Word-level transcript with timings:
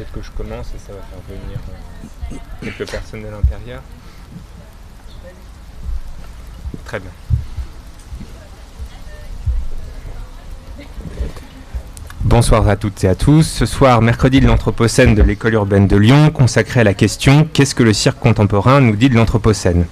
peut-être 0.00 0.12
que 0.12 0.22
je 0.22 0.30
commence 0.30 0.68
et 0.68 0.78
ça 0.78 0.92
va 0.92 1.00
faire 1.00 1.20
venir 1.28 1.58
euh, 2.32 2.36
quelques 2.62 2.90
personnes 2.90 3.22
de 3.22 3.28
l'intérieur. 3.28 3.82
Très 6.86 7.00
bien. 7.00 7.10
Bonsoir 12.22 12.68
à 12.68 12.76
toutes 12.76 13.04
et 13.04 13.08
à 13.08 13.14
tous. 13.14 13.42
Ce 13.42 13.66
soir, 13.66 14.00
mercredi 14.02 14.40
de 14.40 14.46
l'Anthropocène 14.46 15.14
de 15.14 15.22
l'école 15.22 15.54
urbaine 15.54 15.86
de 15.86 15.96
Lyon, 15.96 16.30
consacré 16.30 16.80
à 16.80 16.84
la 16.84 16.94
question 16.94 17.46
Qu'est-ce 17.52 17.74
que 17.74 17.82
le 17.82 17.92
cirque 17.92 18.18
contemporain 18.18 18.80
nous 18.80 18.96
dit 18.96 19.10
de 19.10 19.16
l'Anthropocène 19.16 19.86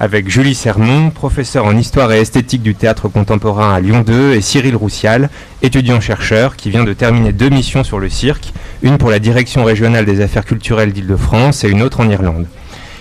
avec 0.00 0.30
Julie 0.30 0.54
Sermon, 0.54 1.10
professeur 1.10 1.66
en 1.66 1.76
histoire 1.76 2.10
et 2.10 2.20
esthétique 2.20 2.62
du 2.62 2.74
théâtre 2.74 3.08
contemporain 3.08 3.74
à 3.74 3.80
Lyon 3.80 4.00
2, 4.00 4.32
et 4.32 4.40
Cyril 4.40 4.74
Roussial, 4.74 5.28
étudiant-chercheur, 5.60 6.56
qui 6.56 6.70
vient 6.70 6.84
de 6.84 6.94
terminer 6.94 7.32
deux 7.32 7.50
missions 7.50 7.84
sur 7.84 7.98
le 7.98 8.08
cirque, 8.08 8.54
une 8.80 8.96
pour 8.96 9.10
la 9.10 9.18
direction 9.18 9.62
régionale 9.62 10.06
des 10.06 10.22
affaires 10.22 10.46
culturelles 10.46 10.94
d'Île-de-France 10.94 11.64
et 11.64 11.68
une 11.68 11.82
autre 11.82 12.00
en 12.00 12.08
Irlande. 12.08 12.46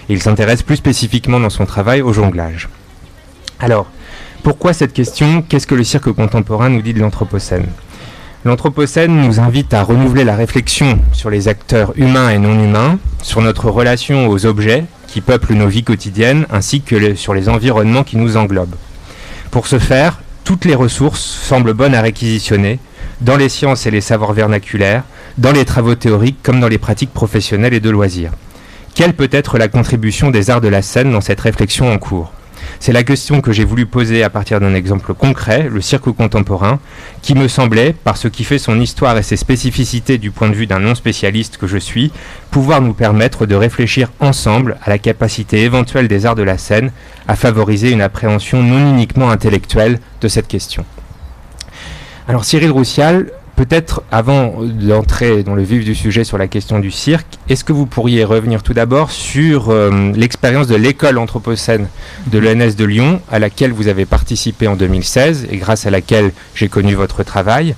Il 0.10 0.22
s'intéresse 0.22 0.62
plus 0.62 0.76
spécifiquement 0.76 1.40
dans 1.40 1.50
son 1.50 1.66
travail 1.66 2.02
au 2.02 2.12
jonglage. 2.12 2.68
Alors, 3.62 3.90
pourquoi 4.44 4.74
cette 4.74 4.92
question? 4.92 5.42
Qu'est-ce 5.42 5.68
que 5.68 5.76
le 5.76 5.86
cirque 5.86 6.12
contemporain 6.12 6.68
nous 6.68 6.82
dit 6.82 6.94
de 6.94 7.00
l'Anthropocène? 7.00 7.68
L'Anthropocène 8.46 9.22
nous 9.22 9.42
invite 9.42 9.74
à 9.74 9.84
renouveler 9.84 10.24
la 10.24 10.38
réflexion 10.38 11.00
sur 11.12 11.30
les 11.30 11.50
acteurs 11.50 11.92
humains 11.98 12.30
et 12.30 12.38
non 12.38 12.64
humains, 12.64 12.98
sur 13.22 13.42
notre 13.42 13.70
relation 13.70 14.30
aux 14.30 14.46
objets, 14.46 14.86
qui 15.08 15.20
peuplent 15.20 15.56
nos 15.56 15.68
vies 15.68 15.84
quotidiennes 15.84 16.46
ainsi 16.50 16.80
que 16.80 17.16
sur 17.16 17.34
les 17.34 17.50
environnements 17.50 18.06
qui 18.06 18.16
nous 18.16 18.38
englobent. 18.38 18.78
Pour 19.52 19.68
ce 19.68 19.78
faire, 19.78 20.22
toutes 20.46 20.64
les 20.64 20.76
ressources 20.76 21.20
semblent 21.22 21.74
bonnes 21.74 21.96
à 21.96 22.02
réquisitionner, 22.02 22.80
dans 23.20 23.36
les 23.36 23.50
sciences 23.50 23.86
et 23.86 23.92
les 23.92 24.00
savoirs 24.00 24.32
vernaculaires, 24.32 25.04
dans 25.38 25.52
les 25.52 25.66
travaux 25.66 25.96
théoriques 25.96 26.42
comme 26.42 26.62
dans 26.62 26.70
les 26.70 26.78
pratiques 26.78 27.14
professionnelles 27.14 27.74
et 27.74 27.82
de 27.82 27.90
loisirs. 27.90 28.32
Quelle 28.96 29.16
peut 29.16 29.30
être 29.34 29.58
la 29.58 29.68
contribution 29.68 30.32
des 30.32 30.50
arts 30.50 30.62
de 30.62 30.70
la 30.70 30.82
scène 30.82 31.12
dans 31.12 31.20
cette 31.20 31.42
réflexion 31.42 31.92
en 31.92 31.98
cours? 31.98 32.32
C'est 32.80 32.94
la 32.94 33.04
question 33.04 33.42
que 33.42 33.52
j'ai 33.52 33.66
voulu 33.66 33.86
poser 33.86 34.24
à 34.24 34.30
partir 34.30 34.60
d'un 34.60 34.74
exemple 34.74 35.14
concret, 35.14 35.68
le 35.70 35.82
cirque 35.82 36.12
contemporain, 36.12 36.80
qui 37.22 37.36
me 37.36 37.48
semblait, 37.48 37.94
par 37.94 38.18
ce 38.18 38.28
qui 38.28 38.44
fait 38.44 38.60
son 38.60 38.80
histoire 38.80 39.18
et 39.18 39.24
ses 39.24 39.38
spécificités 39.38 40.18
du 40.18 40.32
point 40.32 40.50
de 40.50 40.56
vue 40.56 40.68
d'un 40.68 40.80
non-spécialiste 40.80 41.58
que 41.58 41.68
je 41.68 41.78
suis, 41.78 42.12
pouvoir 42.52 42.82
nous 42.82 42.94
permettre 42.94 43.46
de 43.46 43.56
réfléchir 43.56 44.12
ensemble 44.20 44.78
à 44.84 44.90
la 44.90 44.98
capacité 44.98 45.64
éventuelle 45.64 46.08
des 46.08 46.26
arts 46.26 46.36
de 46.36 46.44
la 46.44 46.58
scène 46.58 46.92
à 47.28 47.36
favoriser 47.36 47.92
une 47.92 48.02
appréhension 48.02 48.64
non 48.64 48.92
uniquement 48.92 49.30
intellectuelle 49.30 50.00
de 50.22 50.28
cette 50.28 50.48
question. 50.48 50.86
Alors 52.28 52.46
Cyril 52.46 52.72
Roussial, 52.72 53.32
Peut-être 53.60 54.04
avant 54.10 54.64
d'entrer 54.64 55.44
dans 55.44 55.54
le 55.54 55.64
vif 55.64 55.84
du 55.84 55.94
sujet 55.94 56.24
sur 56.24 56.38
la 56.38 56.48
question 56.48 56.80
du 56.80 56.92
cirque, 56.92 57.28
est-ce 57.50 57.66
que 57.66 57.74
vous 57.74 57.86
pourriez 57.86 58.24
revenir 58.24 58.64
tout 58.64 58.74
d'abord 58.74 59.12
sur 59.12 59.70
euh, 59.70 60.14
l'expérience 60.14 60.68
de 60.68 60.78
l'école 60.78 61.18
anthropocène 61.18 61.90
de 62.28 62.40
l'ENS 62.40 62.78
de 62.78 62.86
Lyon, 62.86 63.20
à 63.30 63.38
laquelle 63.38 63.74
vous 63.74 63.90
avez 63.90 64.06
participé 64.06 64.66
en 64.70 64.78
2016 64.78 65.48
et 65.52 65.58
grâce 65.58 65.86
à 65.86 65.90
laquelle 65.90 66.32
j'ai 66.56 66.70
connu 66.70 66.96
votre 66.96 67.22
travail, 67.24 67.76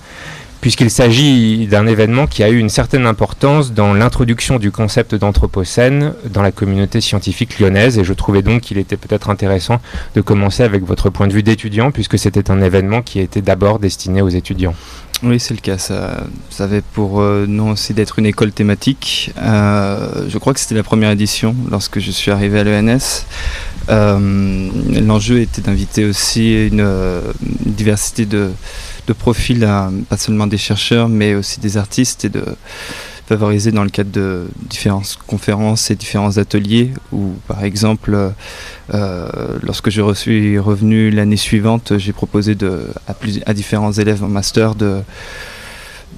puisqu'il 0.62 0.92
s'agit 0.92 1.66
d'un 1.66 1.88
événement 1.88 2.28
qui 2.28 2.44
a 2.44 2.50
eu 2.50 2.60
une 2.60 2.70
certaine 2.70 3.08
importance 3.08 3.74
dans 3.74 3.96
l'introduction 3.96 4.60
du 4.60 4.70
concept 4.70 5.16
d'anthropocène 5.16 6.14
dans 6.30 6.44
la 6.44 6.52
communauté 6.52 7.02
scientifique 7.02 7.58
lyonnaise, 7.58 7.98
et 7.98 8.04
je 8.04 8.14
trouvais 8.14 8.44
donc 8.44 8.62
qu'il 8.62 8.78
était 8.78 8.98
peut-être 8.98 9.32
intéressant 9.32 9.82
de 10.14 10.22
commencer 10.22 10.62
avec 10.62 10.84
votre 10.84 11.10
point 11.10 11.28
de 11.28 11.34
vue 11.34 11.42
d'étudiant, 11.42 11.90
puisque 11.90 12.20
c'était 12.20 12.52
un 12.52 12.62
événement 12.62 13.02
qui 13.02 13.20
était 13.20 13.42
d'abord 13.42 13.80
destiné 13.80 14.22
aux 14.22 14.30
étudiants. 14.30 14.76
Oui, 15.24 15.40
c'est 15.40 15.54
le 15.54 15.60
cas. 15.60 15.78
Ça, 15.78 16.24
ça 16.50 16.64
avait 16.64 16.82
pour 16.82 17.22
euh, 17.22 17.46
aussi 17.72 17.94
d'être 17.94 18.18
une 18.18 18.26
école 18.26 18.52
thématique. 18.52 19.32
Euh, 19.38 20.26
je 20.28 20.38
crois 20.40 20.54
que 20.54 20.60
c'était 20.60 20.74
la 20.74 20.84
première 20.84 21.12
édition 21.12 21.56
lorsque 21.70 22.00
je 22.00 22.10
suis 22.10 22.32
arrivé 22.32 22.60
à 22.60 22.64
l'ENS. 22.64 23.26
Euh, 23.90 24.70
l'enjeu 25.00 25.42
était 25.42 25.62
d'inviter 25.62 26.06
aussi 26.06 26.68
une, 26.68 26.88
diversité 27.66 28.26
de, 28.26 28.52
de 29.06 29.14
profils, 29.14 29.68
pas 30.10 30.18
seulement 30.18 30.48
des 30.48 30.58
chercheurs, 30.58 31.08
mais 31.08 31.36
aussi 31.36 31.60
des 31.60 31.78
artistes 31.78 32.26
et 32.26 32.30
de 32.30 32.44
favoriser 33.32 33.72
dans 33.72 33.86
le 33.86 33.90
cadre 33.90 34.12
de 34.12 34.48
différentes 34.70 35.18
conférences 35.26 35.90
et 35.90 35.96
différents 35.96 36.38
ateliers 36.38 36.92
où 37.14 37.30
par 37.48 37.64
exemple 37.64 38.34
euh, 38.94 39.58
lorsque 39.64 39.90
je 39.90 40.14
suis 40.14 40.60
revenu 40.60 41.12
l'année 41.12 41.38
suivante 41.38 41.98
j'ai 41.98 42.12
proposé 42.12 42.58
à, 43.08 43.14
à, 43.46 43.54
différents 43.54 43.94
élèves 43.94 44.22
en 44.22 44.28
master 44.28 44.76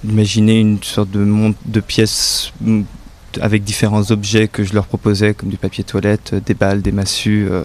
d'imaginer 0.04 0.60
une 0.60 0.82
sorte 0.82 1.12
de 1.12 1.20
monde 1.20 1.54
de 1.68 1.82
pièces 1.82 2.52
mm, 2.62 2.82
avec 3.42 3.64
différents 3.64 4.10
objets 4.10 4.48
que 4.48 4.64
je 4.64 4.74
leur 4.74 4.88
proposais 4.88 5.36
comme 5.36 5.50
du 5.50 5.58
papier 5.58 5.84
toilette 5.84 6.34
des 6.34 6.56
balles 6.56 6.82
des 6.82 6.92
massues 6.92 7.48
euh, 7.48 7.64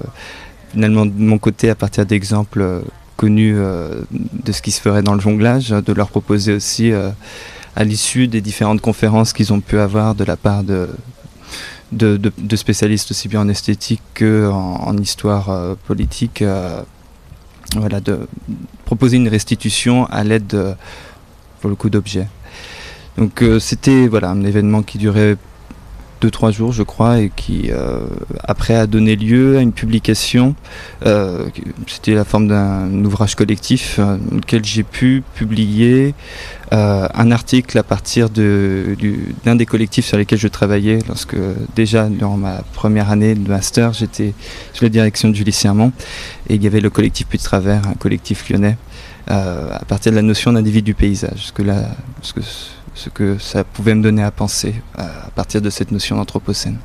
finalement 0.73 1.07
de 1.07 1.13
mon 1.17 1.39
côté 1.39 1.71
à 1.71 1.75
partir 1.75 2.05
d'exemples 2.05 2.61
euh, 2.61 2.81
connus 3.17 3.57
de 3.57 4.53
ce 4.53 4.63
qui 4.63 4.71
se 4.71 4.81
ferait 4.81 5.03
dans 5.03 5.15
le 5.15 5.21
jonglage 5.21 5.71
de 5.71 5.93
leur 5.93 6.09
proposer 6.09 6.53
aussi 6.53 6.93
à 7.79 7.85
l'issue 7.85 8.27
des 8.27 8.41
différentes 8.41 8.81
conférences 8.81 9.33
qu'ils 9.33 9.53
ont 9.53 9.61
pu 9.61 9.79
avoir 9.79 10.17
de 10.17 10.25
la 10.25 10.37
part 10.37 10.65
de, 10.65 10.89
spécialistes 12.57 13.13
aussi 13.13 13.29
bien 13.29 13.41
en 13.41 13.49
esthétique 13.49 14.03
qu'en 14.19 14.81
en, 14.85 14.99
histoire 14.99 15.49
euh, 15.51 15.77
politique, 15.87 16.43
euh, 16.43 16.83
voilà, 17.77 18.01
de 18.01 18.27
proposer 18.85 19.17
une 19.19 19.29
restitution 19.29 20.07
à 20.07 20.25
l'aide, 20.25 20.77
pour 21.61 21.71
le 21.71 21.77
coup, 21.77 21.89
d'objets. 21.89 22.27
Donc 23.17 23.43
euh, 23.43 23.61
c'était 23.61 24.09
voilà 24.09 24.31
un 24.31 24.43
événement 24.43 24.83
qui 24.83 24.99
durait 24.99 25.37
deux 26.21 26.31
trois 26.31 26.51
jours 26.51 26.73
je 26.73 26.83
crois 26.83 27.21
et 27.21 27.31
qui 27.35 27.71
euh, 27.71 28.01
après 28.45 28.75
a 28.75 28.87
donné 28.87 29.17
lieu 29.17 29.59
à 29.59 29.61
une 29.61 29.73
publication 29.73 30.55
euh, 31.07 31.47
c'était 31.87 32.15
la 32.15 32.25
forme 32.25 32.49
d'un 32.49 33.05
ouvrage 33.05 33.35
collectif 33.35 33.99
euh, 33.99 34.17
dans 34.17 34.37
lequel 34.37 34.65
j'ai 34.65 34.83
pu 34.83 35.23
publier 35.35 36.15
un 36.71 37.31
article 37.31 37.79
à 37.79 37.83
partir 37.83 38.29
d'un 38.29 39.57
des 39.57 39.65
collectifs 39.65 40.05
sur 40.05 40.19
lesquels 40.19 40.39
je 40.39 40.49
travaillais 40.49 40.99
lorsque 41.09 41.37
déjà 41.75 42.11
durant 42.11 42.37
ma 42.37 42.61
première 42.75 43.11
année 43.11 43.35
de 43.35 43.49
master 43.49 43.95
j'étais 43.95 44.35
sous 44.75 44.85
la 44.85 44.91
direction 44.91 45.31
de 45.31 45.35
Julie 45.35 45.53
Sermon 45.53 45.93
et 46.51 46.57
il 46.57 46.63
y 46.63 46.67
avait 46.67 46.83
le 46.83 46.91
collectif 46.91 47.27
Puy 47.27 47.39
de 47.39 47.43
Travers 47.43 47.89
un 47.89 47.95
collectif 47.95 48.51
lyonnais 48.51 48.77
à 49.29 49.83
partir 49.89 50.13
de 50.13 50.17
la 50.17 50.23
notion 50.23 50.53
d'individu 50.53 50.93
paysage 50.93 51.47
ce 51.47 51.53
que 51.53 51.63
là 51.63 51.89
que 52.35 52.43
ce 52.99 53.11
que 53.11 53.39
ça 53.39 53.65
pouvait 53.65 53.95
me 53.95 54.03
donner 54.03 54.23
à 54.25 54.31
penser 54.31 54.75
euh, 54.99 55.03
à 55.03 55.31
partir 55.31 55.63
de 55.63 55.71
cette 55.71 55.93
notion 55.93 56.17
d'anthropocène. 56.17 56.79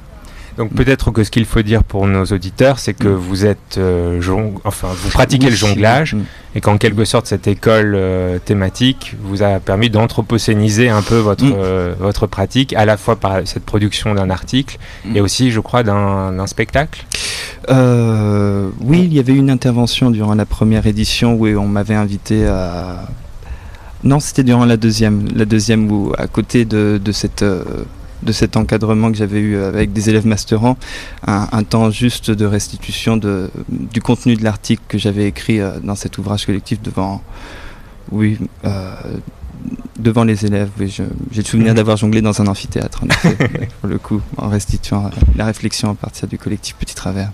Donc 0.55 0.71
peut-être 0.71 1.09
que 1.09 1.23
ce 1.23 1.31
qu'il 1.31 1.45
faut 1.45 1.63
dire 1.63 1.83
pour 1.83 2.05
nos 2.05 2.25
auditeurs, 2.25 2.77
c'est 2.77 2.93
que 2.93 3.07
mm. 3.07 3.15
vous 3.15 3.45
êtes, 3.47 3.79
euh, 3.79 4.21
enfin, 4.63 4.89
vous 4.95 5.09
pratiquez 5.09 5.49
le 5.49 5.55
jonglage 5.55 6.13
mm. 6.13 6.23
et 6.53 6.61
qu'en 6.61 6.77
quelque 6.77 7.05
sorte 7.05 7.25
cette 7.25 7.47
école 7.47 7.93
euh, 7.95 8.37
thématique 8.37 9.15
vous 9.19 9.41
a 9.41 9.59
permis 9.59 9.89
d'anthropocéniser 9.89 10.89
un 10.89 11.01
peu 11.01 11.17
votre 11.17 11.45
mm. 11.45 11.95
votre 11.99 12.27
pratique, 12.27 12.73
à 12.73 12.85
la 12.85 12.97
fois 12.97 13.15
par 13.15 13.39
cette 13.45 13.65
production 13.65 14.13
d'un 14.13 14.29
article 14.29 14.77
et 15.15 15.21
aussi, 15.21 15.49
je 15.49 15.59
crois, 15.59 15.81
d'un 15.81 16.45
spectacle? 16.45 17.03
oui, 17.69 18.99
il 19.05 19.13
y 19.13 19.19
avait 19.19 19.33
une 19.33 19.49
intervention 19.49 20.11
durant 20.11 20.35
la 20.35 20.45
première 20.45 20.85
édition 20.85 21.33
où 21.33 21.47
on 21.47 21.67
m'avait 21.67 21.95
invité 21.95 22.45
à 22.45 23.07
non, 24.03 24.19
c'était 24.19 24.43
durant 24.43 24.65
la 24.65 24.77
deuxième, 24.77 25.27
la 25.33 25.45
deuxième 25.45 25.91
où 25.91 26.13
à 26.17 26.27
côté 26.27 26.65
de, 26.65 26.99
cette 27.11 27.43
euh, 27.43 27.63
de 28.21 28.31
cet 28.31 28.57
encadrement 28.57 29.11
que 29.11 29.17
j'avais 29.17 29.39
eu 29.39 29.57
avec 29.57 29.93
des 29.93 30.09
élèves 30.09 30.25
masterants, 30.25 30.77
un, 31.25 31.63
temps 31.63 31.89
juste 31.89 32.31
de 32.31 32.45
restitution 32.45 33.17
de, 33.17 33.49
du 33.69 34.01
contenu 34.01 34.35
de 34.35 34.43
l'article 34.43 34.81
que 34.87 34.97
j'avais 34.97 35.27
écrit 35.27 35.59
euh, 35.59 35.79
dans 35.81 35.95
cet 35.95 36.17
ouvrage 36.17 36.45
collectif 36.45 36.81
devant, 36.81 37.21
oui, 38.11 38.37
euh, 38.65 38.93
devant 39.99 40.23
les 40.23 40.45
élèves. 40.45 40.69
j'ai 40.79 41.03
le 41.35 41.43
souvenir 41.43 41.71
mhm. 41.71 41.75
d'avoir 41.75 41.97
jonglé 41.97 42.21
dans 42.21 42.41
un 42.41 42.47
amphithéâtre, 42.47 43.03
en 43.03 43.07
effet, 43.07 43.37
pour 43.81 43.89
le 43.89 43.97
coup, 43.97 44.21
en 44.37 44.49
restituant 44.49 45.11
la 45.35 45.45
réflexion 45.45 45.91
à 45.91 45.95
partir 45.95 46.27
du 46.27 46.37
collectif 46.37 46.75
Petit 46.75 46.95
Travers. 46.95 47.31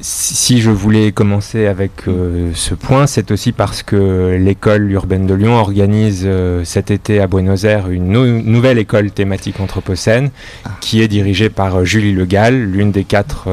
Si 0.00 0.60
je 0.60 0.70
voulais 0.70 1.10
commencer 1.10 1.66
avec 1.66 2.06
euh, 2.06 2.50
ce 2.54 2.74
point, 2.74 3.06
c'est 3.06 3.30
aussi 3.30 3.52
parce 3.52 3.82
que 3.82 4.36
l'école 4.38 4.90
urbaine 4.92 5.26
de 5.26 5.32
Lyon 5.32 5.54
organise 5.54 6.24
euh, 6.26 6.64
cet 6.64 6.90
été 6.90 7.18
à 7.18 7.26
Buenos 7.26 7.64
Aires 7.64 7.88
une 7.88 8.12
nouvelle 8.42 8.76
école 8.76 9.10
thématique 9.10 9.58
anthropocène 9.58 10.30
ah. 10.66 10.70
qui 10.82 11.00
est 11.00 11.08
dirigée 11.08 11.48
par 11.48 11.76
euh, 11.76 11.84
Julie 11.84 12.12
Le 12.12 12.26
Gall, 12.26 12.62
l'une 12.62 12.92
des 12.92 13.04
quatre, 13.04 13.48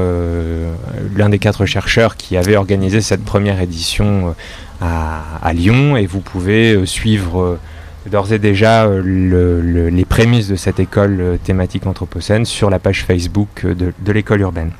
l'un 1.16 1.28
des 1.30 1.38
quatre 1.38 1.64
chercheurs 1.64 2.16
qui 2.16 2.36
avait 2.36 2.56
organisé 2.56 3.00
cette 3.00 3.24
première 3.24 3.62
édition 3.62 4.34
à, 4.82 5.52
Lyon. 5.54 5.96
Et 5.96 6.06
vous 6.06 6.20
pouvez 6.20 6.84
suivre 6.84 7.58
d'ores 8.10 8.32
et 8.32 8.38
déjà 8.38 8.88
les 8.88 10.04
prémices 10.04 10.48
de 10.48 10.56
cette 10.56 10.78
école 10.78 11.38
thématique 11.42 11.86
anthropocène 11.86 12.44
sur 12.44 12.68
la 12.68 12.78
page 12.78 13.04
Facebook 13.04 13.64
de 13.66 14.12
l'école 14.12 14.40
urbaine. 14.40 14.72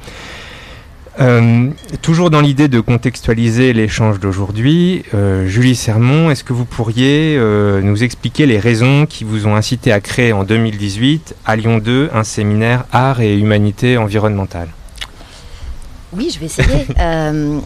Euh, 1.20 1.70
toujours 2.00 2.30
dans 2.30 2.40
l'idée 2.40 2.68
de 2.68 2.80
contextualiser 2.80 3.72
l'échange 3.72 4.20
d'aujourd'hui, 4.20 5.02
euh, 5.14 5.46
Julie 5.46 5.74
Sermon, 5.74 6.30
est-ce 6.30 6.44
que 6.44 6.52
vous 6.52 6.64
pourriez 6.64 7.36
euh, 7.36 7.80
nous 7.80 8.04
expliquer 8.04 8.46
les 8.46 8.58
raisons 8.58 9.04
qui 9.04 9.24
vous 9.24 9.46
ont 9.46 9.56
incité 9.56 9.90
à 9.92 10.00
créer 10.00 10.32
en 10.32 10.44
2018 10.44 11.34
à 11.44 11.56
Lyon 11.56 11.78
2 11.78 12.10
un 12.14 12.22
séminaire 12.22 12.84
art 12.92 13.20
et 13.20 13.36
humanité 13.36 13.96
environnementale 13.96 14.68
Oui, 16.12 16.30
je 16.32 16.38
vais 16.38 16.46
essayer. 16.46 16.86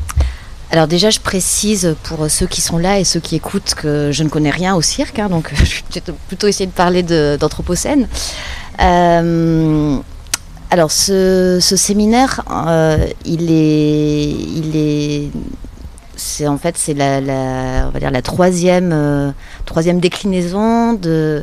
alors 0.70 0.86
déjà, 0.86 1.10
je 1.10 1.20
précise 1.20 1.94
pour 2.04 2.30
ceux 2.30 2.46
qui 2.46 2.62
sont 2.62 2.78
là 2.78 3.00
et 3.00 3.04
ceux 3.04 3.20
qui 3.20 3.36
écoutent 3.36 3.74
que 3.74 4.10
je 4.12 4.22
ne 4.22 4.30
connais 4.30 4.50
rien 4.50 4.74
au 4.74 4.80
cirque, 4.80 5.18
hein, 5.18 5.28
donc 5.28 5.52
je 5.54 6.00
vais 6.00 6.14
plutôt 6.28 6.46
essayer 6.46 6.66
de 6.66 6.72
parler 6.72 7.02
d'Anthropocène. 7.02 8.08
Alors 10.72 10.90
ce, 10.90 11.58
séminaire, 11.60 12.40
euh, 12.50 13.06
il 13.26 13.50
est, 13.50 15.28
c'est 16.16 16.46
en 16.46 16.56
fait 16.56 16.78
c'est 16.78 16.94
la 16.94 18.22
troisième, 18.22 18.90
euh, 18.94 19.32
troisième 19.66 20.00
déclinaison 20.00 20.94
de 20.94 21.42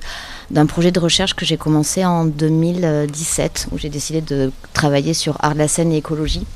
d'un 0.50 0.66
projet 0.66 0.90
de 0.90 1.00
recherche 1.00 1.36
que 1.36 1.46
j'ai 1.46 1.58
commencé 1.58 2.04
en 2.04 2.26
2017 2.26 3.68
où 3.72 3.78
j'ai 3.78 3.90
décidé 3.90 4.22
de 4.22 4.52
travailler 4.74 5.14
sur 5.14 5.38
art 5.42 5.54
de 5.54 5.60
la 5.60 5.68
scène 5.68 5.92
et 5.92 5.98
écologie. 5.98 6.48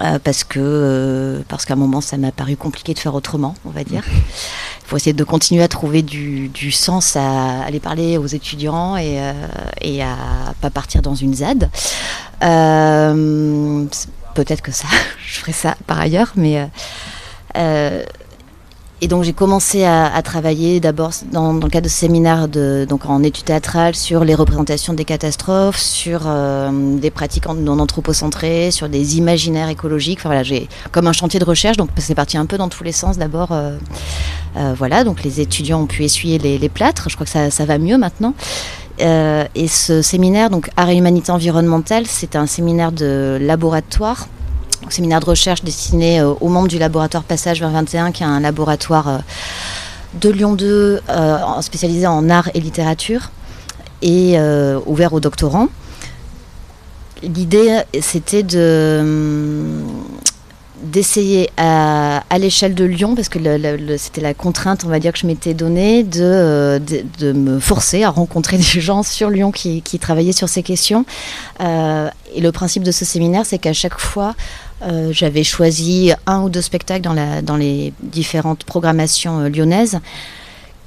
Euh, 0.00 0.18
parce 0.22 0.42
que 0.42 1.44
parce 1.48 1.64
qu'à 1.64 1.74
un 1.74 1.76
moment 1.76 2.00
ça 2.00 2.16
m'a 2.16 2.32
paru 2.32 2.56
compliqué 2.56 2.94
de 2.94 2.98
faire 2.98 3.14
autrement, 3.14 3.54
on 3.64 3.70
va 3.70 3.84
dire. 3.84 4.02
Il 4.08 4.22
faut 4.86 4.96
essayer 4.96 5.12
de 5.12 5.24
continuer 5.24 5.62
à 5.62 5.68
trouver 5.68 6.02
du, 6.02 6.50
sens 6.72 7.16
à 7.16 7.62
aller 7.62 7.78
parler 7.78 8.18
aux 8.18 8.26
étudiants 8.26 8.96
et, 8.96 9.20
euh, 9.20 9.32
et 9.80 10.02
à 10.02 10.16
pas 10.60 10.70
partir 10.70 11.00
dans 11.00 11.14
une 11.14 11.34
ZAD. 11.34 11.70
Euh, 12.42 13.84
peut-être 14.34 14.62
que 14.62 14.72
ça, 14.72 14.88
je 15.26 15.38
ferai 15.38 15.52
ça 15.52 15.76
par 15.86 16.00
ailleurs, 16.00 16.32
mais 16.34 16.68
euh, 17.56 18.04
et 19.00 19.08
donc 19.08 19.24
j'ai 19.24 19.32
commencé 19.32 19.84
à, 19.84 20.22
travailler 20.22 20.80
d'abord 20.80 21.10
dans, 21.32 21.52
le 21.52 21.68
cadre 21.68 21.84
de 21.84 21.90
séminaires 21.90 22.48
donc 22.48 23.06
en 23.06 23.22
études 23.22 23.44
théâtrales 23.44 23.94
sur 23.94 24.24
les 24.24 24.34
représentations 24.34 24.94
des 24.94 25.04
catastrophes, 25.04 25.78
sur 25.78 26.22
euh, 26.26 26.70
des 26.96 27.10
pratiques 27.10 27.46
non 27.46 27.80
anthropocentrées, 27.80 28.70
sur 28.70 28.88
des 28.88 29.18
imaginaires 29.18 29.68
écologiques. 29.68 30.20
Enfin 30.20 30.28
voilà, 30.28 30.42
j'ai 30.42 30.68
comme 30.92 31.06
un 31.08 31.12
chantier 31.12 31.40
de 31.40 31.44
recherche, 31.44 31.76
donc 31.76 31.90
c'est 31.98 32.14
parti 32.14 32.38
un 32.38 32.46
peu 32.46 32.56
dans 32.56 32.68
tous 32.68 32.84
les 32.84 32.92
sens. 32.92 33.18
D'abord, 33.18 33.50
euh, 33.50 33.76
euh, 34.56 34.74
voilà, 34.78 35.02
donc 35.02 35.24
les 35.24 35.40
étudiants 35.40 35.82
ont 35.82 35.86
pu 35.86 36.04
essuyer 36.04 36.38
les, 36.38 36.68
plâtres. 36.68 37.10
Je 37.10 37.16
crois 37.16 37.26
que 37.26 37.32
ça, 37.32 37.50
ça 37.50 37.64
va 37.64 37.78
mieux 37.78 37.98
maintenant. 37.98 38.32
et 39.00 39.68
ce 39.68 40.02
séminaire, 40.02 40.50
donc 40.50 40.70
art 40.76 40.88
et 40.88 40.96
humanité 40.96 41.32
environnementale, 41.32 42.06
c'est 42.06 42.36
un 42.36 42.46
séminaire 42.46 42.92
de 42.92 43.38
laboratoire 43.40 44.28
séminaire 44.90 45.20
de 45.20 45.26
recherche 45.26 45.62
destiné 45.62 46.20
euh, 46.20 46.32
aux 46.40 46.48
membres 46.48 46.68
du 46.68 46.78
laboratoire 46.78 47.24
Passage 47.24 47.60
vers 47.60 47.70
21, 47.70 48.12
qui 48.12 48.22
est 48.22 48.26
un 48.26 48.40
laboratoire 48.40 49.08
euh, 49.08 49.18
de 50.20 50.30
Lyon 50.30 50.54
2 50.54 51.00
euh, 51.08 51.38
spécialisé 51.60 52.06
en 52.06 52.28
art 52.30 52.50
et 52.54 52.60
littérature 52.60 53.30
et 54.02 54.36
ouvert 54.84 55.14
aux 55.14 55.20
doctorants. 55.20 55.68
L'idée, 57.22 57.80
c'était 58.02 58.42
de 58.42 59.02
d'essayer 60.82 61.48
à, 61.56 62.20
l'échelle 62.38 62.74
de 62.74 62.84
Lyon, 62.84 63.14
parce 63.14 63.30
que 63.30 63.38
c'était 63.96 64.20
la 64.20 64.34
contrainte, 64.34 64.84
on 64.84 64.88
va 64.88 64.98
dire, 64.98 65.14
que 65.14 65.18
je 65.18 65.26
m'étais 65.26 65.54
donnée, 65.54 66.02
de, 66.02 66.78
de, 67.18 67.32
me 67.32 67.60
forcer 67.60 68.04
à 68.04 68.10
rencontrer 68.10 68.58
des 68.74 68.80
gens 68.80 69.02
sur 69.02 69.30
Lyon 69.30 69.52
qui 69.52 69.98
travaillaient 69.98 70.32
sur 70.32 70.50
ces 70.50 70.62
questions. 70.62 71.06
et 71.60 72.40
le 72.40 72.52
principe 72.52 72.82
de 72.82 72.92
ce 72.92 73.06
séminaire, 73.06 73.46
c'est 73.46 73.58
qu'à 73.58 73.72
chaque 73.72 73.98
fois, 73.98 74.34
euh, 74.82 75.10
j'avais 75.12 75.44
choisi 75.44 76.12
un 76.26 76.42
ou 76.42 76.48
deux 76.48 76.60
spectacles 76.60 77.08
dans, 77.42 77.56
les 77.56 77.92
différentes 78.02 78.64
programmations 78.64 79.40
euh, 79.40 79.48
lyonnaises 79.48 80.00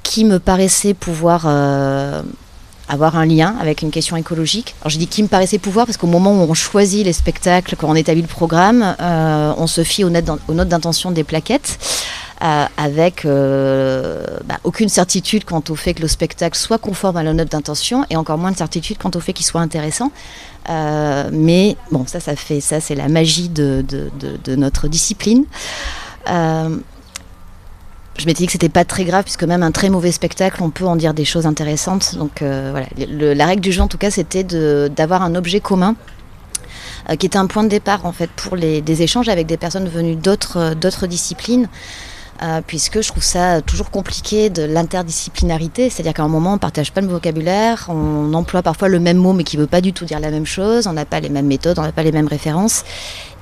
qui 0.02 0.24
me 0.24 0.38
paraissaient 0.38 0.94
pouvoir 0.94 1.44
euh, 1.46 2.22
avoir 2.88 3.16
un 3.16 3.26
lien 3.26 3.56
avec 3.60 3.82
une 3.82 3.90
question 3.90 4.16
écologique. 4.16 4.74
Alors 4.80 4.90
je 4.90 4.98
dis 4.98 5.06
qui 5.06 5.22
me 5.22 5.28
paraissait 5.28 5.58
pouvoir 5.58 5.86
parce 5.86 5.96
qu'au 5.96 6.06
moment 6.06 6.32
où 6.32 6.50
on 6.50 6.54
choisit 6.54 7.04
les 7.04 7.12
spectacles, 7.12 7.76
quand 7.76 7.88
on 7.88 7.94
établit 7.94 8.22
le 8.22 8.28
programme, 8.28 8.96
on 9.00 9.66
se 9.66 9.84
fie 9.84 10.04
aux 10.04 10.10
notes 10.10 10.68
d'intention 10.68 11.10
des 11.10 11.24
plaquettes. 11.24 11.78
Avec 12.40 13.24
bah, 13.24 14.58
aucune 14.64 14.88
certitude 14.88 15.44
quant 15.44 15.62
au 15.68 15.74
fait 15.74 15.94
que 15.94 16.02
le 16.02 16.08
spectacle 16.08 16.56
soit 16.56 16.78
conforme 16.78 17.16
à 17.16 17.22
la 17.22 17.34
note 17.34 17.50
d'intention 17.50 18.04
et 18.10 18.16
encore 18.16 18.38
moins 18.38 18.52
de 18.52 18.56
certitude 18.56 18.98
quant 18.98 19.10
au 19.14 19.20
fait 19.20 19.32
qu'il 19.32 19.46
soit 19.46 19.60
intéressant. 19.60 20.12
Euh, 20.68 21.30
mais 21.32 21.76
bon, 21.90 22.06
ça, 22.06 22.20
ça 22.20 22.36
fait 22.36 22.60
ça, 22.60 22.80
c'est 22.80 22.94
la 22.94 23.08
magie 23.08 23.48
de, 23.48 23.84
notre 24.56 24.88
discipline. 24.88 25.44
Euh, 26.28 26.76
je 28.18 28.26
m'étais 28.26 28.38
dit 28.38 28.46
que 28.46 28.52
c'était 28.52 28.68
pas 28.68 28.84
très 28.84 29.04
grave 29.04 29.22
puisque 29.22 29.44
même 29.44 29.62
un 29.62 29.70
très 29.70 29.90
mauvais 29.90 30.12
spectacle, 30.12 30.62
on 30.62 30.70
peut 30.70 30.86
en 30.86 30.96
dire 30.96 31.14
des 31.14 31.24
choses 31.24 31.46
intéressantes. 31.46 32.16
Donc 32.16 32.42
euh, 32.42 32.70
voilà, 32.72 32.86
la 33.34 33.46
règle 33.46 33.62
du 33.62 33.72
jeu 33.72 33.80
en 33.80 33.88
tout 33.88 33.98
cas, 33.98 34.10
c'était 34.10 34.44
d'avoir 34.44 35.22
un 35.22 35.34
objet 35.34 35.60
commun 35.60 35.94
qui 37.18 37.24
était 37.24 37.38
un 37.38 37.46
point 37.46 37.62
de 37.62 37.68
départ 37.68 38.04
en 38.04 38.12
fait 38.12 38.28
pour 38.28 38.54
les, 38.54 38.82
des 38.82 39.00
échanges 39.00 39.30
avec 39.30 39.46
des 39.46 39.56
personnes 39.56 39.88
venues 39.88 40.16
d'autres 40.16 41.06
disciplines. 41.06 41.68
Euh, 42.40 42.60
puisque 42.64 43.00
je 43.00 43.08
trouve 43.08 43.24
ça 43.24 43.62
toujours 43.62 43.90
compliqué 43.90 44.48
de 44.48 44.62
l'interdisciplinarité, 44.62 45.90
c'est-à-dire 45.90 46.14
qu'à 46.14 46.22
un 46.22 46.28
moment 46.28 46.50
on 46.50 46.54
ne 46.54 46.58
partage 46.58 46.92
pas 46.92 47.00
le 47.00 47.08
vocabulaire, 47.08 47.88
on 47.88 48.32
emploie 48.32 48.62
parfois 48.62 48.86
le 48.86 49.00
même 49.00 49.16
mot 49.16 49.32
mais 49.32 49.42
qui 49.42 49.56
ne 49.56 49.62
veut 49.62 49.66
pas 49.66 49.80
du 49.80 49.92
tout 49.92 50.04
dire 50.04 50.20
la 50.20 50.30
même 50.30 50.46
chose, 50.46 50.86
on 50.86 50.92
n'a 50.92 51.04
pas 51.04 51.18
les 51.18 51.30
mêmes 51.30 51.48
méthodes, 51.48 51.80
on 51.80 51.82
n'a 51.82 51.90
pas 51.90 52.04
les 52.04 52.12
mêmes 52.12 52.28
références, 52.28 52.84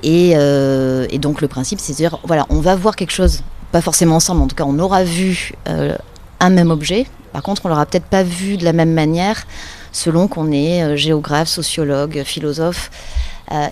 et, 0.02 0.32
euh, 0.36 1.06
donc 1.18 1.42
le 1.42 1.48
principe 1.48 1.78
c'est 1.78 1.92
de 1.92 1.98
dire 1.98 2.18
voilà 2.24 2.46
on 2.48 2.60
va 2.60 2.74
voir 2.74 2.96
quelque 2.96 3.10
chose, 3.10 3.42
pas 3.70 3.82
forcément 3.82 4.16
ensemble, 4.16 4.40
en 4.40 4.46
tout 4.46 4.56
cas 4.56 4.64
on 4.66 4.78
aura 4.78 5.04
vu 5.04 5.52
euh, 5.68 5.94
un 6.40 6.48
même 6.48 6.70
objet, 6.70 7.06
par 7.34 7.42
contre 7.42 7.66
on 7.66 7.68
l'aura 7.68 7.84
peut-être 7.84 8.06
pas 8.06 8.22
vu 8.22 8.56
de 8.56 8.64
la 8.64 8.72
même 8.72 8.94
manière 8.94 9.46
selon 9.92 10.26
qu'on 10.26 10.52
est 10.52 10.96
géographe, 10.96 11.48
sociologue, 11.48 12.22
philosophe, 12.24 12.90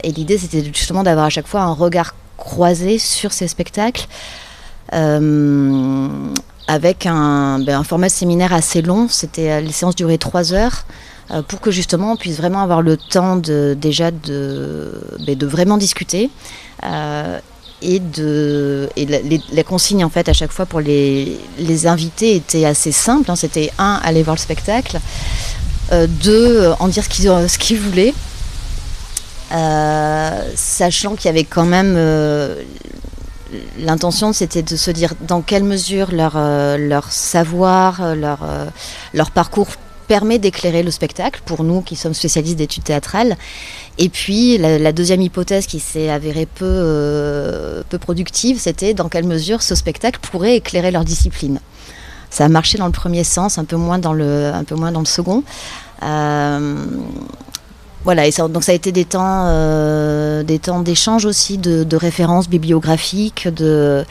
et 0.03 0.13
l'idée 0.13 0.37
c'était 0.37 0.63
justement 0.63 1.03
d'avoir 1.03 1.25
à 1.25 1.31
chaque 1.31 1.47
fois 1.47 1.63
un 1.63 1.73
regard 1.73 2.15
croisé 2.37 2.99
sur 2.99 3.33
ces 3.33 3.49
spectacles. 3.49 4.07
Euh, 4.95 6.09
avec 6.67 7.05
un, 7.05 7.59
ben, 7.59 7.81
un, 7.81 7.85
format 7.85 8.09
séminaire 8.09 8.53
assez 8.55 8.81
long. 8.81 9.09
C'était 9.09 9.51
euh, 9.51 9.61
les 9.61 9.73
séances 9.73 9.97
duraient 9.97 10.19
trois 10.19 10.55
heures 10.55 10.87
euh, 11.31 11.43
pour 11.43 11.61
que 11.61 11.71
justement 11.71 12.13
on 12.13 12.17
puisse 12.17 12.39
vraiment 12.39 12.63
avoir 12.63 12.81
le 12.81 12.97
temps 12.97 13.37
de, 13.37 13.77
déjà 13.79 14.11
de, 14.11 14.93
ben, 15.27 15.37
vraiment 15.45 15.77
discuter. 15.77 16.31
et 17.83 18.01
et 18.97 19.07
les, 19.07 19.65
consignes 19.65 20.05
en 20.05 20.09
fait 20.09 20.29
à 20.29 20.33
chaque 20.33 20.53
fois 20.53 20.65
pour 20.65 20.81
les, 20.81 21.39
invités 21.87 22.37
étaient 22.37 22.65
assez 22.65 22.93
simples. 22.93 23.31
Hein. 23.31 23.37
C'était 23.37 23.71
un 23.79 24.01
aller 24.03 24.23
voir 24.23 24.37
le 24.37 24.41
spectacle, 24.41 24.99
deux 25.93 26.73
en 26.79 26.89
dire 26.89 27.05
ce 27.05 27.59
qu'ils 27.59 27.79
voulaient. 27.79 28.15
sachant 30.55 31.15
qu'il 31.15 31.27
y 31.27 31.29
avait 31.29 31.45
quand 31.45 31.67
même 31.67 31.95
l'intention, 33.79 34.33
c'était 34.33 34.63
de 34.63 34.77
se 34.77 34.91
dire 34.91 35.15
dans 35.21 35.43
quelle 35.43 35.65
mesure 35.65 36.13
leur, 36.13 36.35
euh, 36.37 37.01
savoir, 37.11 38.03
euh, 38.03 38.15
leur, 38.15 38.41
euh, 38.43 38.67
leur 39.13 39.31
parcours 39.31 39.69
permet 40.07 40.39
d'éclairer 40.39 40.83
le 40.83 40.91
spectacle 40.91 41.41
pour 41.47 41.65
nous 41.65 41.81
qui 41.81 41.97
sommes 41.97 42.13
spécialistes 42.13 42.57
d'études 42.57 42.85
théâtrales. 42.85 43.37
Et 43.97 44.11
puis 44.11 44.59
la, 44.59 44.93
deuxième 44.93 45.23
hypothèse 45.23 45.67
qui 45.67 45.81
s'est 45.81 46.11
avérée 46.11 46.47
peu, 46.47 47.83
productive, 48.01 48.59
c'était 48.59 48.93
dans 48.93 49.09
quelle 49.09 49.25
mesure 49.25 49.63
ce 49.63 49.75
spectacle 49.75 50.21
pourrait 50.21 50.57
éclairer 50.57 50.91
leur 50.91 51.05
discipline. 51.05 51.59
Ça 52.29 52.45
a 52.45 52.49
marché 52.49 52.77
dans 52.77 52.87
le 52.87 52.93
premier 52.93 53.25
sens, 53.25 53.57
un 53.57 53.65
peu 53.65 53.77
moins 53.77 53.99
dans 53.99 54.13
le 54.13 54.53
second. 55.05 55.43
Voilà, 58.05 58.27
et 58.27 58.31
donc 58.51 58.63
ça 58.65 58.73
a 58.73 58.75
été 58.75 58.93
des 58.93 59.07
temps, 59.07 59.47
euh, 59.47 60.43
des 60.43 60.59
temps 60.59 60.81
d'échange 60.81 61.25
aussi, 61.25 61.57
de, 61.57 61.97
références 61.97 62.51
bibliographiques, 62.51 63.49
de, 63.49 64.05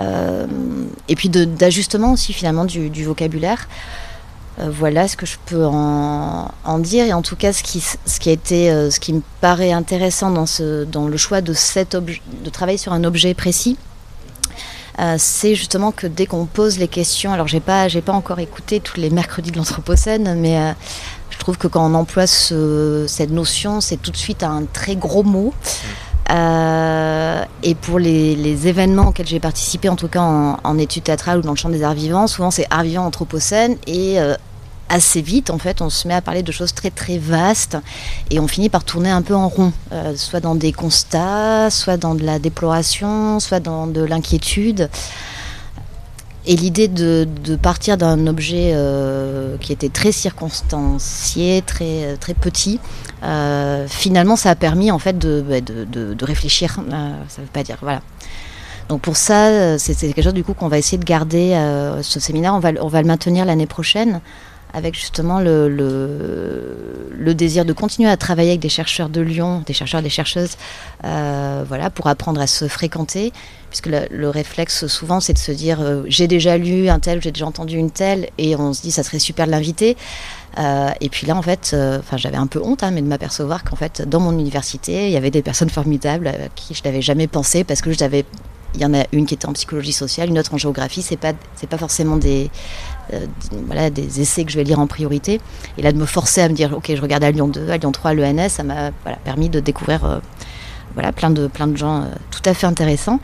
euh, 0.00 0.46
et 1.08 1.14
puis 1.14 1.28
d'ajustement 1.28 2.12
aussi 2.12 2.32
finalement 2.32 2.64
du, 2.64 3.04
vocabulaire. 3.04 3.68
Euh, 4.58 4.70
voilà 4.72 5.06
ce 5.06 5.16
que 5.16 5.24
je 5.24 5.36
peux 5.46 5.64
en, 5.64 6.78
dire 6.80 7.04
et 7.06 7.12
en 7.12 7.22
tout 7.22 7.36
cas 7.36 7.52
ce 7.52 7.62
qui, 7.62 7.80
ce 7.80 8.18
qui 8.18 8.28
a 8.28 8.32
été, 8.32 8.70
ce 8.90 8.98
qui 8.98 9.12
me 9.12 9.22
paraît 9.40 9.70
intéressant 9.70 10.32
dans, 10.32 10.46
ce, 10.46 10.82
dans 10.82 11.06
le 11.06 11.16
choix 11.16 11.40
de, 11.40 11.52
de 11.52 12.50
travailler 12.50 12.78
sur 12.78 12.92
un 12.92 13.04
objet 13.04 13.34
précis. 13.34 13.76
c'est 15.16 15.54
justement 15.54 15.92
que 15.92 16.08
dès 16.08 16.26
qu'on 16.26 16.46
pose 16.46 16.78
les 16.80 16.88
questions, 16.88 17.32
alors 17.32 17.46
j'ai 17.46 17.60
pas, 17.60 17.86
j'ai 17.86 18.02
pas 18.02 18.12
encore 18.12 18.40
écouté 18.40 18.80
tous 18.80 18.98
les 18.98 19.10
mercredis 19.10 19.52
de 19.52 19.58
l'Anthropocène, 19.58 20.34
mais 20.40 20.74
je 21.38 21.44
trouve 21.44 21.56
que 21.56 21.68
quand 21.68 21.88
on 21.88 21.94
emploie 21.94 22.26
cette 22.26 23.30
notion, 23.30 23.80
c'est 23.80 23.96
tout 23.96 24.10
de 24.10 24.16
suite 24.16 24.42
un 24.42 24.64
très 24.72 24.96
gros 24.96 25.22
mot. 25.22 25.54
Euh, 26.30 27.44
et 27.62 27.76
pour 27.76 28.00
les, 28.00 28.66
événements 28.66 29.08
auxquels 29.08 29.28
j'ai 29.28 29.38
participé, 29.38 29.88
en 29.88 29.94
tout 29.94 30.08
cas 30.08 30.20
en, 30.20 30.78
études 30.78 31.04
théâtrales 31.04 31.38
ou 31.38 31.42
dans 31.42 31.52
le 31.52 31.56
champ 31.56 31.68
des 31.68 31.84
arts 31.84 31.94
vivants, 31.94 32.26
souvent 32.26 32.50
c'est 32.50 32.66
art 32.70 32.82
vivant 32.82 33.06
anthropocène 33.06 33.76
et 33.86 34.20
euh, 34.20 34.34
assez 34.88 35.22
vite, 35.22 35.50
en 35.50 35.58
fait, 35.58 35.80
on 35.80 35.90
se 35.90 36.08
met 36.08 36.14
à 36.14 36.20
parler 36.20 36.42
de 36.42 36.50
choses 36.50 36.74
très 36.74 36.90
très 36.90 37.18
vastes 37.18 37.78
et 38.30 38.40
on 38.40 38.48
finit 38.48 38.68
par 38.68 38.82
tourner 38.82 39.10
un 39.10 39.22
peu 39.22 39.36
en 39.36 39.48
rond, 39.48 39.72
euh, 39.92 40.16
soit 40.16 40.40
dans 40.40 40.56
des 40.56 40.72
constats, 40.72 41.70
soit 41.70 41.98
dans 41.98 42.16
de 42.16 42.24
la 42.24 42.40
déploration, 42.40 43.38
soit 43.38 43.60
dans 43.60 43.86
de 43.86 44.02
l'inquiétude. 44.02 44.90
Et 46.50 46.56
l'idée 46.56 46.88
de, 46.88 47.26
partir 47.60 47.98
d'un 47.98 48.26
objet 48.26 48.72
euh, 48.72 49.58
qui 49.58 49.70
était 49.70 49.90
très 49.90 50.12
circonstancié, 50.12 51.62
très, 51.64 52.16
très 52.16 52.32
petit, 52.32 52.80
euh, 53.22 53.86
finalement, 53.86 54.34
ça 54.34 54.50
a 54.50 54.54
permis 54.54 54.90
en 54.90 54.98
fait 54.98 55.18
de, 55.18 55.44
bah, 55.46 55.60
de, 55.60 56.24
réfléchir. 56.24 56.80
ça 57.28 57.42
veut 57.42 57.48
pas 57.52 57.62
dire, 57.62 57.76
voilà. 57.82 58.00
Donc 58.88 59.02
pour 59.02 59.18
ça, 59.18 59.78
c'est 59.78 59.94
quelque 59.94 60.22
chose 60.22 60.32
du 60.32 60.42
coup 60.42 60.54
qu'on 60.54 60.68
va 60.68 60.78
essayer 60.78 60.96
de 60.96 61.04
garder. 61.04 61.52
ce 62.00 62.18
séminaire, 62.18 62.54
on 62.54 62.60
va, 62.60 62.70
on 62.80 62.88
va 62.88 63.02
le 63.02 63.08
maintenir 63.08 63.44
l'année 63.44 63.66
prochaine 63.66 64.22
avec 64.74 64.94
justement 64.94 65.40
le, 65.40 67.34
désir 67.34 67.64
de 67.64 67.72
continuer 67.72 68.08
à 68.08 68.16
travailler 68.16 68.50
avec 68.50 68.60
des 68.60 68.68
chercheurs 68.68 69.08
de 69.08 69.20
Lyon, 69.20 69.62
des 69.66 69.72
chercheurs, 69.72 70.02
des 70.02 70.10
chercheuses, 70.10 70.56
euh, 71.04 71.64
voilà, 71.66 71.90
pour 71.90 72.08
apprendre 72.08 72.40
à 72.40 72.46
se 72.46 72.66
fréquenter, 72.66 73.32
puisque 73.70 73.86
le, 73.86 74.28
réflexe 74.28 74.86
souvent 74.86 75.20
c'est 75.20 75.34
de 75.34 75.38
se 75.38 75.52
dire 75.52 75.80
euh, 75.80 76.02
j'ai 76.06 76.26
déjà 76.26 76.58
lu 76.58 76.88
un 76.88 76.98
tel, 76.98 77.22
j'ai 77.22 77.30
déjà 77.30 77.46
entendu 77.46 77.76
une 77.76 77.90
telle, 77.90 78.28
et 78.38 78.56
on 78.56 78.72
se 78.72 78.82
dit 78.82 78.90
ça 78.90 79.02
serait 79.02 79.18
super 79.18 79.46
de 79.46 79.52
l'inviter. 79.52 79.96
Euh, 80.58 80.90
et 81.00 81.08
puis 81.08 81.26
là, 81.26 81.36
en 81.36 81.42
fait, 81.42 81.76
enfin, 81.98 82.16
j'avais 82.16 82.36
un 82.36 82.48
peu 82.48 82.60
honte, 82.60 82.82
hein, 82.82 82.90
mais 82.90 83.02
de 83.02 83.06
m'apercevoir 83.06 83.62
qu'en 83.62 83.76
fait, 83.76 84.02
dans 84.08 84.18
mon 84.20 84.32
université, 84.32 85.06
il 85.06 85.12
y 85.12 85.16
avait 85.16 85.30
des 85.30 85.42
personnes 85.42 85.70
formidables 85.70 86.26
à 86.26 86.32
qui 86.54 86.74
je 86.74 86.82
n'avais 86.84 87.02
jamais 87.02 87.28
pensé 87.28 87.62
parce 87.62 87.80
que 87.80 87.92
je 87.92 87.98
il 88.74 88.80
y 88.80 88.84
en 88.84 88.94
a 88.94 89.04
une 89.12 89.26
qui 89.26 89.34
était 89.34 89.46
en 89.46 89.52
psychologie 89.52 89.92
sociale, 89.92 90.28
une 90.28 90.38
autre 90.38 90.54
en 90.54 90.58
géographie. 90.58 91.02
C'est 91.02 91.16
pas 91.16 91.32
c'est 91.54 91.68
pas 91.68 91.78
forcément 91.78 92.16
des 92.16 92.50
euh, 93.12 93.26
voilà 93.66 93.90
des 93.90 94.20
essais 94.20 94.44
que 94.44 94.52
je 94.52 94.56
vais 94.56 94.64
lire 94.64 94.78
en 94.78 94.86
priorité. 94.86 95.40
Et 95.76 95.82
là 95.82 95.92
de 95.92 95.98
me 95.98 96.06
forcer 96.06 96.40
à 96.40 96.48
me 96.48 96.54
dire 96.54 96.72
ok 96.76 96.92
je 96.94 97.00
regarde 97.00 97.24
à 97.24 97.30
Lyon 97.30 97.48
2, 97.48 97.70
à 97.70 97.76
Lyon 97.78 97.92
3, 97.92 98.14
l'ENS, 98.14 98.48
ça 98.48 98.62
m'a 98.62 98.90
voilà, 99.02 99.18
permis 99.24 99.48
de 99.48 99.60
découvrir 99.60 100.04
euh, 100.04 100.18
voilà 100.94 101.12
plein 101.12 101.30
de 101.30 101.46
plein 101.46 101.66
de 101.66 101.76
gens 101.76 102.02
euh, 102.02 102.06
tout 102.30 102.42
à 102.44 102.54
fait 102.54 102.66
intéressants. 102.66 103.20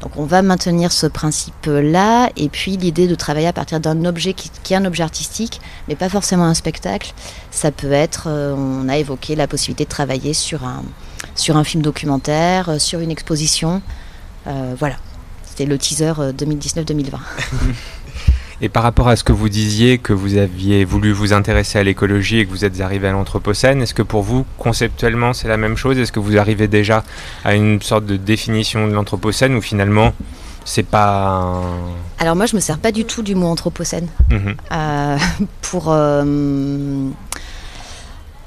Donc 0.00 0.16
on 0.16 0.24
va 0.24 0.42
maintenir 0.42 0.92
ce 0.92 1.06
principe 1.06 1.66
là 1.66 2.30
et 2.36 2.48
puis 2.48 2.76
l'idée 2.76 3.06
de 3.06 3.14
travailler 3.14 3.46
à 3.46 3.52
partir 3.52 3.80
d'un 3.80 4.04
objet 4.04 4.32
qui, 4.32 4.50
est 4.72 4.76
un 4.76 4.84
objet 4.84 5.02
artistique, 5.02 5.60
mais 5.88 5.94
pas 5.94 6.08
forcément 6.08 6.44
un 6.44 6.54
spectacle. 6.54 7.12
Ça 7.50 7.70
peut 7.70 7.92
être 7.92 8.28
on 8.28 8.88
a 8.88 8.96
évoqué 8.98 9.36
la 9.36 9.46
possibilité 9.46 9.84
de 9.84 9.90
travailler 9.90 10.34
sur 10.34 10.64
un 10.64 10.82
sur 11.34 11.56
un 11.56 11.64
film 11.64 11.82
documentaire, 11.82 12.80
sur 12.80 13.00
une 13.00 13.10
exposition. 13.10 13.82
Voilà, 14.78 14.96
c'était 15.44 15.66
le 15.66 15.76
teaser 15.76 16.12
2019-2020. 16.32 17.18
Euh, 18.60 18.64
et 18.64 18.68
par 18.68 18.82
rapport 18.82 19.08
à 19.08 19.16
ce 19.16 19.24
que 19.24 19.32
vous 19.32 19.48
disiez, 19.48 19.98
que 19.98 20.12
vous 20.12 20.36
aviez 20.36 20.84
voulu 20.84 21.12
vous 21.12 21.32
intéresser 21.32 21.78
à 21.78 21.82
l'écologie 21.82 22.40
et 22.40 22.46
que 22.46 22.50
vous 22.50 22.64
êtes 22.64 22.80
arrivé 22.80 23.08
à 23.08 23.12
l'Anthropocène, 23.12 23.82
est-ce 23.82 23.94
que 23.94 24.02
pour 24.02 24.22
vous, 24.22 24.44
conceptuellement, 24.58 25.32
c'est 25.32 25.48
la 25.48 25.56
même 25.56 25.76
chose? 25.76 25.98
Est-ce 25.98 26.12
que 26.12 26.20
vous 26.20 26.36
arrivez 26.38 26.68
déjà 26.68 27.04
à 27.44 27.54
une 27.54 27.80
sorte 27.82 28.06
de 28.06 28.16
définition 28.16 28.88
de 28.88 28.92
l'Anthropocène 28.92 29.54
ou 29.54 29.60
finalement 29.60 30.12
c'est 30.64 30.82
pas. 30.82 31.62
Alors 32.18 32.36
moi, 32.36 32.44
je 32.44 32.54
me 32.54 32.60
sers 32.60 32.76
pas 32.76 32.92
du 32.92 33.06
tout 33.06 33.22
du 33.22 33.34
mot 33.34 33.46
Anthropocène 33.46 34.06
mhm. 34.30 34.54
euh, 34.70 35.16
pour 35.62 35.94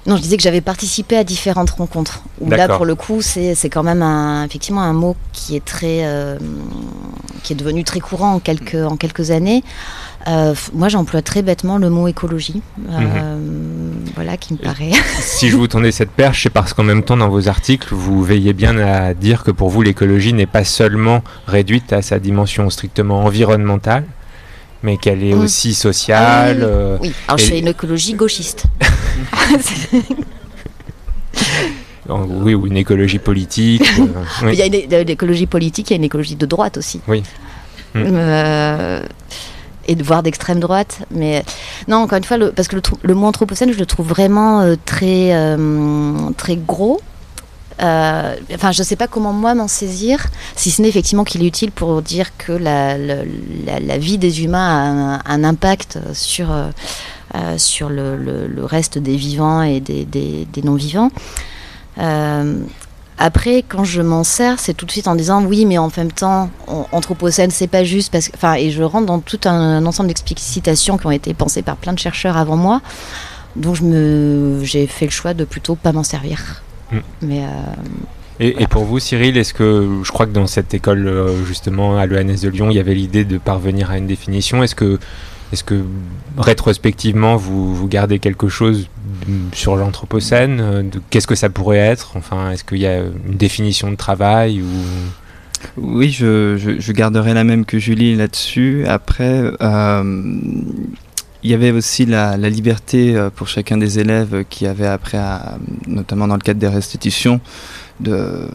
non, 0.08 0.18
je 0.18 0.22
disais 0.22 0.38
que 0.38 0.44
j'avais 0.44 0.62
participé 0.62 1.16
à 1.16 1.24
différentes 1.24 1.70
rencontres. 1.70 2.24
là, 2.46 2.68
pour 2.68 2.86
le 2.86 2.96
coup, 2.96 3.22
c'est 3.22 3.70
quand 3.70 3.84
même 3.84 4.02
un, 4.02 4.46
effectivement 4.46 4.82
un 4.82 4.94
mot 4.94 5.16
qui 5.32 5.56
est 5.56 5.64
très, 5.64 6.00
euh, 6.04 6.38
qui 7.44 7.54
est 7.54 7.56
devenu 7.56 7.84
très 7.84 8.00
courant 8.00 8.34
en 8.34 8.40
quelques, 8.40 8.76
en 8.76 8.98
quelques 8.98 9.32
années. 9.32 9.64
Euh, 10.28 10.54
moi, 10.74 10.88
j'emploie 10.88 11.22
très 11.22 11.42
bêtement 11.42 11.78
le 11.78 11.90
mot 11.90 12.08
écologie. 12.08 12.62
Euh, 12.90 13.38
mhm. 13.38 14.06
Voilà, 14.16 14.38
qui 14.38 14.54
me 14.54 14.60
paraît. 14.60 14.92
si 15.20 15.50
je 15.50 15.58
vous 15.58 15.68
tendais 15.68 15.92
cette 15.92 16.12
perche, 16.12 16.44
c'est 16.44 16.50
parce 16.50 16.74
qu'en 16.74 16.84
même 16.84 17.04
temps, 17.04 17.18
dans 17.18 17.30
vos 17.30 17.48
articles, 17.48 17.94
vous 17.94 18.24
veillez 18.24 18.54
bien 18.54 18.78
à 18.78 19.14
dire 19.14 19.44
que 19.44 19.52
pour 19.52 19.70
vous, 19.70 19.82
l'écologie 19.82 20.34
n'est 20.34 20.46
pas 20.46 20.64
seulement 20.64 21.24
réduite 21.48 21.94
à 21.94 22.02
sa 22.02 22.20
dimension 22.20 22.70
strictement 22.70 23.24
environnementale, 23.24 24.06
mais 24.84 24.98
qu'elle 24.98 25.24
est 25.24 25.34
mm. 25.34 25.42
aussi 25.42 25.74
sociale. 25.74 26.60
Ah 26.62 26.66
euh, 26.66 26.98
oui, 27.02 27.14
alors 27.28 27.38
je 27.38 27.46
fais 27.46 27.60
une 27.60 27.68
écologie 27.68 28.14
gauchiste. 28.14 28.66
oui, 32.10 32.54
ou 32.56 32.68
une 32.68 32.78
écologie 32.78 33.20
politique. 33.20 33.84
Euh, 34.44 34.52
il 34.54 34.58
y 34.58 34.62
a 34.62 34.66
une, 34.66 35.10
écologie 35.10 35.48
politique, 35.48 35.90
il 35.90 35.94
y 35.94 35.96
a 35.96 35.98
une 35.98 36.04
écologie 36.04 36.36
de 36.36 36.46
droite 36.46 36.78
aussi. 36.78 37.02
Oui. 37.08 37.24
Mm. 37.94 38.04
Euh, 38.06 39.04
et 39.88 39.96
de 39.96 40.04
voir 40.04 40.24
d'extrême 40.24 40.60
droite. 40.60 41.00
Mais 41.12 41.44
non, 41.88 41.98
encore 41.98 42.18
une 42.18 42.24
fois, 42.24 42.38
le, 42.38 42.52
parce 42.52 42.68
que 42.68 42.76
le, 42.76 42.82
le, 43.02 43.16
mot 43.16 43.28
anthropocène, 43.28 43.72
je 43.74 43.80
le 43.80 43.86
trouve 43.86 44.08
vraiment 44.08 44.76
très, 44.86 45.36
très 46.38 46.56
gros. 46.56 47.02
Euh, 47.82 48.36
enfin, 48.54 48.72
je 48.72 48.82
ne 48.82 48.86
sais 48.86 48.96
pas 48.96 49.08
comment 49.08 49.34
moi 49.34 49.56
m'en 49.56 49.68
saisir, 49.68 50.28
si 50.56 50.72
ce 50.72 50.82
n'est 50.82 50.90
effectivement 50.90 51.24
qu'il 51.24 51.44
est 51.44 51.48
utile 51.48 51.72
pour 51.72 52.02
dire 52.02 52.38
que 52.38 52.52
la, 52.52 53.98
vie 53.98 54.18
des 54.18 54.44
humains 54.44 55.20
a 55.26 55.32
un, 55.32 55.44
impact 55.44 56.00
sur, 56.14 56.52
euh, 56.52 56.70
euh, 57.36 57.58
sur 57.58 57.90
le, 57.90 58.64
reste 58.64 58.98
des 58.98 59.16
vivants 59.16 59.64
et 59.64 59.80
des, 59.80 60.48
non-vivants. 60.64 61.10
après, 63.18 63.64
quand 63.68 63.84
je 63.84 64.02
m'en 64.02 64.24
sers, 64.24 64.60
c'est 64.60 64.76
tout 64.76 64.86
de 64.86 64.92
suite 64.92 65.08
en 65.08 65.16
disant 65.16 65.44
oui, 65.44 65.66
mais 65.66 65.80
en 65.80 65.90
même 65.98 66.12
temps, 66.12 66.52
anthropocène, 66.92 67.50
c'est 67.50 67.68
pas 67.68 67.84
juste 67.84 68.16
enfin, 68.36 68.54
et 68.56 68.70
je 68.70 68.84
rentre 68.84 69.08
dans 69.08 69.20
tout 69.20 69.40
un, 69.46 69.84
ensemble 69.88 70.10
d'explicitations 70.10 71.00
qui 71.00 71.08
ont 71.08 71.12
été 71.12 71.34
pensées 71.34 71.64
par 71.64 71.78
plein 71.78 71.94
de 71.94 72.00
chercheurs 72.00 72.38
avant 72.38 72.58
moi, 72.58 72.82
donc 73.56 73.76
je 73.76 73.84
me, 73.84 74.64
j'ai 74.64 74.86
fait 74.86 75.06
le 75.06 75.12
choix 75.12 75.34
de 75.34 75.46
plutôt 75.46 75.76
pas 75.76 75.92
m'en 75.94 76.04
servir. 76.04 76.62
Mm. 76.92 76.98
Mais. 77.24 77.44
Euh, 77.44 77.48
et, 78.40 78.66
pour 78.66 78.86
vous, 78.86 78.98
Cyril, 78.98 79.38
est-ce 79.38 79.54
que 79.54 80.00
je 80.04 80.12
crois 80.12 80.26
que 80.26 80.32
dans 80.32 80.48
cette 80.48 80.74
école, 80.74 81.08
euh, 81.08 81.46
justement, 81.46 81.98
à 82.00 82.08
l'ENS 82.08 82.42
de 82.42 82.50
Lyon, 82.50 82.72
il 82.72 82.76
y 82.76 82.80
avait 82.80 82.96
l'idée 82.96 83.24
de 83.24 83.38
parvenir 83.38 83.92
à 83.92 84.00
une 84.00 84.08
définition 84.08 84.64
Est-ce 84.64 84.74
que, 84.74 84.98
est 85.54 85.64
que 85.64 85.84
rétrospectivement, 86.40 87.36
vous, 87.36 87.76
vous 87.76 87.88
gardez 87.88 88.18
quelque 88.18 88.48
chose 88.48 88.90
sur 89.54 89.76
l'Anthropocène 89.76 90.60
euh, 90.60 90.84
Qu'est-ce 91.12 91.28
que 91.28 91.36
ça 91.36 91.50
pourrait 91.50 91.78
être? 91.78 92.14
Enfin, 92.16 92.50
est-ce 92.50 92.64
qu'il 92.64 92.80
y 92.80 92.88
a 92.88 93.02
une 93.02 93.38
définition 93.38 93.92
de 93.92 93.96
travail 93.96 94.62
ou... 94.62 94.66
Oui, 95.78 96.10
je, 96.10 96.58
je, 96.58 96.92
garderai 96.92 97.36
la 97.36 97.44
même 97.44 97.66
que 97.66 97.78
Julie 97.78 98.16
là-dessus. 98.16 98.84
Après, 98.88 99.44
il 101.44 101.50
y 101.50 101.54
avait 101.54 101.72
aussi 101.72 102.06
la, 102.06 102.38
liberté 102.38 103.16
euh, 103.16 103.30
pour 103.30 103.48
chacun 103.48 103.78
des 103.78 104.00
élèves 104.00 104.46
qui 104.50 104.68
avaient 104.68 104.88
après, 104.88 105.20
notamment 105.88 106.28
dans 106.28 106.36
le 106.36 106.42
cadre 106.42 106.60
des 106.60 106.68
restitutions, 106.68 107.42
de, 108.00 108.48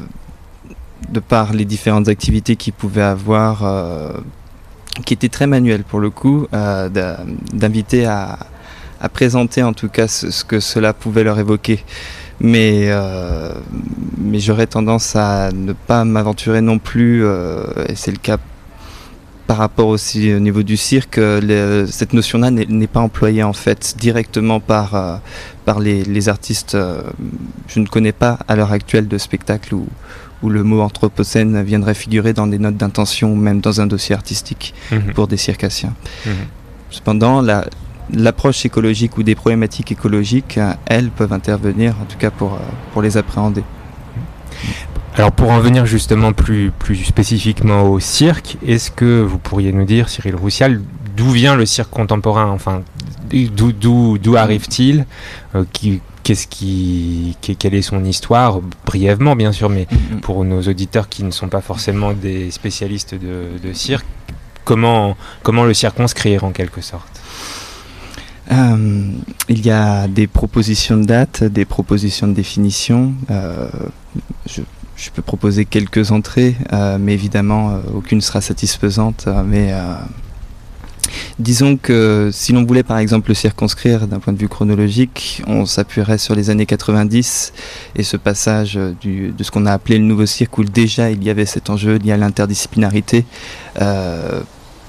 de 1.09 1.21
par 1.21 1.53
les 1.53 1.65
différentes 1.65 2.09
activités 2.09 2.57
qu'ils 2.57 2.73
pouvaient 2.73 3.03
avoir, 3.03 3.65
euh, 3.65 4.13
qui 5.05 5.15
étaient 5.15 5.29
très 5.29 5.47
manuelles 5.47 5.85
pour 5.85 6.01
le 6.01 6.11
coup, 6.11 6.47
euh, 6.55 6.89
d'inviter 7.53 8.07
à, 8.07 8.39
présenter 9.13 9.63
en 9.63 9.73
tout 9.73 9.89
cas 9.89 10.09
ce, 10.09 10.43
que 10.43 10.59
cela 10.59 10.93
pouvait 10.93 11.23
leur 11.23 11.39
évoquer. 11.39 11.85
Mais, 12.41 12.91
mais 14.19 14.41
j'aurais 14.41 14.67
tendance 14.67 15.17
à 15.17 15.51
ne 15.53 15.73
pas 15.73 16.05
m'aventurer 16.05 16.61
non 16.61 16.79
plus, 16.79 17.25
et 17.25 17.95
c'est 17.95 18.11
le 18.11 18.19
cas 18.19 18.37
par 19.47 19.59
rapport 19.59 19.89
aussi 19.89 20.33
au 20.35 20.41
niveau 20.41 20.63
du 20.63 20.77
cirque, 20.77 21.19
euh, 21.19 21.87
cette 21.87 22.13
notion-là 22.13 22.51
n'est 22.51 22.87
pas 22.87 23.01
employée 23.01 23.43
en 23.43 23.53
fait 23.53 23.95
directement 23.99 24.61
par, 24.61 24.95
euh, 24.95 25.17
par 25.65 25.79
les, 25.79 26.29
artistes. 26.29 26.75
Euh, 26.75 27.03
je 27.69 27.81
ne 27.81 27.87
connais 27.87 28.13
pas 28.13 28.39
à 28.49 28.57
l'heure 28.57 28.73
actuelle 28.73 29.07
de 29.07 29.19
spectacle 29.19 29.75
où, 29.75 29.87
où 30.43 30.49
le 30.49 30.65
mot 30.65 30.81
anthropocène 30.81 31.63
viendrait 31.63 31.95
figurer 31.95 32.33
dans 32.33 32.47
des 32.47 32.59
notes 32.59 32.77
d'intention 32.77 33.33
ou 33.33 33.37
même 33.37 33.61
dans 33.61 33.81
un 33.81 33.87
dossier 33.87 34.15
artistique 34.15 34.75
mhm. 34.91 35.13
pour 35.15 35.29
des 35.29 35.37
circassiens. 35.37 35.95
Mhm. 36.27 36.33
Cependant, 36.91 37.45
l'approche 38.13 38.65
écologique 38.65 39.17
ou 39.17 39.23
des 39.23 39.35
problématiques 39.35 39.93
écologiques, 39.93 40.59
elles 40.87 41.11
peuvent 41.11 41.33
intervenir, 41.33 41.95
en 42.01 42.05
tout 42.05 42.19
cas 42.19 42.31
pour, 42.31 42.59
pour 42.93 43.03
les 43.03 43.17
appréhender. 43.17 43.63
Alors 45.17 45.33
pour 45.33 45.51
en 45.51 45.61
venir 45.61 45.87
justement 45.87 46.35
plus, 46.35 46.71
plus 46.79 46.97
spécifiquement 46.97 47.85
au 47.85 48.01
cirque, 48.01 48.59
est-ce 48.67 48.91
que 48.91 49.23
vous 49.23 49.39
pourriez 49.39 49.73
nous 49.73 49.87
dire, 49.87 50.11
Cyril 50.11 50.37
Roussial, 50.37 50.83
d'où 51.17 51.31
vient 51.31 51.57
le 51.57 51.65
cirque 51.65 51.91
contemporain 51.91 52.51
Enfin, 52.51 52.83
d'où 53.31 54.37
arrive-t-il 54.37 55.07
euh, 55.55 55.65
qu'est-ce 56.23 56.47
qui, 56.47 57.35
quelle 57.41 57.75
est 57.75 57.81
son 57.81 58.05
histoire 58.05 58.61
brièvement 58.85 59.37
bien 59.37 59.53
sûr 59.53 59.71
mais 59.71 59.85
mm-hmm. 59.85 60.21
pour 60.21 60.45
nos 60.45 60.61
auditeurs 60.61 61.09
qui 61.09 61.25
ne 61.25 61.31
sont 61.31 61.49
pas 61.49 61.63
forcément 61.63 62.13
des 62.13 62.51
spécialistes 62.51 63.15
de, 63.15 63.73
cirque 63.73 64.07
comment 64.65 65.17
comment 65.43 65.65
le 65.65 65.73
circonscrire 65.73 66.45
en 66.45 66.51
quelque 66.51 66.83
sorte? 66.83 67.23
Euh, 68.53 69.11
il 69.49 69.65
y 69.65 69.71
a 69.71 70.09
des 70.09 70.27
propositions 70.27 70.99
de 70.99 71.05
date, 71.05 71.43
des 71.43 71.65
propositions 71.65 72.29
de 72.29 72.35
définition. 72.35 73.15
Euh, 73.31 73.69
je 74.49 74.63
je 74.97 75.11
peux 75.11 75.23
proposer 75.23 75.65
quelques 75.65 76.11
entrées, 76.11 76.57
euh, 76.73 76.99
mais 76.99 77.13
évidemment, 77.15 77.71
euh, 77.71 77.81
aucune 77.95 78.21
sera 78.21 78.41
satisfaisante. 78.41 79.25
Euh, 79.27 79.43
mais 79.45 79.73
Disons 81.39 81.77
que 81.77 82.31
si 82.33 82.53
l'on 82.53 82.65
voulait 82.65 82.83
par 82.83 82.99
exemple 82.99 83.29
le 83.29 83.35
circonscrire 83.35 84.07
d'un 84.07 84.19
point 84.19 84.33
de 84.33 84.39
vue 84.39 84.49
chronologique, 84.49 85.43
on 85.47 85.65
s'appuierait 85.65 86.19
sur 86.19 86.35
les 86.35 86.51
années 86.51 86.67
90 86.67 87.53
et 87.95 88.03
ce 88.03 88.17
passage 88.17 88.75
de 88.75 89.43
ce 89.43 89.51
qu'on 89.51 89.67
a 89.67 89.73
appelé 89.73 89.99
le 89.99 90.05
nouveau 90.05 90.27
cirque 90.27 90.59
où 90.59 90.65
déjà 90.65 91.11
il 91.11 91.23
y 91.23 91.31
avait 91.31 91.47
cet 91.47 91.71
enjeu 91.71 91.97
lié 91.99 92.13
à 92.13 92.17
l'interdisciplinarité. 92.17 93.25
Euh, 93.81 94.41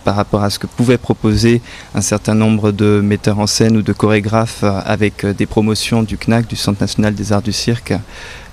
par 0.08 0.16
rapport 0.16 0.42
à 0.42 0.50
ce 0.50 0.58
que 0.58 0.68
pouvait 0.68 0.98
proposer 0.98 1.62
un 1.94 2.00
certain 2.00 2.34
nombre 2.34 2.72
de 2.72 3.02
metteurs 3.04 3.40
en 3.40 3.46
scène 3.46 3.76
ou 3.76 3.82
de 3.82 3.92
chorégraphes 3.92 4.64
euh, 4.64 4.80
avec 4.86 5.26
euh, 5.26 5.34
des 5.34 5.46
promotions 5.46 6.02
du 6.02 6.18
CNAC, 6.18 6.48
du 6.48 6.56
Centre 6.56 6.80
national 6.80 7.14
des 7.14 7.34
arts 7.34 7.42
du 7.42 7.52
cirque, 7.52 7.92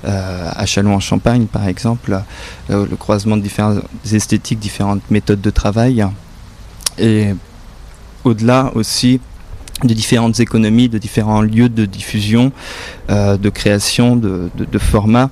euh, 0.04 0.50
à 0.52 0.66
Châlons-en-Champagne 0.66 1.46
par 1.46 1.68
exemple, 1.68 2.18
le 2.68 2.96
croisement 2.96 3.36
de 3.36 3.42
différentes 3.42 3.84
esthétiques, 4.12 4.58
différentes 4.58 5.08
méthodes 5.12 5.40
de 5.40 5.50
travail, 5.50 6.04
et 6.98 7.28
au-delà 8.24 8.72
aussi 8.74 9.20
de 9.84 9.94
différentes 9.94 10.40
économies, 10.40 10.88
de 10.88 10.98
différents 10.98 11.40
lieux 11.40 11.68
de 11.68 11.86
diffusion, 11.86 12.50
de 13.08 13.48
création, 13.50 14.16
de, 14.16 14.50
formats. 14.78 15.30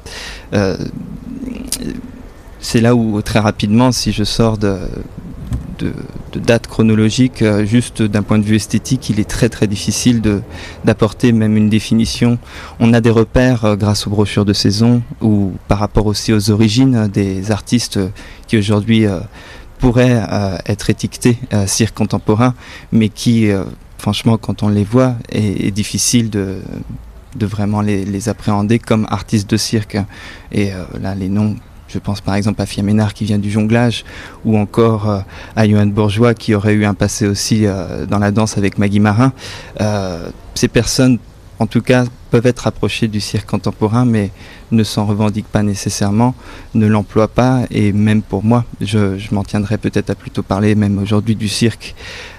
c'est 2.61 2.81
là 2.81 2.95
où 2.95 3.21
très 3.23 3.41
rapidement, 3.41 3.91
si 3.91 4.12
je 4.12 4.23
sors 4.25 4.57
de, 4.57 4.79
de, 5.83 6.39
date 6.39 6.67
chronologique, 6.67 7.43
euh, 7.43 7.65
juste 7.65 8.03
d'un 8.03 8.23
point 8.23 8.39
de 8.39 8.45
vue 8.45 8.57
esthétique, 8.57 9.11
il 9.11 9.21
est 9.21 9.29
très 9.29 9.49
très 9.49 9.67
difficile 9.67 10.23
d'apporter 10.85 11.33
même 11.33 11.57
une 11.57 11.69
définition. 11.69 12.39
On 12.81 12.93
a 12.93 13.01
des 13.01 13.11
repères 13.11 13.65
euh, 13.65 13.77
grâce 13.77 14.07
aux 14.07 14.11
brochures 14.11 14.45
de 14.45 14.53
saison 14.53 15.03
ou 15.21 15.53
par 15.69 15.79
rapport 15.79 16.07
aussi 16.07 16.33
aux 16.33 16.51
origines 16.51 17.09
des 17.09 17.51
artistes 17.51 17.99
qui 18.47 18.57
aujourd'hui 18.57 19.07
euh, 19.07 19.21
pourraient 19.79 20.25
être 20.67 20.91
étiquetés 20.91 21.39
cirque 21.67 21.97
contemporain, 21.97 22.55
mais 22.93 23.09
qui, 23.09 23.51
franchement, 23.99 24.39
quand 24.39 24.62
on 24.62 24.69
les 24.69 24.85
voit, 24.85 25.17
est, 25.29 25.73
difficile 25.73 26.31
de, 26.31 26.59
de 27.35 27.47
vraiment 27.47 27.81
les, 27.81 28.29
appréhender 28.29 28.79
comme 28.79 29.09
artistes 29.11 29.51
de 29.51 29.57
cirque. 29.57 29.99
Et 30.53 30.71
là, 31.01 31.17
les 31.17 31.29
noms 31.29 31.57
je 31.93 31.99
pense 31.99 32.21
par 32.21 32.35
exemple 32.35 32.61
à 32.63 32.67
Fia 32.67 32.83
Ménard 32.83 33.13
qui 33.15 33.25
vient 33.25 33.39
du 33.39 33.51
jonglage, 33.51 34.05
ou 34.45 34.57
encore 34.57 35.11
euh, 35.11 35.21
à 35.57 35.69
Johan 35.69 35.87
Bourgeois 35.87 36.35
qui 36.35 36.55
aurait 36.55 36.75
eu 36.75 36.85
un 36.85 36.95
passé 36.95 37.27
aussi 37.27 37.67
euh, 37.67 38.07
dans 38.07 38.19
la 38.19 38.31
danse 38.31 38.57
avec 38.57 38.79
Maggie 38.79 39.01
Marin. 39.01 39.33
Euh, 39.81 40.29
ces 40.55 40.69
personnes, 40.69 41.19
en 41.59 41.67
tout 41.67 41.83
cas, 41.83 42.05
peuvent 42.31 42.47
être 42.47 42.67
approchées 42.67 43.09
du 43.09 43.21
cirque 43.21 43.51
contemporain, 43.51 44.07
mais 44.07 44.31
ne 44.71 44.83
s'en 44.85 45.05
revendiquent 45.05 45.49
pas 45.49 45.63
nécessairement, 45.63 46.35
ne 46.75 46.87
l'emploient 46.87 47.29
pas, 47.29 47.61
et 47.71 47.93
même 47.93 48.23
pour 48.23 48.43
moi, 48.43 48.65
je, 48.81 49.19
m'en 49.35 49.45
tiendrais 49.45 49.77
peut-être 49.77 50.09
à 50.11 50.15
plutôt 50.15 50.43
parler 50.43 50.75
même 50.75 50.99
aujourd'hui 50.99 51.37
du 51.37 51.49
cirque. 51.49 51.95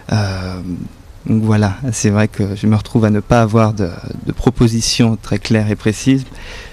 donc 0.09 1.43
voilà, 1.43 1.75
c'est 1.91 2.09
vrai 2.09 2.27
que 2.27 2.55
je 2.55 2.65
me 2.65 2.75
retrouve 2.75 3.05
à 3.05 3.11
ne 3.11 3.19
pas 3.19 3.41
avoir 3.41 3.73
de 3.73 3.91
propositions 4.35 5.15
très 5.15 5.37
claires 5.37 5.69
et 5.69 5.75
précises, 5.75 6.25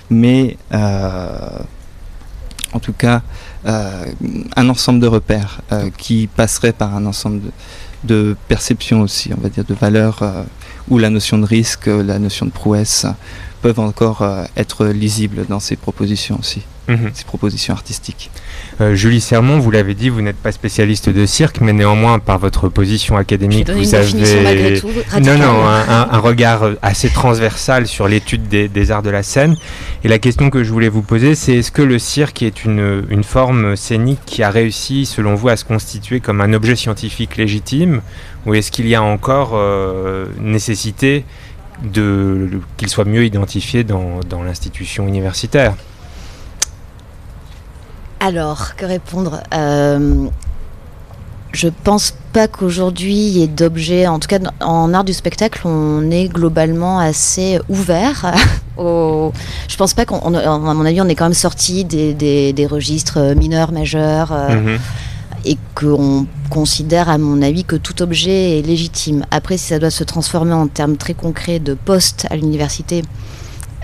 mais 0.08 0.56
en 2.72 2.78
tout 2.78 2.92
cas 2.92 3.22
euh, 3.66 4.06
un 4.56 4.68
ensemble 4.68 5.00
de 5.00 5.06
repères 5.06 5.60
euh, 5.72 5.90
qui 5.96 6.28
passerait 6.28 6.72
par 6.72 6.94
un 6.94 7.06
ensemble 7.06 7.40
de, 8.04 8.36
perceptions 8.48 9.02
aussi, 9.02 9.30
on 9.36 9.40
va 9.40 9.48
dire, 9.48 9.64
de 9.64 9.74
valeurs 9.74 10.22
euh, 10.22 10.42
où 10.88 10.98
la 10.98 11.10
notion 11.10 11.38
de 11.38 11.44
risque, 11.44 11.86
la 11.86 12.18
notion 12.18 12.46
de 12.46 12.50
prouesse 12.50 13.06
peuvent 13.62 13.80
encore 13.80 14.24
être 14.56 14.86
lisibles 14.86 15.46
dans 15.48 15.60
ces 15.60 15.76
propositions 15.76 16.38
aussi, 16.38 16.62
mhm. 16.88 17.10
ces 17.12 17.24
propositions 17.24 17.74
artistiques. 17.74 18.30
Euh, 18.80 18.94
Julie 18.94 19.20
Sermon, 19.20 19.58
vous 19.58 19.70
l'avez 19.70 19.94
dit, 19.94 20.08
vous 20.08 20.22
n'êtes 20.22 20.36
pas 20.36 20.52
spécialiste 20.52 21.10
de 21.10 21.26
cirque, 21.26 21.60
mais 21.60 21.72
néanmoins, 21.72 22.18
par 22.18 22.38
votre 22.38 22.68
position 22.68 23.16
académique, 23.16 23.68
vous 23.68 23.94
avez 23.94 24.80
non, 25.20 25.36
non, 25.36 25.66
un, 25.66 26.18
regard 26.18 26.70
assez 26.82 27.10
transversal 27.10 27.86
sur 27.86 28.08
l'étude 28.08 28.48
des, 28.48 28.90
arts 28.90 29.02
de 29.02 29.10
la 29.10 29.22
scène. 29.22 29.56
Et 30.04 30.08
la 30.08 30.18
question 30.18 30.50
que 30.50 30.64
je 30.64 30.72
voulais 30.72 30.88
vous 30.88 31.02
poser, 31.02 31.34
c'est 31.34 31.56
est-ce 31.56 31.70
que 31.70 31.82
le 31.82 31.98
cirque 31.98 32.42
est 32.42 32.64
une, 32.64 33.04
forme 33.22 33.76
scénique 33.76 34.20
qui 34.24 34.42
a 34.42 34.50
réussi, 34.50 35.04
selon 35.04 35.34
vous, 35.34 35.48
à 35.48 35.56
se 35.56 35.64
constituer 35.64 36.20
comme 36.20 36.40
un 36.40 36.52
objet 36.52 36.74
scientifique 36.76 37.36
légitime, 37.36 38.00
ou 38.46 38.54
est-ce 38.54 38.70
qu'il 38.70 38.88
y 38.88 38.94
a 38.94 39.02
encore 39.02 39.50
euh, 39.54 40.26
nécessité 40.40 41.24
de 41.82 42.60
qu'il 42.76 42.88
soit 42.88 43.04
mieux 43.04 43.24
identifié 43.24 43.84
dans 43.84 44.42
l'institution 44.44 45.06
universitaire 45.08 45.74
alors, 48.20 48.76
que 48.76 48.84
répondre 48.84 49.42
euh, 49.54 50.26
Je 51.52 51.68
pense 51.82 52.14
pas 52.34 52.48
qu'aujourd'hui 52.48 53.14
il 53.14 53.38
y 53.38 53.42
ait 53.42 53.48
d'objets, 53.48 54.06
en 54.06 54.18
tout 54.18 54.28
cas 54.28 54.38
en 54.60 54.92
art 54.92 55.04
du 55.04 55.14
spectacle, 55.14 55.62
on 55.64 56.10
est 56.10 56.28
globalement 56.28 57.00
assez 57.00 57.58
ouvert. 57.70 58.32
au... 58.76 59.32
Je 59.68 59.76
pense 59.76 59.94
pas 59.94 60.04
qu'on, 60.04 60.34
à 60.34 60.58
mon 60.58 60.84
avis, 60.84 61.00
on 61.00 61.08
est 61.08 61.14
quand 61.14 61.24
même 61.24 61.32
sorti 61.32 61.86
des, 61.86 62.66
registres 62.70 63.34
mineurs, 63.34 63.72
majeurs. 63.72 64.32
Euh, 64.32 64.50
mhm. 64.50 64.78
Et 65.44 65.56
qu'on 65.74 66.26
considère, 66.50 67.08
à 67.08 67.16
mon 67.18 67.40
avis, 67.40 67.64
que 67.64 67.76
tout 67.76 68.02
objet 68.02 68.58
est 68.58 68.62
légitime. 68.62 69.24
Après, 69.30 69.56
si 69.56 69.68
ça 69.68 69.78
doit 69.78 69.90
se 69.90 70.04
transformer 70.04 70.52
en 70.52 70.66
termes 70.66 70.96
très 70.96 71.14
concrets 71.14 71.60
de 71.60 71.74
poste 71.74 72.26
à 72.30 72.36
l'université, 72.36 73.02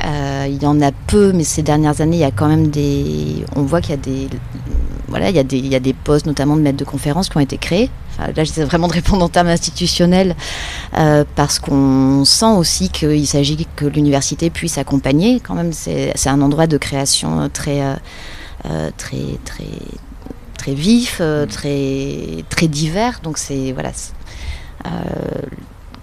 euh, 0.04 0.46
il 0.48 0.62
y 0.62 0.66
en 0.66 0.80
a 0.82 0.92
peu, 0.92 1.32
mais 1.32 1.44
ces 1.44 1.62
dernières 1.62 2.00
années, 2.00 2.16
il 2.16 2.20
y 2.20 2.24
a 2.24 2.30
quand 2.30 2.48
même 2.48 2.68
des. 2.68 3.44
On 3.54 3.62
voit 3.62 3.80
qu'il 3.80 3.90
y 3.90 3.94
a 3.94 3.96
des. 3.96 4.28
Voilà, 5.08 5.30
il 5.30 5.36
y, 5.36 5.38
a 5.38 5.44
des, 5.44 5.58
il 5.58 5.68
y 5.68 5.74
a 5.74 5.80
des 5.80 5.92
postes, 5.92 6.26
notamment 6.26 6.56
de 6.56 6.62
maîtres 6.62 6.78
de 6.78 6.84
conférences, 6.84 7.28
qui 7.28 7.36
ont 7.36 7.40
été 7.40 7.58
créés. 7.58 7.90
là, 8.18 8.44
j'essaie 8.44 8.64
vraiment 8.64 8.88
de 8.88 8.92
répondre 8.92 9.24
en 9.24 9.28
termes 9.28 9.46
institutionnels, 9.46 10.34
euh, 10.98 11.24
parce 11.36 11.60
qu'on 11.60 12.24
sent 12.24 12.52
aussi 12.56 12.88
qu'il 12.88 13.26
s'agit 13.26 13.66
que 13.76 13.86
l'université 13.86 14.50
puisse 14.50 14.78
accompagner. 14.78 15.40
Quand 15.40 15.54
même, 15.54 15.72
c'est 15.72 16.12
un 16.26 16.40
endroit 16.42 16.66
de 16.66 16.76
création 16.76 17.48
très, 17.52 17.82
euh, 17.82 18.90
très, 18.96 19.38
très, 19.44 19.64
très 20.66 20.74
vif, 20.74 21.22
très, 21.48 22.44
très 22.50 22.66
divers. 22.66 23.20
Donc, 23.22 23.38
c'est 23.38 23.72
voilà 23.72 23.92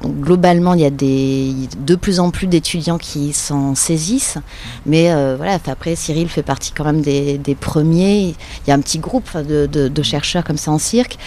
globalement, 0.06 0.74
il 0.74 0.82
y 0.82 0.86
a 0.86 0.90
des, 0.90 1.54
de 1.78 1.96
plus 1.96 2.20
en 2.20 2.32
plus 2.32 2.48
d'étudiants 2.48 2.98
qui 2.98 3.34
s'en 3.34 3.76
saisissent. 3.76 4.38
Mais 4.86 5.12
euh, 5.12 5.36
voilà, 5.38 5.60
après, 5.68 5.96
Cyril 5.96 6.30
fait 6.30 6.44
partie 6.44 6.72
quand 6.72 6.84
même 6.84 7.02
des, 7.02 7.58
premiers. 7.60 8.36
Il 8.66 8.70
y 8.70 8.72
a 8.72 8.74
un 8.74 8.80
petit 8.80 9.00
groupe 9.00 9.38
de, 9.38 10.04
chercheurs 10.04 10.44
comme 10.44 10.58
ça 10.58 10.72
en 10.72 10.80
cirque. 10.80 11.18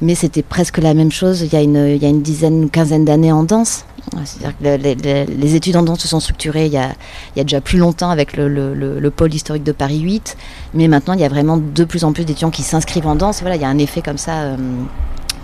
Mais 0.00 0.14
c'était 0.14 0.42
presque 0.42 0.78
la 0.78 0.94
même 0.94 1.12
chose 1.12 1.42
il 1.42 1.52
y 1.52 1.56
a 1.56 1.60
une, 1.60 1.86
il 1.94 2.02
y 2.02 2.06
a 2.06 2.08
une 2.08 2.22
dizaine, 2.22 2.62
une 2.62 2.70
quinzaine 2.70 3.04
d'années 3.04 3.30
en 3.30 3.44
danse. 3.44 3.84
C'est-à-dire 4.24 4.56
que 4.58 5.32
les, 5.40 5.54
études 5.54 5.76
en 5.76 5.82
danse 5.82 6.00
se 6.00 6.08
sont 6.08 6.20
structurées 6.20 6.66
il 6.66 6.72
y 6.72 6.78
a, 6.78 6.92
il 7.34 7.38
y 7.38 7.40
a 7.40 7.44
déjà 7.44 7.60
plus 7.60 7.78
longtemps 7.78 8.10
avec 8.10 8.36
le, 8.36 9.10
pôle 9.14 9.32
historique 9.32 9.64
de 9.64 9.72
Paris 9.72 10.00
8. 10.00 10.36
Mais 10.74 10.88
maintenant, 10.88 11.14
il 11.14 11.20
y 11.20 11.24
a 11.24 11.28
vraiment 11.28 11.56
de 11.56 11.84
plus 11.84 12.04
en 12.04 12.12
plus 12.12 12.24
d'étudiants 12.24 12.50
qui 12.50 12.62
s'inscrivent 12.62 13.06
en 13.06 13.14
danse. 13.14 13.40
voilà, 13.40 13.56
il 13.56 13.62
y 13.62 13.64
a 13.64 13.68
un 13.68 13.78
effet 13.78 14.02
comme 14.02 14.18
ça. 14.18 14.32
Euh, 14.32 14.56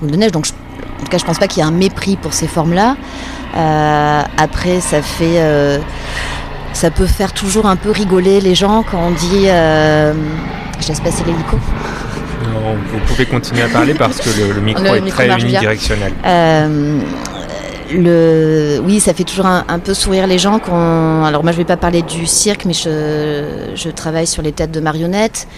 de 0.03 0.15
neige. 0.15 0.33
Donc, 0.33 0.47
en 0.47 1.05
tout 1.05 1.11
cas, 1.11 1.19
je 1.19 1.25
pense 1.25 1.39
pas 1.39 1.49
qu'il 1.49 1.59
y 1.59 1.67
ait 1.67 1.69
un 1.69 1.73
mépris 1.73 2.17
pour 2.17 2.33
ces 2.33 2.47
formes-là. 2.47 2.97
Euh, 3.57 4.23
après, 4.37 4.81
ça 4.81 5.03
fait, 5.03 5.41
euh, 5.41 5.79
ça 6.73 6.91
peut 6.91 7.07
faire 7.07 7.33
toujours 7.33 7.67
un 7.67 7.77
peu 7.77 7.91
rigoler 7.91 8.41
les 8.41 8.55
gens 8.55 8.85
quand 8.89 8.99
on 8.99 9.11
dit, 9.11 9.47
je 9.47 10.89
laisse 10.89 11.01
passer 11.01 11.25
l'hélico. 11.25 11.59
Non, 12.45 12.77
vous 12.93 12.99
pouvez 13.07 13.27
continuer 13.27 13.63
à 13.63 13.69
parler 13.69 13.95
parce 13.95 14.19
que 14.19 14.31
le, 14.55 14.61
micro 14.61 14.85
est 14.85 15.09
très 15.09 15.29
unidirectionnel. 15.41 16.13
Oui, 17.91 19.01
ça 19.01 19.15
fait 19.15 19.25
toujours 19.25 19.47
un, 19.47 19.79
peu 19.79 19.95
sourire 19.95 20.27
les 20.27 20.39
gens. 20.39 20.59
Quand, 20.59 21.25
alors 21.25 21.43
moi, 21.43 21.53
je 21.53 21.59
vais 21.59 21.65
pas 21.65 21.77
parler 21.77 22.03
du 22.03 22.27
cirque, 22.27 22.65
mais 22.65 22.75
je, 22.75 23.91
travaille 23.91 24.27
sur 24.27 24.43
les 24.43 24.53
têtes 24.53 24.71
de 24.71 24.81
marionnettes. 24.81 25.49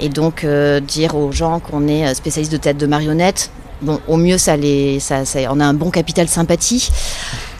Et 0.00 0.08
donc, 0.08 0.46
dire 0.86 1.14
aux 1.14 1.32
gens 1.32 1.60
qu'on 1.60 1.88
est 1.88 2.14
spécialiste 2.14 2.52
de 2.52 2.58
têtes 2.58 2.78
de 2.78 2.86
marionnettes, 2.86 3.50
Bon, 3.82 4.00
au 4.08 4.16
mieux, 4.16 4.38
ça, 4.38 4.56
les, 4.56 5.00
ça, 5.00 5.22
on 5.50 5.60
a 5.60 5.64
un 5.64 5.74
bon 5.74 5.90
capital 5.90 6.28
sympathie, 6.28 6.90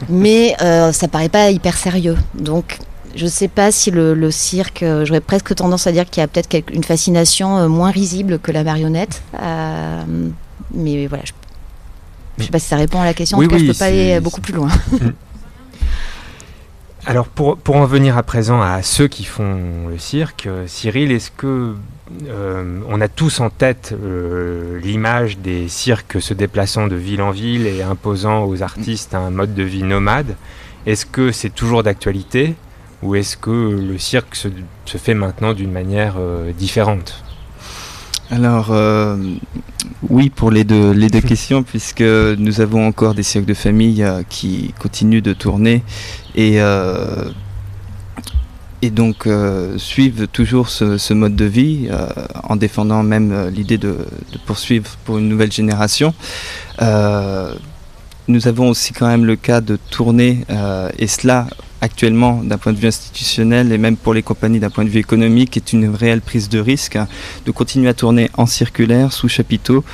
mais 0.08 0.56
euh, 0.62 0.90
ça 0.90 1.08
paraît 1.08 1.28
pas 1.28 1.50
hyper 1.50 1.76
sérieux. 1.76 2.16
Donc, 2.34 2.78
je 3.14 3.26
sais 3.26 3.48
pas 3.48 3.70
si 3.70 3.90
le, 3.90 4.30
cirque, 4.30 4.82
euh, 4.82 5.04
j'aurais 5.04 5.20
presque 5.20 5.54
tendance 5.54 5.86
à 5.86 5.92
dire 5.92 6.08
qu'il 6.08 6.22
y 6.22 6.24
a 6.24 6.28
peut-être 6.28 6.72
une 6.72 6.84
fascination 6.84 7.58
euh, 7.58 7.68
moins 7.68 7.90
risible 7.90 8.38
que 8.38 8.50
la 8.50 8.64
marionnette. 8.64 9.22
Euh, 9.40 10.02
mais 10.72 11.06
voilà, 11.06 11.24
je, 11.26 11.32
ne 12.38 12.44
sais 12.44 12.50
pas 12.50 12.58
si 12.58 12.68
ça 12.68 12.76
répond 12.76 13.00
à 13.00 13.04
la 13.04 13.14
question. 13.14 13.38
en 13.38 13.42
tout 13.42 13.48
cas, 13.48 13.58
je 13.58 13.66
peux 13.66 13.74
pas 13.74 13.86
aller 13.86 14.20
beaucoup 14.20 14.40
plus 14.40 14.54
loin. 14.54 14.70
Alors 17.08 17.28
pour, 17.28 17.56
pour, 17.56 17.76
en 17.76 17.86
venir 17.86 18.18
à 18.18 18.24
présent 18.24 18.60
à 18.60 18.82
ceux 18.82 19.06
qui 19.06 19.22
font 19.22 19.86
le 19.88 19.96
cirque, 19.96 20.48
Cyril, 20.66 21.12
est-ce 21.12 21.30
que 21.30 21.76
euh, 22.28 22.80
on 22.88 23.00
a 23.00 23.06
tous 23.06 23.38
en 23.38 23.48
tête 23.48 23.94
euh, 24.00 24.80
l'image 24.80 25.38
des 25.38 25.68
cirques 25.68 26.20
se 26.20 26.34
déplaçant 26.34 26.88
de 26.88 26.96
ville 26.96 27.22
en 27.22 27.30
ville 27.30 27.66
et 27.66 27.82
imposant 27.82 28.44
aux 28.44 28.62
artistes 28.62 29.14
un 29.14 29.30
mode 29.30 29.54
de 29.54 29.62
vie 29.62 29.84
nomade? 29.84 30.34
Est-ce 30.86 31.06
que 31.06 31.30
c'est 31.30 31.50
toujours 31.50 31.84
d'actualité 31.84 32.54
ou 33.02 33.14
est-ce 33.14 33.36
que 33.36 33.50
le 33.50 33.98
cirque 33.98 34.34
se, 34.34 34.48
fait 34.84 35.14
maintenant 35.14 35.52
d'une 35.52 35.72
manière 35.72 36.14
euh, 36.18 36.52
différente? 36.52 37.22
Alors, 38.30 38.68
euh, 38.70 39.16
oui, 40.08 40.30
pour 40.30 40.50
les 40.50 40.64
deux, 40.64 40.90
les 40.90 41.08
deux 41.08 41.20
questions, 41.32 41.62
puisque 41.62 42.02
nous 42.02 42.60
avons 42.60 42.86
encore 42.86 43.14
des 43.14 43.22
cirques 43.22 43.44
de 43.44 43.54
famille 43.54 44.02
euh, 44.02 44.22
qui 44.28 44.74
continuent 44.80 45.22
de 45.22 45.32
tourner 45.32 45.84
et, 46.34 46.60
euh, 46.60 47.30
et 48.82 48.90
donc 48.90 49.28
suivent 49.78 50.26
toujours 50.28 50.68
ce, 50.68 51.12
mode 51.12 51.34
de 51.34 51.44
vie 51.44 51.88
en 52.44 52.56
défendant 52.56 53.02
même 53.02 53.48
l'idée 53.48 53.78
de, 53.78 53.96
de, 54.32 54.38
poursuivre 54.44 54.90
pour 55.04 55.18
une 55.18 55.28
nouvelle 55.28 55.50
génération. 55.50 56.14
nous 56.80 58.48
avons 58.48 58.68
aussi 58.68 58.92
quand 58.92 59.06
même 59.08 59.24
le 59.24 59.36
cas 59.36 59.62
de 59.62 59.76
tourner, 59.90 60.44
et 60.98 61.06
cela 61.06 61.46
actuellement 61.80 62.42
d'un 62.42 62.58
point 62.58 62.72
de 62.72 62.78
vue 62.78 62.88
institutionnel 62.88 63.72
et 63.72 63.78
même 63.78 63.96
pour 63.96 64.14
les 64.14 64.22
compagnies 64.22 64.60
d'un 64.60 64.70
point 64.70 64.84
de 64.84 64.88
vue 64.88 65.00
économique 65.00 65.56
est 65.56 65.72
une 65.72 65.94
réelle 65.94 66.20
prise 66.20 66.48
de 66.48 66.58
risque 66.58 66.98
de 67.44 67.50
continuer 67.50 67.88
à 67.88 67.94
tourner 67.94 68.30
en 68.34 68.46
circulaire 68.46 69.12
sous 69.12 69.28
chapiteau 69.28 69.84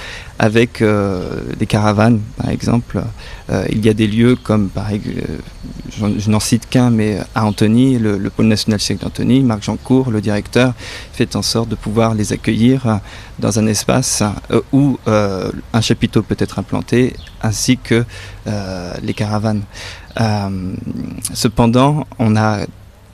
avec 0.42 0.82
euh, 0.82 1.40
des 1.56 1.66
caravanes 1.66 2.20
par 2.36 2.50
exemple. 2.50 3.00
Euh, 3.50 3.64
il 3.70 3.86
y 3.86 3.88
a 3.88 3.94
des 3.94 4.08
lieux 4.08 4.34
comme 4.34 4.70
par 4.70 4.90
euh, 4.90 5.38
je, 6.18 6.28
n'en 6.28 6.40
cite 6.40 6.68
qu'un 6.68 6.90
mais 6.90 7.18
à 7.36 7.46
Antony, 7.46 7.96
le, 7.96 8.18
pôle 8.28 8.46
national 8.46 8.80
cirque 8.80 9.02
d'Antony, 9.02 9.44
Marc 9.44 9.62
Jancourt, 9.62 10.10
le 10.10 10.20
directeur, 10.20 10.74
fait 11.12 11.36
en 11.36 11.42
sorte 11.42 11.68
de 11.68 11.76
pouvoir 11.76 12.14
les 12.14 12.32
accueillir 12.32 12.98
dans 13.38 13.60
un 13.60 13.68
espace 13.68 14.24
où 14.72 14.98
un 15.06 15.80
chapiteau 15.80 16.22
peut 16.22 16.36
être 16.38 16.58
implanté 16.58 17.14
ainsi 17.40 17.78
que 17.78 18.04
les 19.00 19.14
caravanes. 19.14 19.62
Cependant, 21.34 22.06
on 22.18 22.34
a 22.36 22.66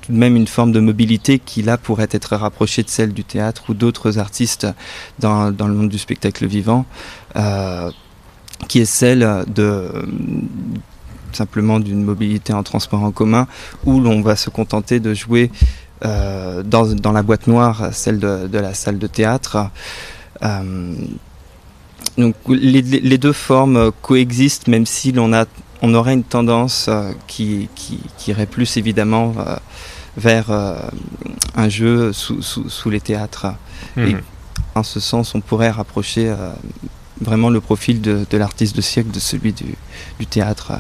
même 0.09 0.37
une 0.37 0.47
forme 0.47 0.73
de 0.73 0.81
mobilité 0.81 1.39
qui 1.39 1.63
là 1.63 1.77
pourrait 1.77 2.09
être 2.11 2.37
rapprochée 2.37 2.83
de 2.83 2.89
celle 2.89 3.13
du 3.13 3.25
théâtre 3.25 3.65
ou 3.69 3.75
d'autres 3.75 4.19
artistes 4.19 4.67
dans, 5.19 5.51
le 5.51 5.75
monde 5.75 5.89
du 5.89 5.99
spectacle 5.99 6.47
vivant, 6.47 6.87
qui 8.67 8.81
est 8.81 8.85
celle 8.85 9.45
de 9.47 9.91
simplement 11.33 11.79
d'une 11.79 12.03
mobilité 12.03 12.53
en 12.53 12.63
transport 12.63 13.03
en 13.03 13.11
commun 13.11 13.47
où 13.85 14.01
l'on 14.01 14.23
va 14.23 14.35
se 14.35 14.51
contenter 14.51 14.99
de 14.99 15.13
jouer 15.15 15.51
euh, 16.05 16.63
dans, 16.63 17.13
la 17.13 17.23
boîte 17.23 17.47
noire, 17.47 17.91
celle 17.93 18.19
de, 18.19 18.59
la 18.59 18.75
salle 18.75 18.99
de 18.99 19.07
théâtre. 19.07 19.71
donc 22.17 22.35
les, 22.49 22.83
les, 22.83 23.19
deux 23.19 23.33
formes 23.33 23.93
coexistent 24.03 24.69
même 24.69 24.87
si 24.87 25.13
l'on 25.13 25.33
a 25.33 25.45
on 25.83 25.95
aurait 25.95 26.15
une 26.15 26.25
tendance 26.25 26.87
euh, 26.89 27.13
qui, 27.27 27.69
qui, 27.75 28.01
irait 28.27 28.47
plus 28.47 28.77
évidemment 28.77 29.35
euh, 29.39 29.57
vers 30.17 30.51
euh, 30.51 30.77
un 31.55 31.69
jeu 31.69 32.13
sous, 32.13 32.43
sous, 32.43 32.91
les 32.91 33.01
théâtres. 33.01 33.47
Et 33.97 34.15
mhm. 34.15 34.21
en 34.75 34.83
ce 34.83 35.01
sens, 35.01 35.35
on 35.35 35.41
pourrait 35.41 35.71
rapprocher 35.71 36.35
vraiment 37.21 37.51
le 37.51 37.61
profil 37.61 38.01
de, 38.01 38.25
l'artiste 38.33 38.77
de 38.77 38.81
siècle 38.81 39.11
de 39.11 39.21
celui 39.21 39.53
du, 39.53 40.27
théâtre 40.27 40.73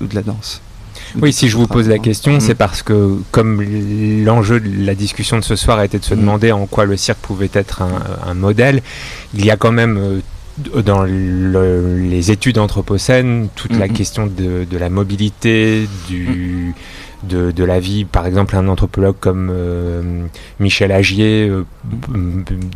ou 0.00 0.06
de 0.06 0.14
la 0.14 0.22
danse. 0.22 0.60
Oui, 1.20 1.32
si 1.32 1.48
je 1.48 1.56
vous 1.56 1.66
pose 1.66 1.88
la 1.88 1.98
question, 1.98 2.38
c'est 2.40 2.52
mhm. 2.52 2.58
parce 2.58 2.82
que 2.82 3.18
comme 3.30 3.62
l'enjeu 4.24 4.60
de 4.60 4.84
la 4.86 4.94
discussion 4.94 5.38
de 5.38 5.44
ce 5.44 5.56
soir 5.56 5.78
a 5.78 5.84
été 5.84 5.98
de 5.98 6.04
se 6.04 6.14
mhm. 6.14 6.20
demander 6.20 6.52
en 6.52 6.66
quoi 6.66 6.84
le 6.84 6.96
cirque 6.96 7.18
pouvait 7.18 7.50
être 7.52 7.82
un, 7.82 8.02
un 8.26 8.34
modèle, 8.34 8.82
il 9.34 9.44
y 9.44 9.50
a 9.50 9.56
quand 9.56 9.72
même 9.72 10.20
dans 10.58 11.04
les 11.04 12.30
études 12.30 12.58
anthropocènes, 12.58 13.48
toute 13.54 13.76
la 13.76 13.88
mhm. 13.88 13.92
question 13.92 14.26
de, 14.26 14.66
la 14.76 14.90
mobilité, 14.90 15.88
du, 16.08 16.74
de, 17.22 17.64
la 17.64 17.80
vie, 17.80 18.04
par 18.04 18.26
exemple, 18.26 18.56
un 18.56 18.68
anthropologue 18.68 19.16
comme 19.20 19.50
euh, 19.52 20.26
Michel 20.60 20.92
Agier 20.92 21.48
euh, 21.48 21.64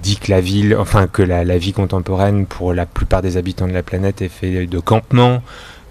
dit 0.03 0.17
que 0.17 0.31
la 0.31 0.41
ville, 0.41 0.77
enfin 0.77 1.07
que 1.07 1.23
la, 1.23 1.59
vie 1.59 1.73
contemporaine 1.73 2.47
pour 2.47 2.73
la 2.73 2.87
plupart 2.87 3.23
des 3.23 3.37
habitants 3.37 3.67
de 3.67 3.73
la 3.73 3.83
planète 3.83 4.23
est 4.23 4.29
faite 4.29 4.69
de 4.69 4.79
campements, 4.79 5.43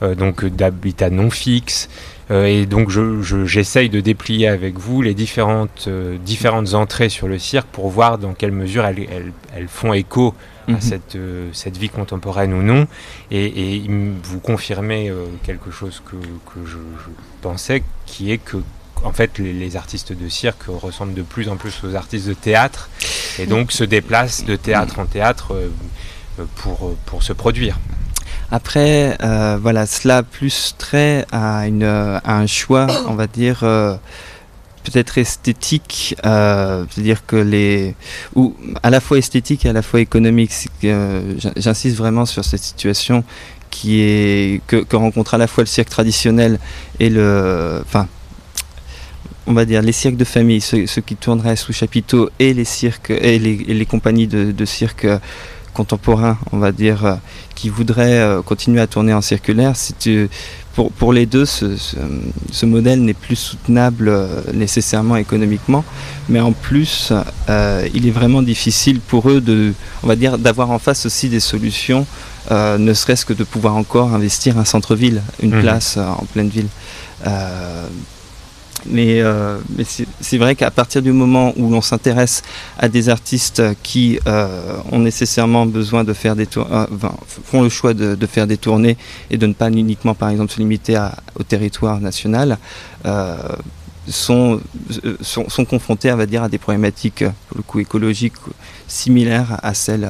euh, 0.04 0.16
donc 0.16 0.46
d'habitats 0.46 1.10
non 1.10 1.30
fixes. 1.30 1.90
et 2.32 2.66
donc 2.66 2.90
j'essaye 2.90 3.90
de 3.90 4.00
déplier 4.00 4.48
avec 4.48 4.80
vous 4.80 5.02
les 5.02 5.14
différentes, 5.14 5.90
différentes 6.24 6.74
entrées 6.74 7.10
sur 7.10 7.28
le 7.28 7.38
cirque 7.38 7.68
pour 7.68 7.90
voir 7.90 8.18
dans 8.18 8.34
quelle 8.34 8.52
mesure 8.52 8.86
elles, 8.86 9.06
elles 9.56 9.68
font 9.68 9.94
écho 9.94 10.34
à 10.68 10.72
mhm. 10.72 10.82
cette, 10.82 11.16
euh, 11.16 11.50
cette 11.54 11.78
vie 11.78 11.90
contemporaine 11.90 12.54
ou 12.54 12.62
non. 12.62 12.88
Et, 13.32 13.84
vous 14.24 14.40
confirmez 14.40 15.10
euh, 15.10 15.26
quelque 15.44 15.72
chose 15.72 16.02
que, 16.06 16.16
que 16.16 16.66
je, 16.66 16.78
pensais, 17.42 17.84
qui 18.06 18.32
est 18.32 18.38
que 18.38 18.58
en 19.04 19.12
fait, 19.12 19.38
les, 19.38 19.76
artistes 19.76 20.14
de 20.14 20.30
cirque 20.30 20.64
ressemblent 20.68 21.14
de 21.14 21.22
plus 21.22 21.50
en 21.50 21.58
plus 21.58 21.84
aux 21.84 21.96
artistes 21.96 22.28
de 22.28 22.34
théâtre 22.34 22.90
et 23.38 23.46
donc 23.46 23.72
se 23.72 23.84
déplacent 23.84 24.46
de 24.46 24.56
théâtre 24.56 25.00
en 25.00 25.06
théâtre 25.06 25.54
euh, 25.54 26.46
pour, 26.56 26.96
pour 27.06 27.22
se 27.22 27.34
produire. 27.34 27.78
Après, 28.52 29.18
voilà, 29.62 29.86
cela 29.86 30.24
plus 30.24 30.76
trait 30.78 31.26
à, 31.32 31.68
une, 31.68 31.84
à 31.84 32.22
un 32.38 32.48
choix, 32.48 32.88
on 33.08 33.16
va 33.16 33.28
dire, 33.28 33.64
peut-être 34.86 35.18
esthétique, 35.18 36.16
euh, 36.26 36.86
c'est-à-dire 36.90 37.26
que 37.26 37.36
les 37.36 37.96
ou 38.36 38.56
à 38.84 38.90
la 38.90 39.00
fois 39.00 39.18
esthétique 39.18 39.66
et 39.66 39.70
à 39.70 39.74
la 39.74 39.82
fois 39.82 40.00
économique. 40.00 40.52
Euh, 40.84 41.34
j'insiste 41.58 41.98
vraiment 41.98 42.26
sur 42.26 42.46
cette 42.46 42.62
situation 42.62 43.24
qui 43.70 44.02
est 44.02 44.62
que, 44.68 44.78
que, 44.78 44.96
rencontre 44.96 45.34
à 45.34 45.38
la 45.38 45.48
fois 45.48 45.64
le 45.64 45.68
cirque 45.68 45.90
traditionnel 45.90 46.60
et 47.00 47.10
le, 47.10 47.82
enfin, 47.84 48.08
on 49.48 49.54
va 49.54 49.66
dire 49.66 49.82
les 49.82 49.92
cirques 49.92 50.16
de 50.16 50.24
famille, 50.24 50.62
ceux, 50.62 50.86
qui 50.86 51.16
tourneraient 51.16 51.56
sous 51.56 51.74
chapiteau 51.74 52.30
et 52.40 52.54
les 52.54 52.66
cirques 52.66 53.10
et 53.12 53.38
les, 53.40 53.86
compagnies 53.86 54.28
de, 54.28 54.52
de 54.52 54.66
cirque 54.66 55.06
contemporains, 55.76 56.38
on 56.52 56.58
va 56.58 56.72
dire, 56.72 57.06
euh, 57.06 57.16
qui 57.54 57.70
voudraient 57.70 58.42
continuer 58.46 58.82
à 58.82 58.88
tourner 58.88 59.14
en 59.14 59.22
circulaire, 59.22 59.74
c'est 59.76 60.30
pour, 60.76 60.92
pour 60.92 61.14
les 61.14 61.26
deux, 61.26 61.46
ce, 61.46 61.78
ce, 62.52 62.66
modèle 62.66 63.02
n'est 63.02 63.14
plus 63.14 63.38
soutenable 63.38 64.10
euh, 64.10 64.42
nécessairement 64.54 65.16
économiquement, 65.16 65.86
mais 66.28 66.42
en 66.42 66.52
plus, 66.52 67.14
euh, 67.50 67.88
il 67.94 68.06
est 68.08 68.12
vraiment 68.12 68.42
difficile 68.42 69.00
pour 69.00 69.30
eux 69.30 69.40
de, 69.40 69.74
on 70.04 70.08
va 70.08 70.18
dire, 70.18 70.38
d'avoir 70.38 70.72
en 70.72 70.80
face 70.80 71.06
aussi 71.06 71.30
des 71.30 71.40
solutions, 71.40 72.06
euh, 72.52 72.78
ne 72.78 72.94
serait-ce 72.94 73.26
que 73.26 73.34
de 73.34 73.46
pouvoir 73.46 73.78
encore 73.78 74.14
investir 74.14 74.58
un 74.58 74.66
centre-ville, 74.66 75.22
une 75.42 75.56
mmh. 75.56 75.62
place 75.62 75.98
en 75.98 76.26
pleine 76.34 76.50
ville. 76.50 76.68
Mais, 78.88 79.22
euh, 79.22 79.58
c'est 80.22 80.38
vrai 80.38 80.56
qu'à 80.56 80.72
partir 80.72 81.02
du 81.02 81.12
moment 81.12 81.54
où 81.58 81.70
l'on 81.70 81.82
s'intéresse 81.82 82.44
à 82.78 82.88
des 82.88 83.10
artistes 83.10 83.62
qui 83.84 84.20
euh, 84.28 84.78
ont 84.92 85.00
nécessairement 85.00 85.66
besoin 85.66 86.04
de 86.04 86.14
faire 86.14 86.36
des 86.36 86.46
tournées, 86.46 86.72
euh, 86.74 87.10
font 87.28 87.62
le 87.64 87.70
choix 87.70 87.94
de, 87.94 88.26
faire 88.26 88.48
des 88.48 88.58
tournées 88.58 88.98
et 89.30 89.38
de 89.38 89.48
ne 89.48 89.54
pas 89.54 89.70
uniquement, 89.70 90.14
par 90.14 90.30
exemple, 90.30 90.52
se 90.52 90.60
limiter 90.60 90.96
à, 90.96 91.16
au 91.40 91.44
territoire 91.44 92.00
national, 92.00 92.58
euh, 93.06 93.38
sont, 94.08 94.62
confrontés, 95.68 96.12
on 96.12 96.18
va 96.18 96.26
dire, 96.28 96.44
à 96.44 96.50
des 96.50 96.60
problématiques, 96.60 97.24
pour 97.48 97.58
le 97.58 97.64
coup, 97.64 97.80
écologiques 97.80 98.34
similaires 98.88 99.60
à 99.64 99.74
celles 99.74 100.08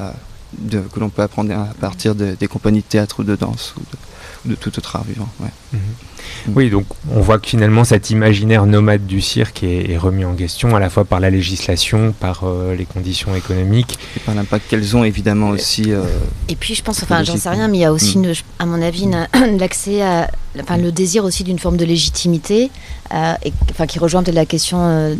que 0.69 0.99
l'on 0.99 1.09
peut 1.09 1.21
apprendre 1.21 1.53
à 1.53 1.73
partir 1.79 2.15
de, 2.15 2.35
des 2.37 2.47
compagnies 2.47 2.79
de 2.79 2.85
théâtre 2.85 3.21
ou 3.21 3.23
de 3.23 3.35
danse 3.35 3.73
de 4.45 4.55
tout 4.55 4.77
autre 4.77 4.95
art 4.95 5.03
vivant. 5.03 5.29
Ouais. 5.39 5.49
Mhm. 5.73 5.79
Oui, 6.55 6.69
donc 6.69 6.85
on 7.11 7.21
voit 7.21 7.39
que 7.39 7.47
finalement 7.47 7.83
cet 7.83 8.09
imaginaire 8.09 8.65
nomade 8.65 9.05
du 9.05 9.21
cirque 9.21 9.63
est, 9.63 9.97
remis 9.97 10.25
en 10.25 10.35
question 10.35 10.75
à 10.75 10.79
la 10.79 10.89
fois 10.89 11.05
par 11.05 11.19
la 11.19 11.29
législation, 11.29 12.13
par 12.19 12.43
euh, 12.43 12.75
les 12.75 12.85
conditions 12.85 13.35
économiques. 13.35 13.97
Et 14.15 14.19
par 14.19 14.35
l'impact 14.35 14.69
qu'elles 14.69 14.95
ont 14.95 15.03
évidemment 15.03 15.49
aussi. 15.49 15.91
Euh, 15.91 16.03
et 16.49 16.55
puis 16.55 16.75
je 16.75 16.83
pense, 16.83 17.01
enfin 17.01 17.23
j'en 17.23 17.37
sais 17.37 17.49
rien, 17.49 17.67
mais 17.67 17.77
il 17.77 17.81
y 17.81 17.85
a 17.85 17.93
aussi, 17.93 18.17
mm. 18.17 18.33
à 18.59 18.65
mon 18.65 18.81
avis, 18.81 19.09
l'accès 19.57 20.01
à, 20.01 20.29
enfin, 20.61 20.77
le 20.77 20.91
désir 20.91 21.23
aussi 21.23 21.43
d'une 21.43 21.59
forme 21.59 21.77
de 21.77 21.85
légitimité, 21.85 22.69
euh, 23.13 23.33
et, 23.43 23.53
enfin, 23.71 23.87
qui 23.87 23.99
rejoint 23.99 24.21
peut-être 24.21 24.35
la 24.35 24.45
question 24.45 25.17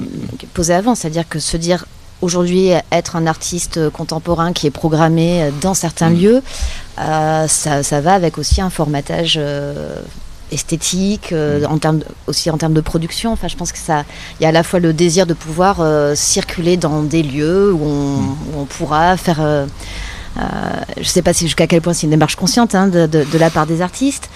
posée 0.53 0.73
avant, 0.73 0.95
c'est-à-dire 0.95 1.27
que 1.27 1.39
se 1.39 1.57
dire 1.57 1.85
aujourd'hui 2.21 2.71
être 2.91 3.15
un 3.15 3.27
artiste 3.27 3.89
contemporain 3.89 4.53
qui 4.53 4.67
est 4.67 4.71
programmé 4.71 5.51
dans 5.61 5.73
certains 5.73 6.09
mm. 6.09 6.19
lieux, 6.19 6.43
ça, 6.97 7.83
ça, 7.83 8.01
va 8.01 8.13
avec 8.13 8.37
aussi 8.37 8.61
un 8.61 8.69
formatage 8.69 9.39
esthétique, 10.51 11.31
euh, 11.31 11.61
mm. 11.61 11.71
en 11.71 11.77
termes 11.77 11.99
aussi 12.27 12.49
en 12.49 12.57
termes 12.57 12.73
de 12.73 12.81
production. 12.81 13.31
Enfin, 13.31 13.47
je 13.47 13.55
pense 13.55 13.71
que 13.71 13.77
ça, 13.77 14.05
il 14.39 14.43
y 14.43 14.45
a 14.45 14.49
à 14.49 14.51
la 14.51 14.63
fois 14.63 14.79
le 14.79 14.93
désir 14.93 15.25
de 15.25 15.33
pouvoir 15.33 15.77
euh, 15.79 16.15
circuler 16.15 16.77
dans 16.77 17.01
des 17.03 17.23
lieux 17.23 17.73
où 17.73 17.83
on, 17.83 18.63
mm. 18.63 18.67
pourra 18.67 19.17
faire. 19.17 19.41
Euh, 19.41 19.65
je 20.97 21.01
ne 21.01 21.05
sais 21.05 21.21
pas 21.21 21.31
si 21.31 21.45
jusqu'à 21.45 21.65
quel 21.65 21.81
point 21.81 21.93
c'est 21.93 22.03
une 22.03 22.09
démarche 22.09 22.35
consciente 22.35 22.75
hein, 22.75 22.87
de, 22.87 23.07
de, 23.07 23.37
la 23.37 23.49
part 23.49 23.65
des 23.65 23.81
artistes. 23.81 24.29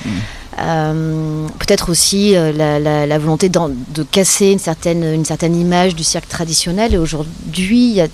Mm. 0.60 1.48
Peut-être 1.60 1.90
aussi 1.90 2.34
la, 2.34 3.18
volonté 3.20 3.50
de 3.50 4.04
casser 4.04 4.52
une 4.52 4.60
certaine, 4.60 5.04
une 5.04 5.26
certaine 5.26 5.56
image 5.56 5.96
du 5.96 6.04
cirque 6.04 6.28
traditionnel. 6.28 6.94
Et 6.94 6.98
aujourd'hui, 6.98 7.98
il 7.98 8.10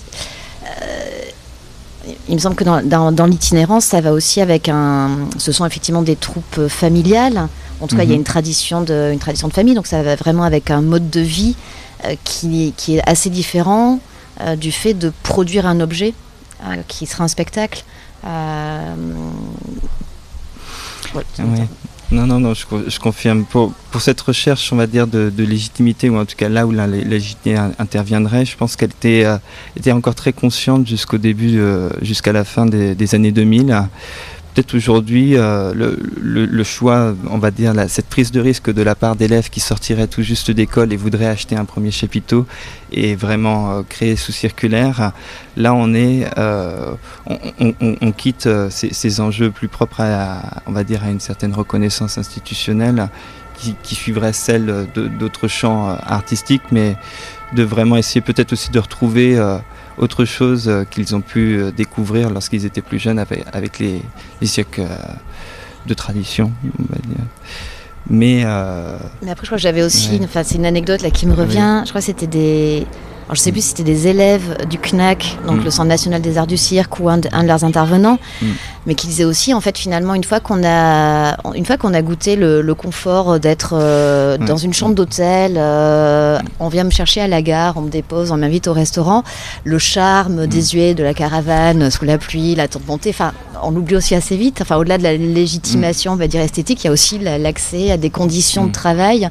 il 2.27 2.36
me 2.36 2.39
semble 2.39 2.55
que 2.55 2.63
dans, 2.63 2.84
dans, 2.84 3.12
dans 3.12 3.25
l'itinérance, 3.25 3.86
ça 3.86 3.99
va 3.99 4.12
aussi 4.12 4.39
avec 4.39 4.69
un. 4.69 5.10
Ce 5.39 5.51
sont 5.51 5.65
effectivement 5.65 6.03
des 6.03 6.15
troupes 6.15 6.67
familiales 6.67 7.47
en 7.81 7.88
tout 7.88 7.97
cas, 7.97 8.03
il 8.03 8.10
y 8.10 8.13
a 8.13 8.15
mhm. 8.15 8.19
une 8.19 8.25
tradition, 8.25 8.81
de, 8.81 9.10
une 9.12 9.19
tradition 9.19 9.47
de 9.47 9.53
famille, 9.53 9.75
donc 9.75 9.88
ça 9.88 10.01
va 10.01 10.15
vraiment 10.15 10.43
avec 10.43 10.71
un 10.71 10.81
mode 10.81 11.10
de 11.10 11.19
vie 11.19 11.55
euh, 12.05 12.15
qui, 12.23 12.73
qui, 12.77 12.97
est 12.97 13.10
assez 13.10 13.29
différent 13.29 13.99
euh, 14.41 14.55
du 14.55 14.71
fait 14.71 14.93
de 14.93 15.12
produire 15.23 15.65
un 15.65 15.79
objet. 15.79 16.13
qui 16.88 17.05
sera 17.05 17.25
un 17.25 17.27
spectacle. 17.27 17.84
Non, 22.11 22.27
non, 22.27 22.39
non, 22.39 22.53
je, 22.53 22.99
confirme. 22.99 23.45
Pour, 23.45 23.73
pour, 23.91 24.01
cette 24.01 24.21
recherche, 24.21 24.71
on 24.71 24.75
va 24.75 24.85
dire, 24.85 25.07
de, 25.07 25.31
légitimité, 25.37 26.09
ou 26.09 26.17
en 26.17 26.25
tout 26.25 26.35
cas 26.35 26.49
là 26.49 26.67
où 26.67 26.71
la 26.71 26.85
légitimité 26.87 27.59
interviendrait, 27.79 28.45
je 28.45 28.55
pense 28.55 28.75
qu'elle 28.75 28.91
était, 28.91 29.25
était 29.75 29.91
encore 29.91 30.13
très 30.13 30.31
consciente 30.31 30.87
jusqu'au 30.87 31.17
début, 31.17 31.59
jusqu'à 32.01 32.31
la 32.31 32.43
fin 32.43 32.67
des, 32.67 32.93
des 32.93 33.15
années 33.15 33.31
2000 33.31 33.87
peut-être 34.55 34.73
aujourd'hui 34.73 35.35
euh, 35.35 35.73
le, 35.75 36.63
choix, 36.63 37.13
on 37.29 37.37
va 37.37 37.51
dire, 37.51 37.73
cette 37.89 38.07
prise 38.07 38.31
de 38.31 38.39
risque 38.39 38.71
de 38.71 38.81
la 38.81 38.95
part 38.95 39.17
d'élèves 39.17 39.49
qui 39.49 39.59
sortiraient 39.59 40.07
tout 40.07 40.21
juste 40.21 40.49
d'école 40.49 40.93
et 40.93 40.95
voudraient 40.95 41.27
acheter 41.27 41.57
un 41.57 41.65
premier 41.65 41.91
chapiteau 41.91 42.45
et 42.93 43.15
vraiment 43.15 43.71
euh, 43.71 43.81
créer 43.87 44.15
sous 44.15 44.31
circulaire. 44.31 45.11
Là, 45.57 45.73
on 45.73 45.93
est, 45.93 46.25
euh, 46.37 46.93
on, 47.27 48.11
quitte 48.13 48.47
ces, 48.69 49.19
enjeux 49.19 49.51
plus 49.51 49.67
propres 49.67 50.01
à, 50.01 50.61
on 50.67 50.71
va 50.71 50.85
dire, 50.85 51.03
à 51.03 51.09
une 51.09 51.19
certaine 51.19 51.53
reconnaissance 51.53 52.17
institutionnelle 52.17 53.09
qui, 53.57 53.75
qui 53.83 53.95
suivrait 53.95 54.33
celle 54.33 54.87
d'autres 55.19 55.49
champs 55.49 55.97
artistiques, 56.05 56.71
mais 56.71 56.95
de 57.53 57.63
vraiment 57.63 57.97
essayer 57.97 58.21
peut-être 58.21 58.53
aussi 58.53 58.71
de 58.71 58.79
retrouver 58.79 59.37
autre 59.97 60.25
chose 60.25 60.67
euh, 60.67 60.84
qu'ils 60.84 61.15
ont 61.15 61.21
pu 61.21 61.58
euh, 61.58 61.71
découvrir 61.71 62.29
lorsqu'ils 62.29 62.65
étaient 62.65 62.81
plus 62.81 62.99
jeunes 62.99 63.19
avec, 63.19 63.45
avec 63.53 63.79
les, 63.79 64.01
les 64.41 64.47
cirques 64.47 64.79
euh, 64.79 64.97
de 65.86 65.93
tradition. 65.93 66.51
Mais, 68.10 68.43
Mais 69.23 69.31
après, 69.31 69.45
je 69.45 69.47
crois 69.47 69.58
que 69.58 69.63
j'avais 69.63 69.81
aussi, 69.81 70.19
enfin, 70.23 70.43
c'est 70.43 70.55
une 70.55 70.65
anecdote 70.65 71.01
là 71.01 71.10
qui 71.10 71.25
me 71.25 71.34
revient. 71.34 71.81
Je 71.86 71.89
crois 71.89 72.01
que 72.01 72.05
c'était 72.05 72.27
des, 72.27 72.86
alors, 73.25 73.35
je 73.35 73.41
sais 73.41 73.51
plus 73.51 73.61
si 73.61 73.69
c'était 73.69 73.83
des 73.83 74.07
élèves 74.07 74.67
du 74.69 74.77
CNAC, 74.77 75.39
donc 75.47 75.61
mm. 75.61 75.63
le 75.63 75.71
Centre 75.71 75.89
national 75.89 76.21
des 76.21 76.38
arts 76.38 76.45
du 76.45 76.57
cirque, 76.57 76.99
ou 76.99 77.09
un 77.09 77.17
de, 77.17 77.27
leurs 77.43 77.63
intervenants, 77.63 78.19
mm. 78.41 78.45
mais 78.85 78.93
qui 78.93 79.07
disait 79.07 79.23
aussi, 79.23 79.51
en 79.51 79.61
fait, 79.61 79.79
finalement, 79.79 80.13
une 80.13 80.23
fois 80.23 80.39
qu'on 80.39 80.63
a, 80.63 81.35
une 81.55 81.65
fois 81.65 81.77
qu'on 81.77 81.95
a 81.95 82.03
goûté 82.03 82.35
le, 82.35 82.75
confort 82.75 83.39
d'être 83.39 83.73
euh, 83.73 84.38
dans 84.38 84.57
une 84.57 84.73
chambre 84.73 84.93
d'hôtel, 84.93 85.55
euh, 85.57 86.38
on 86.59 86.67
vient 86.67 86.83
me 86.83 86.91
chercher 86.91 87.21
à 87.21 87.27
la 87.27 87.41
gare, 87.41 87.77
on 87.77 87.81
me 87.81 87.89
dépose, 87.89 88.31
on 88.31 88.38
m'invite 88.38 88.67
au 88.67 88.73
restaurant, 88.73 89.23
le 89.63 89.79
charme 89.79 90.43
mm. 90.43 90.47
désuet 90.47 90.93
de 90.93 91.03
la 91.03 91.15
caravane 91.15 91.89
sous 91.89 92.05
la 92.05 92.19
pluie, 92.19 92.53
la 92.53 92.67
tente 92.67 92.85
montée, 92.85 93.09
enfin, 93.09 93.31
on 93.63 93.71
l'oublie 93.71 93.95
aussi 93.95 94.13
assez 94.13 94.38
vite. 94.38 94.61
Enfin, 94.61 94.75
au-delà 94.75 94.99
de 94.99 95.03
la 95.03 95.15
légitimation, 95.15 96.11
on 96.11 96.15
va 96.15 96.27
dire 96.27 96.41
esthétique, 96.41 96.83
il 96.83 96.88
y 96.88 96.89
a 96.89 96.93
aussi 96.93 97.17
l'accès 97.17 97.89
à 97.89 97.97
des 97.97 98.11
conditions 98.11 98.67
de 98.67 98.71
travail 98.71 99.29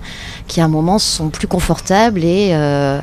qui, 0.48 0.61
à 0.61 0.64
un 0.64 0.68
moment, 0.68 0.98
sont 0.98 1.28
plus 1.28 1.46
confortables 1.46 2.24
et 2.24 2.50
euh, 2.52 2.98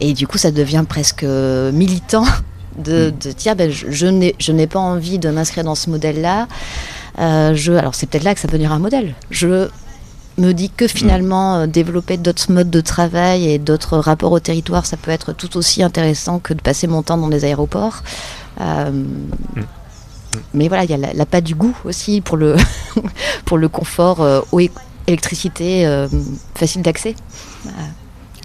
et 0.00 0.12
du 0.12 0.26
coup, 0.26 0.38
ça 0.38 0.50
devient 0.50 0.84
presque 0.88 1.24
militant 1.24 2.24
de, 2.78 3.10
mm. 3.10 3.32
dire 3.34 3.56
ben, 3.56 3.70
je, 3.70 4.52
n'ai 4.52 4.66
pas 4.66 4.78
envie 4.78 5.18
de 5.18 5.30
m'inscrire 5.30 5.64
dans 5.64 5.74
ce 5.74 5.90
modèle-là. 5.90 6.48
Euh, 7.18 7.54
je, 7.54 7.72
alors, 7.72 7.94
c'est 7.94 8.06
peut-être 8.06 8.24
là 8.24 8.34
que 8.34 8.40
ça 8.40 8.48
peut 8.48 8.52
devenir 8.52 8.72
un 8.72 8.78
modèle. 8.78 9.14
Je 9.30 9.68
me 10.38 10.52
dis 10.52 10.68
que 10.68 10.86
finalement, 10.86 11.56
euh, 11.56 11.66
développer 11.66 12.18
d'autres 12.18 12.52
modes 12.52 12.70
de 12.70 12.80
travail 12.82 13.50
et 13.50 13.58
d'autres 13.58 13.96
rapports 13.96 14.32
au 14.32 14.40
territoire, 14.40 14.84
ça 14.84 14.98
peut 14.98 15.10
être 15.10 15.32
tout 15.32 15.56
aussi 15.56 15.82
intéressant 15.82 16.38
que 16.38 16.52
de 16.52 16.60
passer 16.60 16.86
mon 16.86 17.02
temps 17.02 17.16
dans 17.16 17.28
des 17.28 17.44
aéroports. 17.44 18.02
Euh, 18.60 18.90
mm. 18.90 19.64
Mais 20.52 20.68
voilà, 20.68 20.84
il 20.84 20.90
y 20.90 20.94
a 20.94 20.98
la, 20.98 21.24
pas 21.26 21.40
du 21.40 21.54
goût 21.54 21.74
aussi 21.84 22.20
pour 22.20 22.36
le, 22.36 22.56
pour 23.46 23.56
le 23.56 23.68
confort, 23.70 24.20
eau, 24.52 24.60
électricité, 25.06 26.06
facile 26.54 26.82
d'accès. 26.82 27.14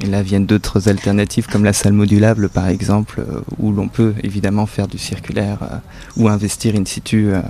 Et 0.02 0.08
là 0.08 0.24
viennent 0.24 0.48
d'autres 0.48 0.90
alternatives 0.90 1.48
comme 1.48 1.64
la 1.64 1.74
salle 1.74 1.94
modulable 1.94 2.50
par 2.50 2.68
exemple, 2.68 3.20
euh, 3.20 3.42
où 3.60 3.72
l'on 3.72 3.88
peut 3.88 4.14
évidemment 4.24 4.66
faire 4.66 4.88
du 4.88 4.98
circulaire 4.98 5.60
euh, 5.62 5.78
ou 6.18 6.28
investir 6.28 6.76
in 6.76 6.86
situ 6.86 7.32
euh, 7.32 7.42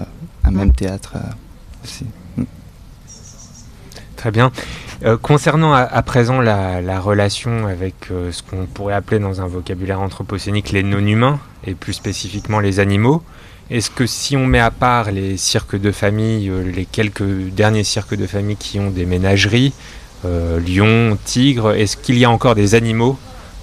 un 0.43 0.51
même 0.51 0.73
théâtre 0.73 1.13
aussi. 1.83 2.05
Mm. 2.35 2.43
Très 4.17 4.31
bien. 4.31 4.51
concernant 5.23 5.73
à, 5.73 6.01
présent 6.03 6.41
la, 6.41 6.99
relation 6.99 7.65
avec 7.65 7.95
ce 8.09 8.43
qu'on 8.43 8.67
pourrait 8.67 8.93
appeler 8.93 9.19
dans 9.19 9.41
un 9.41 9.47
vocabulaire 9.47 9.99
anthropocénique 9.99 10.71
les 10.71 10.83
non-humains, 10.83 11.39
et 11.65 11.73
plus 11.73 11.93
spécifiquement 11.93 12.59
les 12.59 12.79
animaux, 12.79 13.23
est-ce 13.71 13.89
que 13.89 14.05
si 14.05 14.37
on 14.37 14.45
met 14.45 14.59
à 14.59 14.69
part 14.69 15.11
les 15.11 15.37
cirques 15.37 15.75
de 15.75 15.91
famille, 15.91 16.51
les 16.71 16.85
quelques 16.85 17.23
derniers 17.23 17.83
cirques 17.83 18.13
de 18.13 18.27
famille 18.27 18.57
qui 18.57 18.79
ont 18.79 18.91
des 18.91 19.07
ménageries, 19.07 19.73
lion, 20.23 21.17
tigre. 21.25 21.71
Est-ce 21.71 21.97
qu'il 21.97 22.17
y 22.17 22.25
a 22.25 22.29
encore 22.29 22.55
des 22.55 22.75
animaux 22.75 23.17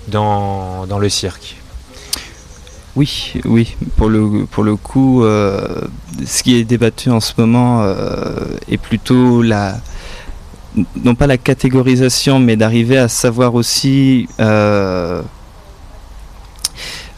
dans, 0.09 0.87
le 1.01 1.09
cirque? 1.09 1.57
Oui, 2.97 3.35
oui. 3.45 3.77
Pour 3.97 4.09
le, 4.09 4.47
pour 4.47 4.65
le 4.65 4.77
coup, 4.77 5.23
euh, 5.23 5.83
ce 6.25 6.43
qui 6.43 6.57
est 6.57 6.65
débattu 6.65 7.11
en 7.11 7.21
ce 7.21 7.33
moment 7.39 7.83
euh, 7.83 8.45
est 8.69 8.79
plutôt 8.79 9.43
la, 9.43 9.79
non 11.05 11.15
pas 11.15 11.27
la 11.27 11.39
catégorisation, 11.39 12.41
mais 12.41 12.57
d'arriver 12.57 12.99
à 12.99 13.09
savoir 13.09 13.55
aussi, 13.55 14.29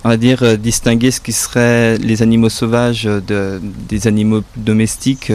on 0.05 0.09
va 0.09 0.17
dire, 0.17 0.59
distinguer 0.59 1.11
ce 1.11 1.21
qui 1.21 1.33
serait 1.33 1.99
les 1.99 2.23
animaux 2.23 2.49
sauvages 2.49 3.05
de, 3.05 3.61
des 3.89 4.07
animaux 4.07 4.43
domestiques. 4.57 5.33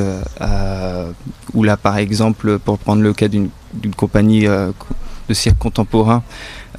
où 1.54 1.64
là, 1.64 1.78
par 1.78 1.98
exemple, 1.98 2.60
pour 2.60 2.78
prendre 2.80 3.02
le 3.02 3.14
cas 3.14 3.28
d'une 3.28 3.50
compagnie 3.96 4.48
euh, 4.48 4.72
de 5.30 5.34
cirque 5.34 5.58
contemporain, 5.58 6.24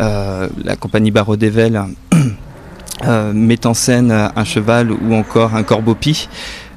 euh, 0.00 0.48
la 0.62 0.76
compagnie 0.76 1.10
Barreau 1.10 1.36
d'Evel, 1.36 1.82
euh, 3.04 3.32
met 3.32 3.66
en 3.66 3.74
scène 3.74 4.10
un 4.12 4.44
cheval 4.44 4.92
ou 4.92 5.14
encore 5.14 5.54
un 5.54 5.62
corbeau-pie. 5.62 6.28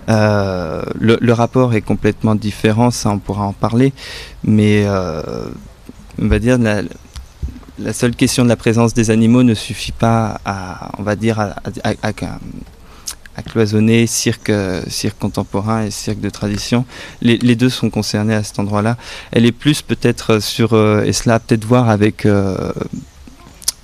le, 0.08 1.32
rapport 1.32 1.74
est 1.74 1.82
complètement 1.82 2.36
différent, 2.36 2.91
ça 2.91 3.10
on 3.10 3.19
pourra 3.19 3.45
en 3.45 3.54
parler, 3.54 3.93
mais 4.43 4.88
on 4.88 6.28
va 6.28 6.39
dire 6.39 6.58
la, 6.58 6.82
la, 7.80 7.94
seule 7.94 8.15
question 8.15 8.44
de 8.44 8.50
la 8.50 8.56
présence 8.56 8.94
des 8.94 9.12
animaux 9.12 9.44
ne 9.44 9.54
suffit 9.54 9.92
pas 9.92 10.39
à, 10.46 10.92
on 11.00 11.04
va 11.04 11.15
dire, 11.15 11.39
à, 11.39 12.13
cloisonner 13.48 14.06
cirque, 14.06 14.52
cirque 14.88 15.18
contemporain 15.18 15.86
et 15.86 15.92
cirque 15.92 16.20
de 16.20 16.30
tradition. 16.30 16.86
Les, 17.22 17.56
deux 17.56 17.70
sont 17.70 17.89
concernés 17.89 18.36
à 18.36 18.44
cet 18.44 18.60
endroit-là. 18.60 18.98
Elle 19.32 19.46
est 19.46 19.54
plus 19.54 19.82
peut-être 19.82 20.39
sur, 20.39 20.74
euh, 20.74 21.04
et 21.04 21.13
cela 21.13 21.39
peut-être 21.39 21.65
voir 21.65 21.89
avec, 21.89 22.26
euh, 22.26 22.72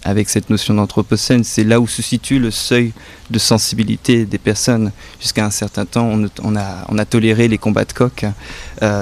avec 0.05 0.29
cette 0.29 0.49
notion 0.49 0.75
d'anthropocène, 0.75 1.43
c'est 1.43 1.63
là 1.63 1.81
où 1.81 1.87
se 1.87 2.01
situe 2.01 2.39
le 2.39 2.51
seuil 2.51 2.93
de 3.29 3.39
sensibilité 3.39 4.25
des 4.25 4.37
personnes. 4.37 4.91
Jusqu'à 5.19 5.45
un 5.45 5.49
certain 5.49 5.85
temps, 5.85 6.09
on, 6.43 6.55
a, 6.55 7.05
toléré 7.05 7.47
les 7.47 7.57
combats 7.57 7.85
de 7.85 7.91
coq. 7.91 8.25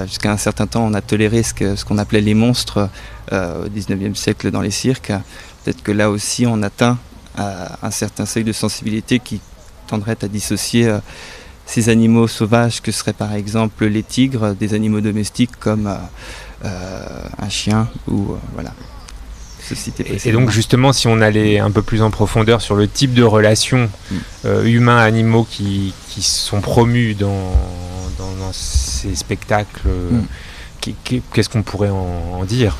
Jusqu'à 0.07 0.31
un 0.31 0.37
certain 0.37 0.65
temps, 0.65 0.85
on 0.85 0.93
a 0.93 1.01
toléré 1.01 1.43
ce 1.43 1.53
qu'on 1.53 1.97
ce 1.97 2.01
appelait 2.01 2.21
les 2.21 2.33
monstres 2.33 2.89
au 3.31 3.67
19e 3.67 4.15
siècle 4.15 4.49
dans 4.49 4.61
les 4.61 4.71
cirques. 4.71 5.11
Peut-être 5.63 5.83
que 5.83 5.91
là 5.91 6.09
aussi, 6.09 6.45
on 6.47 6.63
atteint 6.63 6.97
un 7.37 7.91
certain 7.91 8.25
seuil 8.25 8.45
de 8.45 8.53
sensibilité 8.53 9.19
qui 9.19 9.41
tendrait 9.87 10.17
à 10.21 10.27
dissocier 10.27 10.87
euh, 10.87 10.99
ces 11.65 11.89
animaux 11.89 12.27
sauvages 12.27 12.81
que 12.81 12.91
seraient 12.91 13.13
par 13.13 13.33
exemple 13.33 13.85
les 13.85 14.03
tigres 14.03 14.53
des 14.53 14.73
animaux 14.73 15.01
domestiques 15.01 15.55
comme 15.59 15.87
euh, 15.87 15.95
euh, 16.65 17.05
un 17.39 17.49
chien 17.49 17.87
ou 18.07 18.35
voilà. 18.53 18.73
Et, 20.25 20.31
donc 20.31 20.51
justement, 20.51 20.93
si 20.93 21.07
on 21.07 21.21
allait 21.21 21.59
un 21.59 21.71
peu 21.71 21.81
plus 21.81 22.01
en 22.01 22.11
profondeur 22.11 22.61
sur 22.61 22.75
le 22.75 22.87
type 22.87 23.13
de 23.13 23.23
relations 23.23 23.89
mm. 24.11 24.65
humains-animaux 24.65 25.47
qui, 25.49 25.93
qui, 26.09 26.21
sont 26.21 26.61
promus 26.61 27.15
dans, 27.15 27.51
dans, 28.17 28.51
ces 28.51 29.15
spectacles, 29.15 29.87
mm. 29.87 30.91
qu'est-ce 31.31 31.49
qu'on 31.49 31.63
pourrait 31.63 31.89
en, 31.89 32.43
dire? 32.45 32.77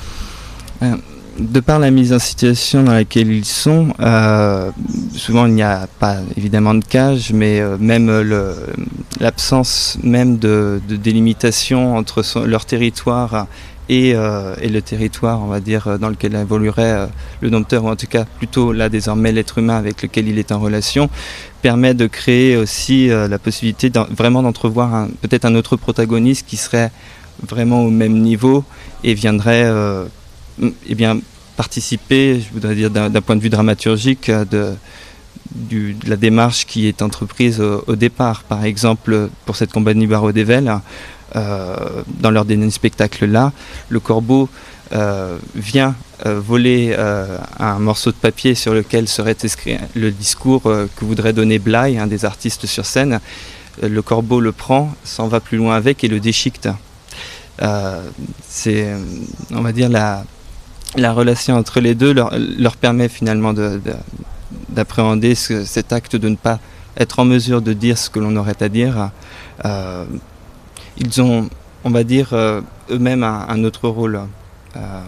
De 1.39 1.59
par 1.61 1.79
la 1.79 1.89
mise 1.89 2.13
en 2.13 2.19
situation 2.19 2.83
dans 2.83 2.93
laquelle 2.93 3.31
ils 3.31 3.45
sont, 3.45 3.93
euh, 3.99 4.69
souvent 5.15 5.47
il 5.47 5.53
n'y 5.53 5.63
a 5.63 5.87
pas 5.99 6.17
évidemment 6.37 6.75
de 6.75 6.83
cage, 6.83 7.31
mais 7.33 7.59
euh, 7.59 7.75
même 7.79 8.11
l'absence 9.19 9.97
même 10.03 10.37
de, 10.37 10.79
délimitation 10.87 11.97
entre 11.97 12.23
leur 12.45 12.65
territoire 12.65 13.47
et, 13.89 14.13
euh, 14.15 14.55
et, 14.61 14.69
le 14.69 14.81
territoire, 14.81 15.41
on 15.41 15.47
va 15.47 15.59
dire, 15.59 15.99
dans 15.99 16.09
lequel 16.09 16.35
évoluerait 16.35 17.09
le 17.41 17.49
dompteur, 17.49 17.83
ou 17.83 17.89
en 17.89 17.95
tout 17.95 18.07
cas 18.07 18.25
plutôt 18.25 18.71
là 18.71 18.89
désormais 18.89 19.31
l'être 19.31 19.57
humain 19.57 19.77
avec 19.77 20.01
lequel 20.01 20.27
il 20.27 20.39
est 20.39 20.51
en 20.51 20.59
relation, 20.59 21.09
permet 21.61 21.93
de 21.93 22.07
créer 22.07 22.57
aussi 22.57 23.07
la 23.07 23.39
possibilité 23.39 23.91
vraiment 24.09 24.41
d'entrevoir 24.41 25.07
peut-être 25.21 25.45
un 25.45 25.55
autre 25.55 25.75
protagoniste 25.75 26.45
qui 26.47 26.57
serait 26.57 26.91
vraiment 27.47 27.83
au 27.83 27.89
même 27.89 28.19
niveau 28.19 28.63
et 29.03 29.13
viendrait 29.13 29.69
eh 30.87 30.95
bien, 30.95 31.19
participer, 31.55 32.39
je 32.39 32.53
voudrais 32.53 32.75
dire 32.75 32.89
d'un 32.89 33.21
point 33.21 33.35
de 33.35 33.41
vue 33.41 33.49
dramaturgique, 33.49 34.29
de, 34.29 34.73
la 36.07 36.15
démarche 36.15 36.65
qui 36.65 36.87
est 36.87 37.01
entreprise 37.01 37.61
au, 37.61 37.95
départ. 37.95 38.43
Par 38.43 38.63
exemple, 38.63 39.29
pour 39.45 39.55
cette 39.55 39.71
compagnie 39.71 40.07
Barreau 40.07 40.31
d'Evel, 40.31 40.79
euh, 41.35 41.75
dans 42.19 42.31
leur 42.31 42.45
dernier 42.45 42.69
spectacle 42.71 43.25
là, 43.25 43.51
le 43.89 43.99
corbeau 43.99 44.49
vient 45.55 45.95
voler 46.23 46.95
un 47.59 47.79
morceau 47.79 48.11
de 48.11 48.15
papier 48.15 48.53
sur 48.53 48.75
lequel 48.75 49.07
serait 49.07 49.35
écrit 49.41 49.77
le 49.95 50.11
discours 50.11 50.61
que 50.61 51.05
voudrait 51.05 51.33
donner 51.33 51.57
Bly, 51.57 51.97
un 51.97 52.05
des 52.05 52.25
artistes 52.25 52.67
sur 52.67 52.85
scène, 52.85 53.19
le 53.81 54.01
corbeau 54.03 54.39
le 54.39 54.51
prend, 54.51 54.93
s'en 55.03 55.27
va 55.27 55.39
plus 55.39 55.57
loin 55.57 55.75
avec 55.75 56.03
et 56.03 56.07
le 56.07 56.19
déchiquette. 56.19 56.69
c'est, 58.47 58.93
on 59.49 59.61
va 59.61 59.71
dire, 59.71 59.89
la, 59.89 60.25
la 60.95 61.13
relation 61.13 61.55
entre 61.55 61.79
les 61.79 61.95
deux 61.95 62.13
leur, 62.13 62.77
permet 62.77 63.09
finalement 63.09 63.53
d'appréhender 64.69 65.35
cet 65.35 65.93
acte 65.93 66.15
de 66.15 66.29
ne 66.29 66.35
pas 66.35 66.59
être 66.97 67.19
en 67.19 67.25
mesure 67.25 67.61
de 67.61 67.73
dire 67.73 67.97
ce 67.97 68.09
que 68.09 68.19
l'on 68.19 68.35
aurait 68.35 68.61
à 68.61 68.69
dire. 68.69 69.11
Euh, 69.65 70.05
ils 70.97 71.21
ont, 71.21 71.49
on 71.83 71.89
va 71.89 72.03
dire, 72.03 72.29
euh, 72.33 72.61
eux-mêmes 72.89 73.23
un, 73.23 73.63
autre 73.63 73.87
rôle 73.87 74.21
euh, 74.75 75.01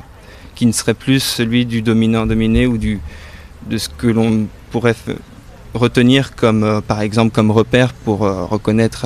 qui 0.55 0.65
ne 0.65 0.71
serait 0.71 0.93
plus 0.93 1.19
celui 1.19 1.65
du 1.65 1.81
dominant-dominé 1.81 2.65
ou 2.67 2.77
du, 2.77 2.99
de 3.69 3.77
ce 3.77 3.89
que 3.89 4.07
l'on 4.07 4.47
pourrait 4.71 4.95
retenir 5.73 6.35
comme, 6.35 6.81
par 6.87 7.01
exemple, 7.01 7.33
comme 7.33 7.51
repère 7.51 7.93
pour 7.93 8.19
reconnaître 8.19 9.05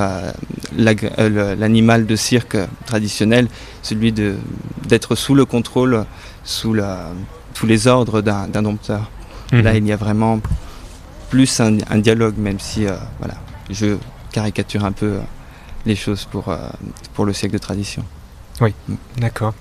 l'animal 0.77 2.05
de 2.05 2.15
cirque 2.15 2.57
traditionnel, 2.85 3.47
celui 3.81 4.11
d'être 4.11 5.15
sous 5.15 5.33
le 5.33 5.45
contrôle, 5.45 6.05
sous, 6.43 6.75
la, 6.75 7.09
sous 7.55 7.65
les 7.65 7.87
ordres 7.87 8.21
d'un 8.21 8.61
dompteur. 8.61 9.09
Mhm. 9.51 9.61
Là, 9.61 9.75
il 9.75 9.87
y 9.87 9.91
a 9.91 9.95
vraiment 9.95 10.39
plus 11.29 11.59
un, 11.59 11.71
dialogue, 11.97 12.37
même 12.37 12.59
si 12.59 12.87
euh, 12.87 12.95
voilà, 13.19 13.35
je 13.69 13.97
caricature 14.31 14.83
un 14.83 14.91
peu 14.91 15.05
euh, 15.05 15.19
les 15.85 15.95
choses 15.95 16.25
pour, 16.25 16.49
euh, 16.49 16.57
pour 17.13 17.25
le 17.25 17.33
siècle 17.33 17.53
de 17.53 17.59
tradition. 17.59 18.03
Oui, 18.61 18.73
mm. 18.87 18.95
d'accord. 19.19 19.53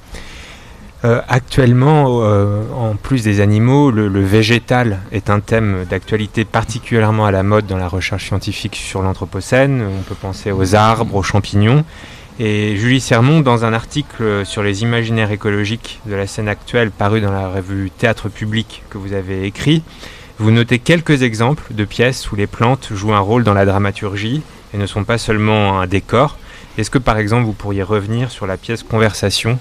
actuellement, 1.29 2.07
en 2.75 2.97
plus 2.97 3.23
des 3.23 3.41
animaux, 3.41 3.93
le, 3.93 4.25
végétal 4.25 4.99
est 5.13 5.31
un 5.31 5.39
thème 5.39 5.85
d'actualité 5.89 6.45
particulièrement 6.45 7.25
à 7.25 7.31
la 7.31 7.45
mode 7.45 7.67
dans 7.67 7.77
la 7.77 7.87
recherche 7.87 8.27
scientifique 8.27 8.75
sur 8.75 9.03
l'Anthropocène. 9.03 9.81
On 9.81 10.03
peut 10.03 10.17
penser 10.17 10.51
aux 10.51 10.75
arbres, 10.75 11.15
aux 11.15 11.23
champignons. 11.23 11.85
Et 12.41 12.77
Julie 12.77 13.01
Sermon, 13.01 13.41
dans 13.41 13.65
un 13.65 13.73
article 13.73 14.47
sur 14.47 14.63
les 14.63 14.83
imaginaires 14.83 15.33
écologiques 15.33 16.01
de 16.07 16.15
la 16.15 16.29
scène 16.29 16.49
actuelle 16.49 16.93
paru 16.93 17.21
dans 17.21 17.33
la 17.33 17.49
revue 17.49 17.91
Théâtre 17.91 18.29
Public 18.29 18.85
que 18.91 18.99
vous 18.99 19.13
avez 19.13 19.45
écrit, 19.45 19.83
vous 20.39 20.53
notez 20.53 20.79
quelques 20.79 21.23
exemples 21.23 21.65
de 21.71 21.85
pièces 21.85 22.31
où 22.31 22.37
les 22.37 22.47
plantes 22.47 22.91
jouent 22.95 23.13
un 23.13 23.19
rôle 23.19 23.43
dans 23.43 23.55
la 23.55 23.65
dramaturgie 23.65 24.43
et 24.73 24.79
ne 24.79 24.87
sont 24.87 25.03
pas 25.03 25.19
seulement 25.19 25.81
un 25.81 25.89
décor. 25.89 26.39
Est-ce 26.77 26.91
que 26.91 26.99
par 26.99 27.19
exemple 27.19 27.45
vous 27.45 27.55
pourriez 27.55 27.83
revenir 27.83 28.31
sur 28.31 28.47
la 28.47 28.57
pièce 28.57 28.85
Conversation 28.85 29.59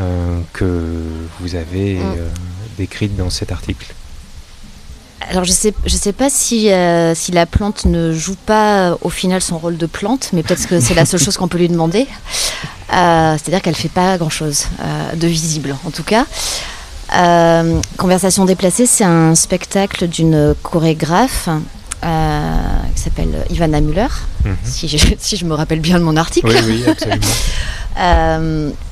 euh, 0.00 0.38
que 0.52 1.00
vous 1.40 1.54
avez 1.54 1.94
mm. 1.94 2.02
euh, 2.02 2.28
décrite 2.76 3.16
dans 3.16 3.30
cet 3.30 3.52
article? 3.52 3.94
Alors 5.30 5.44
je 5.44 5.52
sais, 5.52 5.74
je 5.86 5.96
sais 5.96 6.12
pas 6.12 6.30
si, 6.30 6.70
euh, 6.70 7.14
si 7.14 7.32
la 7.32 7.46
plante 7.46 7.84
ne 7.84 8.12
joue 8.12 8.36
pas 8.46 8.96
au 9.02 9.08
final 9.10 9.40
son 9.40 9.58
rôle 9.58 9.76
de 9.76 9.86
plante, 9.86 10.30
mais 10.32 10.42
peut-être 10.42 10.66
que 10.66 10.80
c'est 10.80 10.94
la 10.94 11.06
seule 11.06 11.20
chose 11.24 11.36
qu'on 11.36 11.48
peut 11.48 11.58
lui 11.58 11.68
demander. 11.68 12.06
C'est-à-dire 12.88 13.62
qu'elle 13.62 13.74
fait 13.74 13.88
pas 13.88 14.18
grand-chose 14.18 14.66
de 15.16 15.26
visible, 15.26 15.74
en 15.86 15.90
tout 15.90 16.02
cas. 16.02 16.26
Euh, 17.14 17.80
Conversation 17.96 18.44
déplacée, 18.44 18.86
c'est 18.86 19.04
un 19.04 19.34
spectacle 19.34 20.08
d'une 20.08 20.54
chorégraphe 20.62 21.48
euh, 22.04 22.56
qui 22.94 23.02
s'appelle 23.02 23.46
Ivana 23.50 23.80
Müller, 23.80 24.08
mhm. 24.44 24.56
si, 24.64 24.88
je, 24.88 24.96
si, 25.18 25.36
je, 25.36 25.44
me 25.44 25.54
rappelle 25.54 25.80
bien 25.80 25.98
de 25.98 26.04
mon 26.04 26.16
article. 26.16 26.48
Oui, 26.48 26.82
oui, 26.84 26.84
absolument. 26.86 28.72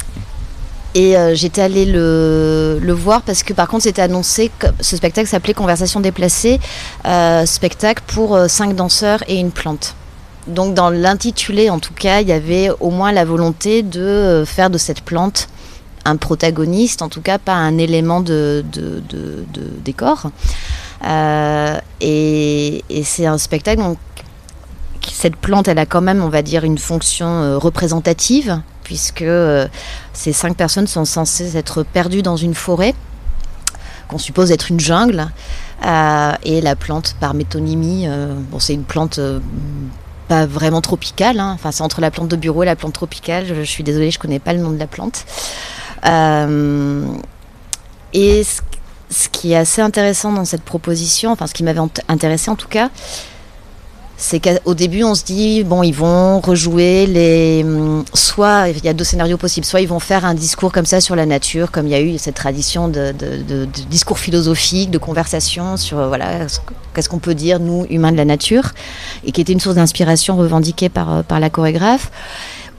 Euh, 0.96 1.30
et 1.30 1.36
j'étais 1.36 1.62
allée 1.62 1.86
le, 1.86 2.92
voir 2.92 3.22
parce 3.22 3.42
que 3.42 3.52
par 3.52 3.68
contre 3.68 3.84
c'était 3.84 4.02
annoncé 4.02 4.50
que 4.58 4.66
ce 4.80 4.96
spectacle 4.96 5.28
s'appelait 5.28 5.54
Conversation 5.54 6.00
déplacée, 6.00 6.60
spectacle 7.44 8.02
pour 8.06 8.38
cinq 8.48 8.74
danseurs 8.74 9.22
et 9.28 9.36
une 9.36 9.52
plante. 9.52 9.94
Donc 10.46 10.74
dans 10.74 10.90
l'intitulé 10.90 11.70
en 11.70 11.78
tout 11.78 11.94
cas, 11.94 12.20
il 12.20 12.28
y 12.28 12.32
avait 12.32 12.70
au 12.80 12.90
moins 12.90 13.12
la 13.12 13.24
volonté 13.24 13.82
de 13.82 14.44
faire 14.46 14.70
de 14.70 14.78
cette 14.78 15.02
plante 15.02 15.48
un 16.04 16.16
protagoniste, 16.16 17.02
en 17.02 17.08
tout 17.08 17.20
cas 17.20 17.38
pas 17.38 17.54
un 17.54 17.78
élément 17.78 18.20
de, 18.20 18.64
décor. 19.84 20.30
Euh, 21.06 21.78
et, 22.00 22.84
c'est 23.04 23.26
un 23.26 23.38
spectacle, 23.38 23.82
donc, 23.82 23.98
cette 25.12 25.36
plante, 25.36 25.68
elle 25.68 25.78
a 25.78 25.86
quand 25.86 26.00
même, 26.00 26.22
on 26.22 26.28
va 26.28 26.42
dire, 26.42 26.64
une 26.64 26.78
fonction 26.78 27.26
euh, 27.26 27.58
représentative, 27.58 28.60
puisque 28.90 29.22
euh, 29.22 29.68
ces 30.12 30.32
cinq 30.32 30.56
personnes 30.56 30.88
sont 30.88 31.04
censées 31.04 31.56
être 31.56 31.84
perdues 31.84 32.22
dans 32.22 32.36
une 32.36 32.56
forêt, 32.56 32.92
qu'on 34.08 34.18
suppose 34.18 34.50
être 34.50 34.68
une 34.68 34.80
jungle. 34.80 35.28
et 36.42 36.60
la 36.60 36.74
plante, 36.74 37.14
par 37.20 37.34
métonymie, 37.34 38.08
bon, 38.50 38.58
c'est 38.58 38.74
une 38.74 38.82
plante 38.82 39.20
pas 40.26 40.44
vraiment 40.44 40.80
tropicale, 40.80 41.38
hein. 41.38 41.52
enfin 41.54 41.70
c'est 41.70 41.84
entre 41.84 42.00
la 42.00 42.10
plante 42.10 42.26
de 42.26 42.34
bureau 42.34 42.64
et 42.64 42.66
la 42.66 42.74
plante 42.74 42.94
tropicale. 42.94 43.46
Je, 43.46 43.62
suis 43.62 43.84
désolée, 43.84 44.10
je 44.10 44.18
connais 44.18 44.40
pas 44.40 44.52
le 44.52 44.58
nom 44.58 44.70
de 44.70 44.78
la 44.78 44.88
plante. 44.88 45.24
Euh, 46.04 47.06
et 48.12 48.42
ce, 48.42 49.28
qui 49.28 49.52
est 49.52 49.56
assez 49.56 49.80
intéressant 49.80 50.32
dans 50.32 50.44
cette 50.44 50.62
proposition, 50.62 51.30
enfin 51.30 51.46
ce 51.46 51.54
qui 51.54 51.62
m'avait 51.62 51.80
intéressé 52.08 52.50
en 52.50 52.56
tout 52.56 52.66
cas, 52.66 52.90
c'est 54.20 54.38
qu'au 54.38 54.74
début 54.74 55.02
on 55.02 55.14
se 55.14 55.24
dit 55.24 55.64
bon 55.64 55.82
ils 55.82 55.94
vont 55.94 56.40
rejouer 56.40 57.06
les 57.06 57.62
hum, 57.64 58.04
soit 58.12 58.68
il 58.68 58.84
y 58.84 58.88
a 58.88 58.92
deux 58.92 59.02
scénarios 59.02 59.38
possibles 59.38 59.64
soit 59.64 59.80
ils 59.80 59.88
vont 59.88 59.98
faire 59.98 60.26
un 60.26 60.34
discours 60.34 60.72
comme 60.72 60.84
ça 60.84 61.00
sur 61.00 61.16
la 61.16 61.24
nature 61.24 61.70
comme 61.70 61.86
il 61.86 61.90
y 61.90 61.94
a 61.94 62.02
eu 62.02 62.18
cette 62.18 62.34
tradition 62.34 62.88
de, 62.88 63.14
discours 63.88 64.18
philosophique 64.18 64.90
de 64.90 64.98
conversation 64.98 65.78
sur 65.78 65.98
euh, 65.98 66.08
voilà 66.08 66.46
qu'est-ce 66.94 67.08
qu'on 67.08 67.18
peut 67.18 67.34
dire 67.34 67.60
nous 67.60 67.86
humains 67.88 68.12
de 68.12 68.18
la 68.18 68.26
nature 68.26 68.72
et 69.24 69.32
qui 69.32 69.40
était 69.40 69.54
une 69.54 69.60
source 69.60 69.76
d'inspiration 69.76 70.36
revendiquée 70.36 70.90
par 70.90 71.10
euh, 71.10 71.22
par 71.22 71.40
la 71.40 71.48
chorégraphe 71.48 72.10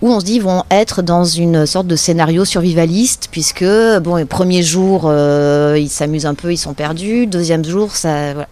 où 0.02 0.10
on 0.12 0.20
se 0.20 0.26
dit 0.26 0.40
vont 0.40 0.64
être 0.72 1.02
dans 1.04 1.24
une 1.24 1.66
sorte 1.66 1.86
de 1.86 1.96
scénario 1.96 2.44
survivaliste, 2.44 3.28
puisque, 3.32 3.66
bon, 4.02 4.26
premier 4.26 4.64
jour, 4.64 5.04
euh, 5.06 5.78
ils 5.80 5.90
s'amusent 5.90 6.26
un 6.26 6.34
peu, 6.34 6.52
ils 6.52 6.58
sont 6.58 6.74
perdus, 6.74 7.28
deuxième 7.28 7.64
jour, 7.64 7.96
ça. 7.96 8.34
Voilà. 8.34 8.50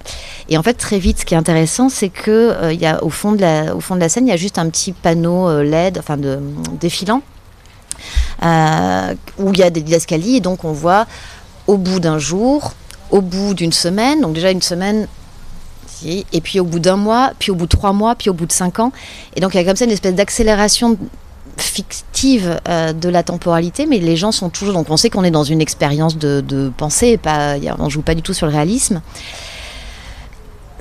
Et 0.49 0.57
en 0.57 0.63
fait, 0.63 0.75
très 0.75 0.99
vite, 0.99 1.19
ce 1.19 1.25
qui 1.25 1.33
est 1.33 1.37
intéressant, 1.37 1.89
c'est 1.89 2.09
que 2.09 2.31
euh, 2.31 2.71
il 2.71 2.79
y 2.79 2.85
a, 2.85 3.03
au, 3.03 3.09
fond 3.09 3.31
de 3.31 3.41
la, 3.41 3.75
au 3.75 3.79
fond 3.79 3.95
de 3.95 3.99
la 3.99 4.09
scène, 4.09 4.27
il 4.27 4.29
y 4.29 4.33
a 4.33 4.37
juste 4.37 4.59
un 4.59 4.69
petit 4.69 4.91
panneau 4.91 5.49
euh, 5.49 5.63
LED, 5.63 5.97
enfin, 5.97 6.17
de, 6.17 6.39
défilant, 6.79 7.23
où 8.43 9.53
il 9.53 9.59
y 9.59 9.63
a 9.63 9.71
des 9.71 9.93
escaliers, 9.93 10.35
et 10.35 10.41
donc 10.41 10.63
on 10.63 10.71
voit 10.71 11.07
au 11.65 11.77
bout 11.77 11.99
d'un 11.99 12.19
jour, 12.19 12.73
au 13.09 13.21
bout 13.21 13.55
d'une 13.55 13.73
semaine, 13.73 14.21
donc 14.21 14.33
déjà 14.33 14.51
une 14.51 14.61
semaine, 14.61 15.07
et 16.05 16.41
puis 16.41 16.59
au 16.59 16.63
bout 16.63 16.79
d'un 16.79 16.95
mois, 16.95 17.31
puis 17.39 17.51
au 17.51 17.55
bout 17.55 17.65
de 17.65 17.75
trois 17.75 17.91
mois, 17.91 18.15
puis 18.15 18.29
au 18.29 18.33
bout 18.33 18.45
de 18.45 18.51
cinq 18.51 18.79
ans. 18.79 18.91
Et 19.35 19.41
donc 19.41 19.53
il 19.53 19.57
y 19.57 19.59
a 19.59 19.65
comme 19.65 19.75
ça 19.75 19.85
une 19.85 19.91
espèce 19.91 20.13
d'accélération 20.13 20.97
fictive 21.59 22.59
euh, 22.67 22.93
de 22.93 23.09
la 23.09 23.23
temporalité, 23.23 23.85
mais 23.85 23.99
les 23.99 24.15
gens 24.15 24.31
sont 24.31 24.49
toujours. 24.49 24.73
Donc 24.73 24.87
on 24.89 24.97
sait 24.97 25.09
qu'on 25.09 25.23
est 25.23 25.31
dans 25.31 25.43
une 25.43 25.61
expérience 25.61 26.17
de, 26.17 26.71
pensée, 26.77 27.17
pas, 27.17 27.55
on 27.77 27.85
ne 27.85 27.89
joue 27.89 28.01
pas 28.01 28.15
du 28.15 28.21
tout 28.21 28.33
sur 28.33 28.47
le 28.47 28.53
réalisme. 28.53 29.01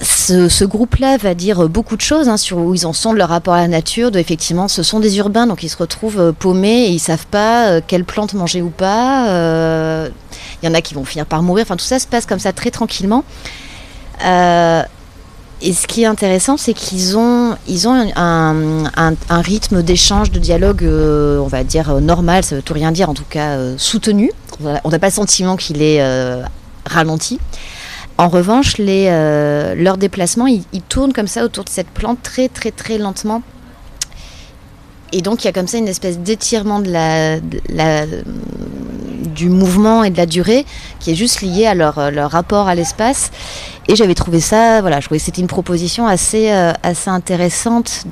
Ce, 0.00 0.64
groupe-là 0.64 1.16
va 1.16 1.34
dire 1.34 1.68
beaucoup 1.68 1.96
de 1.96 2.00
choses 2.00 2.28
hein, 2.28 2.36
sur 2.36 2.58
où 2.58 2.72
ils 2.72 2.86
en 2.86 2.92
sont 2.92 3.12
de 3.12 3.18
leur 3.18 3.30
rapport 3.30 3.54
à 3.54 3.62
la 3.62 3.68
nature. 3.68 4.12
De, 4.12 4.18
effectivement, 4.20 4.68
ce 4.68 4.84
sont 4.84 5.00
des 5.00 5.18
urbains, 5.18 5.48
donc 5.48 5.64
ils 5.64 5.68
se 5.68 5.76
retrouvent 5.76 6.20
euh, 6.20 6.32
paumés 6.32 6.84
et 6.84 6.90
ils 6.90 7.00
savent 7.00 7.26
pas 7.26 7.66
euh, 7.66 7.80
quelle 7.84 8.04
plante 8.04 8.34
manger 8.34 8.62
ou 8.62 8.70
pas. 8.70 9.24
Il 10.62 10.66
y 10.66 10.68
en 10.68 10.74
a 10.74 10.80
qui 10.80 10.94
vont 10.94 11.04
finir 11.04 11.26
par 11.26 11.42
mourir. 11.42 11.64
Enfin, 11.66 11.76
tout 11.76 11.84
ça 11.84 11.98
se 11.98 12.06
passe 12.06 12.26
comme 12.26 12.38
ça 12.38 12.52
très 12.52 12.70
tranquillement. 12.70 13.24
Et 15.60 15.72
ce 15.72 15.88
qui 15.88 16.02
est 16.02 16.06
intéressant, 16.06 16.56
c'est 16.56 16.72
qu'ils 16.72 17.18
ont, 17.18 17.56
ils 17.66 17.88
ont 17.88 18.12
un, 18.14 18.84
un, 18.96 19.40
rythme 19.40 19.82
d'échange, 19.82 20.30
de 20.30 20.38
dialogue, 20.38 20.84
euh, 20.84 21.38
on 21.38 21.48
va 21.48 21.64
dire 21.64 21.90
euh, 21.90 22.00
normal, 22.00 22.44
ça 22.44 22.54
veut 22.54 22.62
tout 22.62 22.74
rien 22.74 22.92
dire, 22.92 23.10
en 23.10 23.14
tout 23.14 23.24
cas 23.28 23.56
euh, 23.56 23.74
soutenu. 23.76 24.30
On 24.62 24.88
n'a 24.88 24.98
pas 25.00 25.08
le 25.08 25.12
sentiment 25.12 25.56
qu'il 25.56 25.82
est 25.82 26.02
ralenti. 26.84 27.38
En 28.18 28.28
revanche, 28.28 28.78
les, 28.78 29.06
leurs 29.76 29.98
déplacements, 29.98 30.46
ils, 30.46 30.64
tournent 30.88 31.12
comme 31.12 31.28
ça 31.28 31.44
autour 31.44 31.64
de 31.64 31.68
cette 31.68 31.88
plante 31.88 32.22
très 32.22 32.48
très 32.48 32.72
très 32.72 32.98
lentement. 32.98 33.42
Et 35.12 35.22
donc 35.22 35.44
il 35.44 35.46
y 35.46 35.48
a 35.48 35.52
comme 35.52 35.68
ça 35.68 35.78
une 35.78 35.86
espèce 35.86 36.18
d'étirement 36.18 36.80
de 36.80 36.90
la, 36.90 37.38
du 39.34 39.48
mouvement 39.48 40.02
et 40.02 40.10
de 40.10 40.16
la 40.16 40.26
durée 40.26 40.66
qui 40.98 41.12
est 41.12 41.14
juste 41.14 41.40
lié 41.40 41.66
à 41.66 41.74
leur, 41.74 42.10
leur 42.10 42.32
rapport 42.32 42.66
à 42.66 42.74
l'espace. 42.74 43.30
Et 43.88 43.96
j'avais 43.96 44.14
trouvé 44.14 44.40
ça, 44.40 44.82
voilà, 44.82 45.00
je 45.00 45.06
trouvais 45.06 45.18
que 45.18 45.24
c'était 45.24 45.40
une 45.40 45.46
proposition 45.46 46.06
assez, 46.06 46.52
euh, 46.52 46.72
assez 46.82 47.08
intéressante. 47.08 48.04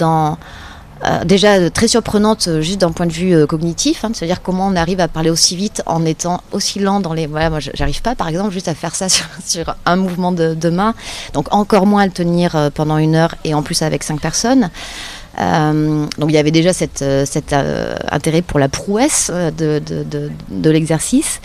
Euh, 1.05 1.25
déjà 1.25 1.69
très 1.69 1.87
surprenante 1.87 2.49
euh, 2.49 2.63
juste 2.63 2.81
d'un 2.81 2.91
point 2.91 3.05
de 3.05 3.13
vue 3.13 3.47
cognitif, 3.47 4.03
hein, 4.03 4.09
de 4.09 4.17
se 4.17 4.25
dire 4.25 4.41
comment 4.41 4.67
on 4.69 4.77
arrive 4.77 5.01
à 5.01 5.09
parler 5.09 5.29
aussi 5.29 5.55
vite 5.55 5.83
en 5.85 6.07
étant 6.07 6.41
aussi 6.53 6.79
lent 6.79 7.01
dans 7.01 7.13
les. 7.13 7.27
Voilà, 7.27 7.51
moi 7.51 7.59
j'arrive 7.61 8.01
pas 8.01 8.15
par 8.15 8.29
exemple 8.29 8.53
juste 8.53 8.69
à 8.69 8.75
faire 8.75 8.95
ça 8.95 9.09
sur, 9.45 9.77
un 9.85 9.97
mouvement 9.97 10.33
de, 10.33 10.71
main, 10.71 10.95
donc 11.35 11.53
encore 11.53 11.85
moins 11.85 12.05
à 12.05 12.07
le 12.07 12.13
tenir 12.13 12.71
pendant 12.75 12.97
une 12.97 13.15
heure 13.15 13.35
et 13.45 13.53
en 13.53 13.63
plus 13.63 13.83
avec 13.83 14.03
cinq 14.03 14.19
personnes. 14.19 14.71
donc 15.39 16.31
il 16.31 16.35
y 16.35 16.39
avait 16.39 16.51
déjà 16.51 16.73
cet 16.73 17.03
intérêt 18.11 18.41
pour 18.41 18.59
la 18.59 18.71
prouesse 18.71 19.31
de 19.59 20.71
l'exercice. 20.71 21.41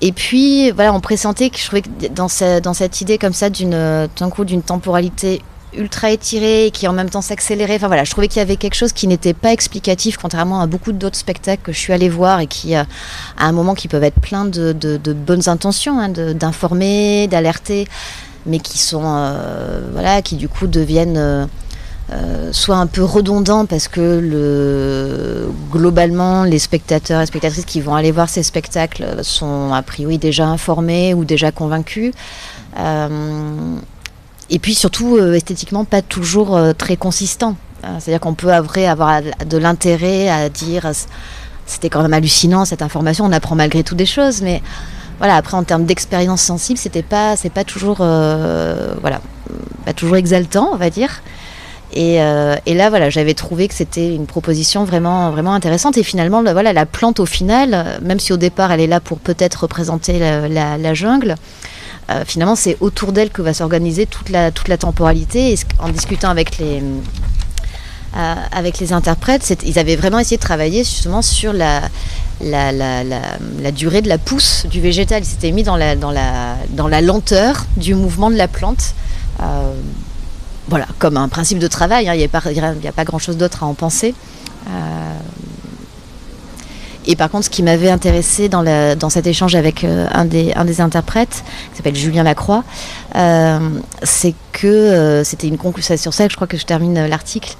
Et 0.00 0.12
puis, 0.12 0.70
voilà, 0.72 0.92
on 0.92 1.00
pressentait 1.00 1.50
que 1.50 1.58
je 1.58 1.64
trouvais 1.64 1.82
que 1.82 1.88
dans, 2.08 2.28
dans 2.60 2.74
cette 2.74 3.00
idée 3.00 3.18
comme 3.18 3.32
ça 3.32 3.50
d'une, 3.50 4.08
coup, 4.30 4.44
d'une 4.44 4.62
temporalité 4.62 5.40
ultra 5.76 6.10
étirée 6.10 6.70
qui 6.72 6.86
en 6.88 6.92
même 6.92 7.10
temps 7.10 7.22
s'accélérait. 7.22 7.76
Enfin 7.76 7.86
voilà, 7.86 8.04
je 8.04 8.10
trouvais 8.10 8.28
qu'il 8.28 8.38
y 8.38 8.42
avait 8.42 8.56
quelque 8.56 8.74
chose 8.74 8.92
qui 8.92 9.06
n'était 9.06 9.34
pas 9.34 9.52
explicatif, 9.52 10.16
contrairement 10.16 10.60
à 10.60 10.66
beaucoup 10.66 10.92
d'autres 10.92 11.16
spectacles 11.16 11.62
que 11.62 11.72
je 11.72 11.78
suis 11.78 11.92
allée 11.92 12.08
voir 12.08 12.40
et 12.40 12.46
qui, 12.46 12.76
euh, 12.76 12.84
à 13.38 13.46
un 13.46 13.52
moment, 13.52 13.74
qui 13.74 13.88
peuvent 13.88 14.04
être 14.04 14.20
pleins 14.20 14.44
de, 14.44 14.98
bonnes 15.12 15.48
intentions, 15.48 15.98
hein, 15.98 16.08
d'informer, 16.08 17.28
d'alerter, 17.28 17.88
mais 18.46 18.58
qui 18.58 18.78
sont, 18.78 19.02
euh, 19.04 19.80
voilà, 19.92 20.22
qui 20.22 20.36
du 20.36 20.48
coup 20.48 20.66
deviennent 20.66 21.16
euh, 21.16 21.46
euh, 22.12 22.50
soit 22.52 22.76
un 22.76 22.86
peu 22.86 23.02
redondant 23.02 23.64
parce 23.64 23.88
que 23.88 24.20
le, 24.22 25.48
globalement 25.72 26.44
les 26.44 26.58
spectateurs 26.58 27.22
et 27.22 27.26
spectatrices 27.26 27.64
qui 27.64 27.80
vont 27.80 27.94
aller 27.94 28.12
voir 28.12 28.28
ces 28.28 28.42
spectacles 28.42 29.06
sont 29.22 29.72
a 29.72 29.80
priori 29.80 30.18
déjà 30.18 30.46
informés 30.46 31.14
ou 31.14 31.24
déjà 31.24 31.50
convaincus. 31.50 32.12
Euh, 32.78 33.76
et 34.50 34.58
puis 34.58 34.74
surtout 34.74 35.16
euh, 35.16 35.32
esthétiquement 35.32 35.86
pas 35.86 36.02
toujours 36.02 36.58
très 36.76 36.96
consistant. 36.96 37.56
C'est-à-dire 37.98 38.20
qu'on 38.20 38.34
peut 38.34 38.52
avoir, 38.52 38.78
avoir 38.90 39.20
de 39.46 39.58
l'intérêt 39.58 40.28
à 40.28 40.48
dire 40.48 40.90
c'était 41.66 41.90
quand 41.90 42.00
même 42.02 42.14
hallucinant 42.14 42.64
cette 42.64 42.80
information, 42.80 43.26
on 43.26 43.32
apprend 43.32 43.56
malgré 43.56 43.82
tout 43.82 43.94
des 43.94 44.06
choses, 44.06 44.40
mais 44.40 44.62
voilà 45.18 45.36
après 45.36 45.56
en 45.56 45.64
termes 45.64 45.84
d'expérience 45.84 46.40
sensible 46.40 46.78
c'était 46.78 47.02
pas 47.02 47.36
c'est 47.36 47.50
pas 47.50 47.64
toujours 47.64 47.96
voilà 47.96 49.20
pas 49.84 49.92
toujours 49.94 50.16
exaltant 50.16 50.70
on 50.72 50.76
va 50.76 50.88
dire. 50.88 51.22
Euh, 51.96 52.56
et, 52.66 52.74
là, 52.74 52.90
voilà, 52.90 53.10
j'avais 53.10 53.34
trouvé 53.34 53.68
que 53.68 53.74
c'était 53.74 54.14
une 54.14 54.26
proposition 54.26 54.84
vraiment, 54.84 55.30
vraiment 55.30 55.54
intéressante. 55.54 55.96
Et 55.96 56.02
finalement, 56.02 56.42
voilà, 56.42 56.72
la 56.72 56.86
plante, 56.86 57.20
au 57.20 57.26
final, 57.26 57.98
même 58.02 58.20
si 58.20 58.32
au 58.32 58.36
départ, 58.36 58.72
elle 58.72 58.80
est 58.80 58.86
là 58.86 59.00
pour 59.00 59.18
peut-être 59.18 59.62
représenter 59.62 60.18
la, 60.18 60.94
jungle, 60.94 61.36
euh, 62.10 62.24
finalement, 62.26 62.56
c'est 62.56 62.76
autour 62.80 63.12
d'elle 63.12 63.30
que 63.30 63.42
va 63.42 63.54
s'organiser 63.54 64.06
toute 64.06 64.28
la, 64.28 64.50
la 64.66 64.76
temporalité. 64.76 65.54
En 65.78 65.88
discutant 65.88 66.28
avec 66.28 66.58
les, 66.58 66.82
euh, 68.16 68.94
interprètes, 68.94 69.56
ils 69.64 69.78
avaient 69.78 69.96
vraiment 69.96 70.18
essayé 70.18 70.36
de 70.36 70.42
travailler 70.42 70.84
justement 70.84 71.22
sur 71.22 71.52
la, 71.52 71.80
la, 72.40 72.72
la, 72.72 73.72
durée 73.72 74.02
de 74.02 74.08
la 74.08 74.18
pousse 74.18 74.66
du 74.66 74.80
végétal. 74.80 75.22
Ils 75.22 75.26
s'étaient 75.26 75.52
mis 75.52 75.62
la, 75.62 75.94
la, 75.94 76.56
dans 76.70 76.88
la 76.88 77.00
lenteur 77.00 77.64
du 77.76 77.94
mouvement 77.94 78.30
de 78.30 78.36
la 78.36 78.48
plante 78.48 78.94
voilà, 80.68 80.86
comme 80.98 81.16
un 81.16 81.28
principe 81.28 81.58
de 81.58 81.68
travail, 81.68 82.08
hein, 82.08 82.14
il 82.14 82.18
n'y 82.18 82.24
a, 82.88 82.92
pas 82.92 83.04
grand-chose 83.04 83.36
d'autre 83.36 83.62
à 83.62 83.66
en 83.66 83.74
penser. 83.74 84.14
Euh, 84.68 85.18
et 87.06 87.16
par 87.16 87.30
contre, 87.30 87.44
ce 87.44 87.50
qui 87.50 87.62
m'avait 87.62 87.90
intéressé 87.90 88.48
dans, 88.48 89.10
cet 89.10 89.26
échange 89.26 89.54
avec 89.54 89.84
euh, 89.84 90.06
un, 90.12 90.24
des, 90.24 90.80
interprètes, 90.80 91.44
qui 91.70 91.76
s'appelle 91.76 91.96
Julien 91.96 92.22
Lacroix, 92.22 92.64
euh, 93.14 93.58
c'est 94.02 94.34
que 94.52 95.22
c'était 95.22 95.48
une 95.48 95.58
conclusion 95.58 95.96
sur 95.98 96.14
ça 96.14 96.28
je 96.28 96.34
crois 96.34 96.46
que 96.46 96.56
je 96.56 96.64
termine 96.64 97.06
l'article, 97.06 97.56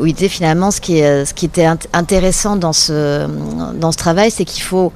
où 0.00 0.06
il 0.06 0.14
disait 0.14 0.28
finalement 0.28 0.70
ce 0.70 0.80
qui, 0.80 0.98
était 0.98 1.66
intéressant 1.92 2.56
dans 2.56 2.72
ce 2.72 3.96
travail, 3.96 4.30
c'est 4.30 4.46
qu'il 4.46 4.62
faut 4.62 4.92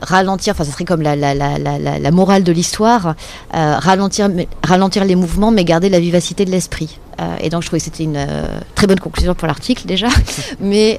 ralentir, 0.00 0.52
enfin 0.54 0.64
ça 0.64 0.72
serait 0.72 0.84
comme 0.84 1.02
la, 1.02 1.16
la, 1.16 1.34
la, 1.34 1.58
la 1.78 2.10
morale 2.10 2.44
de 2.44 2.52
l'histoire, 2.52 3.14
euh, 3.54 3.76
ralentir, 3.78 4.28
ralentir 4.64 5.04
les 5.04 5.16
mouvements 5.16 5.50
mais 5.50 5.64
garder 5.64 5.88
la 5.88 6.00
vivacité 6.00 6.44
de 6.44 6.50
l'esprit. 6.50 6.98
Euh, 7.20 7.36
et 7.40 7.50
donc 7.50 7.62
je 7.62 7.66
trouvais 7.66 7.80
que 7.80 7.84
c'était 7.84 8.04
une 8.04 8.16
euh, 8.16 8.60
très 8.76 8.86
bonne 8.86 9.00
conclusion 9.00 9.34
pour 9.34 9.48
l'article 9.48 9.86
déjà. 9.86 10.08
mais 10.60 10.96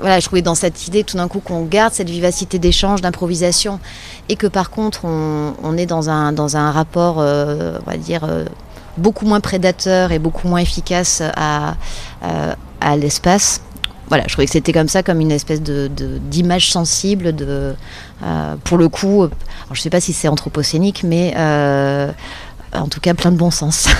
voilà, 0.00 0.20
je 0.20 0.26
trouvais 0.26 0.42
dans 0.42 0.54
cette 0.54 0.86
idée 0.86 1.04
tout 1.04 1.16
d'un 1.16 1.28
coup 1.28 1.40
qu'on 1.40 1.62
garde 1.64 1.94
cette 1.94 2.10
vivacité 2.10 2.58
d'échange, 2.58 3.00
d'improvisation, 3.00 3.80
et 4.28 4.36
que 4.36 4.46
par 4.46 4.70
contre 4.70 5.04
on, 5.04 5.54
on, 5.62 5.76
est 5.76 5.86
dans 5.86 6.10
un, 6.10 6.32
dans 6.32 6.56
un 6.56 6.70
rapport, 6.70 7.18
on 7.18 7.90
va 7.90 7.96
dire, 7.96 8.26
beaucoup 8.96 9.26
moins 9.26 9.40
prédateur 9.40 10.12
et 10.12 10.18
beaucoup 10.18 10.48
moins 10.48 10.58
efficace 10.58 11.22
à, 11.36 11.76
à 12.80 12.96
l'espace 12.96 13.60
voilà, 14.08 14.24
je 14.26 14.32
trouvais 14.32 14.46
que 14.46 14.52
c'était 14.52 14.72
comme 14.72 14.88
ça, 14.88 15.02
comme 15.02 15.20
une 15.20 15.30
espèce 15.30 15.62
de, 15.62 15.88
d'image 16.20 16.70
sensible, 16.70 17.34
de, 17.34 17.74
euh, 18.22 18.56
pour 18.64 18.78
le 18.78 18.88
coup, 18.88 19.28
je 19.70 19.78
ne 19.78 19.82
sais 19.82 19.90
pas 19.90 20.00
si 20.00 20.12
c'est 20.12 20.28
anthropocénique, 20.28 21.04
mais 21.04 21.34
euh, 21.36 22.10
en 22.72 22.88
tout 22.88 23.00
cas 23.00 23.14
plein 23.14 23.32
de 23.32 23.36
bon 23.36 23.50
sens. 23.50 23.88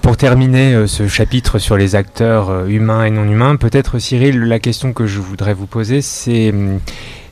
Pour, 0.00 0.16
terminer 0.16 0.72
euh, 0.72 0.86
ce 0.86 1.08
chapitre 1.08 1.58
sur 1.58 1.76
les 1.76 1.94
acteurs 1.94 2.64
humains 2.66 3.04
et 3.04 3.10
non 3.10 3.24
humains, 3.24 3.56
peut-être 3.56 3.98
Cyril, 3.98 4.40
la 4.40 4.58
question 4.58 4.94
que 4.94 5.06
je 5.06 5.20
voudrais 5.20 5.52
vous 5.52 5.66
poser, 5.66 6.00
c'est 6.00 6.50
hum, 6.50 6.80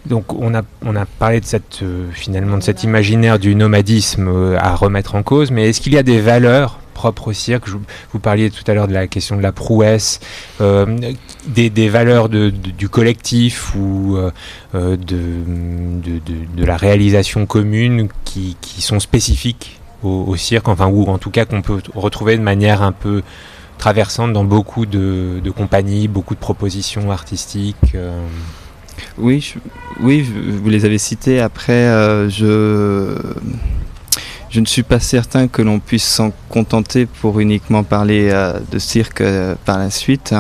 donc 0.05 0.35
on 0.35 0.55
a, 0.55 0.61
on 0.85 0.95
a 0.95 1.07
parlé 1.07 1.41
de 1.41 1.47
cette, 1.47 1.83
finalement 2.13 2.59
de 2.59 2.63
cet 2.63 2.83
imaginaire 2.83 3.39
du 3.39 3.55
nomadisme 3.55 4.57
à 4.59 4.75
remettre 4.75 5.15
en 5.15 5.23
cause, 5.23 5.51
mais 5.51 5.71
est-ce 5.71 5.81
qu'il 5.81 5.95
y 5.95 5.99
a 5.99 6.03
des 6.03 6.21
valeurs 6.21 6.82
propre 6.93 7.33
cirque. 7.33 7.69
vous 7.69 8.19
parliez 8.19 8.51
tout 8.51 8.65
à 8.67 8.75
l'heure 8.75 8.89
de 8.89 8.93
la 8.93 9.07
question 9.07 9.37
de 9.37 9.43
la 9.43 9.53
prouesse, 9.53 10.21
euh, 10.61 10.99
des, 11.47 11.89
valeurs 11.89 12.29
du 12.29 12.89
collectif 12.89 13.75
ou 13.75 14.17
euh, 14.17 14.31
euh, 14.75 14.97
de, 14.97 16.11
de, 16.57 16.65
la 16.65 16.77
réalisation 16.77 17.47
commune 17.47 18.09
qui, 18.25 18.57
sont 18.79 19.01
spécifiques 19.01 19.81
au, 20.03 20.35
cirque, 20.37 20.69
enfin, 20.69 20.87
ou 20.87 21.05
en 21.05 21.19
tout 21.19 21.31
cas 21.31 21.45
qu'on 21.45 21.63
peut 21.63 21.81
retrouver 21.95 22.37
de 22.37 22.43
manière 22.43 22.83
un 22.83 22.93
peu 22.93 23.23
traversante 23.79 24.33
dans 24.33 24.45
beaucoup 24.45 24.87
de, 24.87 25.41
compagnies, 25.57 26.09
beaucoup 26.09 26.35
de 26.35 26.41
propositions 26.41 27.11
artistiques. 27.11 27.97
Oui, 29.19 29.55
oui, 30.01 30.23
vous 30.23 30.69
les 30.69 30.85
avez 30.85 30.99
cités. 30.99 31.41
Après, 31.41 31.87
je 32.29 33.17
je 34.53 34.61
ne 34.61 34.67
suis 34.67 34.83
pas 34.83 35.01
certain 35.01 35.49
que 35.49 35.63
l'on 35.63 35.81
puisse 35.81 36.05
s'en 36.05 36.31
contenter 36.51 37.07
pour 37.07 37.41
uniquement 37.41 37.85
parler 37.85 38.29
euh, 38.31 38.61
de 38.71 38.79
cirque 38.79 39.23
euh, 39.23 39.55
par 39.65 39.79
la 39.79 39.91
suite. 39.91 40.35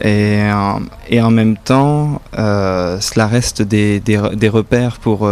Et, 0.00 0.40
euh, 0.42 1.22
en 1.22 1.30
même 1.30 1.56
temps, 1.56 2.20
cela 2.32 3.26
reste 3.26 3.62
des, 3.62 4.00
repères 4.48 4.98
pour, 4.98 5.28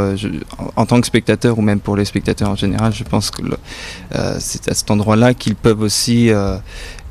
en 0.77 0.87
tant 0.87 1.01
que 1.01 1.07
spectateur 1.07 1.59
ou 1.59 1.63
même 1.63 1.79
pour 1.79 1.97
les 1.97 2.05
spectateurs 2.05 2.51
en 2.51 2.57
général. 2.57 2.93
Je 2.93 3.05
pense 3.05 3.31
que 3.31 3.43
c'est 4.41 4.69
à 4.69 4.75
cet 4.75 4.91
endroit-là 4.91 5.35
qu'ils 5.35 5.55
peuvent 5.55 5.83
aussi 5.83 6.33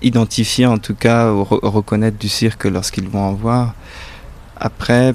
identifier, 0.01 0.65
en 0.65 0.79
tout 0.79 0.95
cas, 0.95 1.31
ou 1.31 1.45
reconnaître 1.45 2.17
du 2.17 2.27
cirque 2.27 2.65
lorsqu'ils 2.65 3.07
vont 3.07 3.23
en 3.23 3.33
voir. 3.33 3.73
Après, 4.57 5.13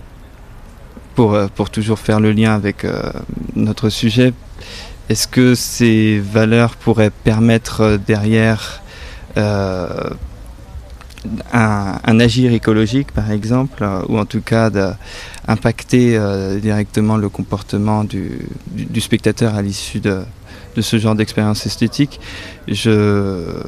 pour 1.14 1.70
toujours 1.70 1.98
faire 1.98 2.20
le 2.20 2.32
lien 2.32 2.54
avec 2.54 2.86
notre 3.54 3.90
sujet, 3.90 4.32
est-ce 5.10 5.26
que 5.26 5.56
ces 5.56 6.20
valeurs 6.20 6.76
pourraient 6.76 7.10
permettre 7.10 7.80
euh, 7.80 7.98
derrière 7.98 8.80
euh, 9.36 10.08
un, 11.52 12.20
agir 12.20 12.52
écologique, 12.52 13.10
par 13.10 13.32
exemple, 13.32 13.82
euh, 13.82 14.02
ou 14.08 14.18
en 14.18 14.24
tout 14.24 14.40
cas 14.40 14.70
d'impacter 14.70 16.18
directement 16.62 17.16
le 17.16 17.28
comportement 17.28 18.04
du, 18.04 18.40
spectateur 19.00 19.56
à 19.56 19.62
l'issue 19.62 19.98
de, 19.98 20.22
ce 20.78 20.96
genre 20.96 21.16
d'expérience 21.16 21.66
esthétique? 21.66 22.20
Je, 22.68 23.62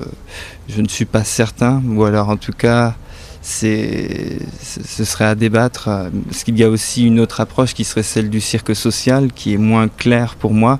je 0.68 0.80
ne 0.80 0.88
suis 0.88 1.06
pas 1.06 1.24
certain, 1.24 1.82
ou 1.84 2.04
alors 2.04 2.28
en 2.28 2.36
tout 2.36 2.52
cas 2.52 2.94
c'est, 3.42 4.38
ce 4.62 5.04
serait 5.04 5.24
à 5.24 5.34
débattre, 5.34 5.88
euh, 5.88 6.10
parce 6.26 6.44
qu'il 6.44 6.56
y 6.56 6.62
a 6.62 6.70
aussi 6.70 7.06
une 7.06 7.18
autre 7.18 7.40
approche 7.40 7.74
qui 7.74 7.82
serait 7.82 8.04
celle 8.04 8.30
du 8.30 8.40
cirque 8.40 8.74
social, 8.74 9.32
qui 9.32 9.52
est 9.54 9.58
moins 9.58 9.88
claire 9.88 10.36
pour 10.36 10.54
moi, 10.54 10.78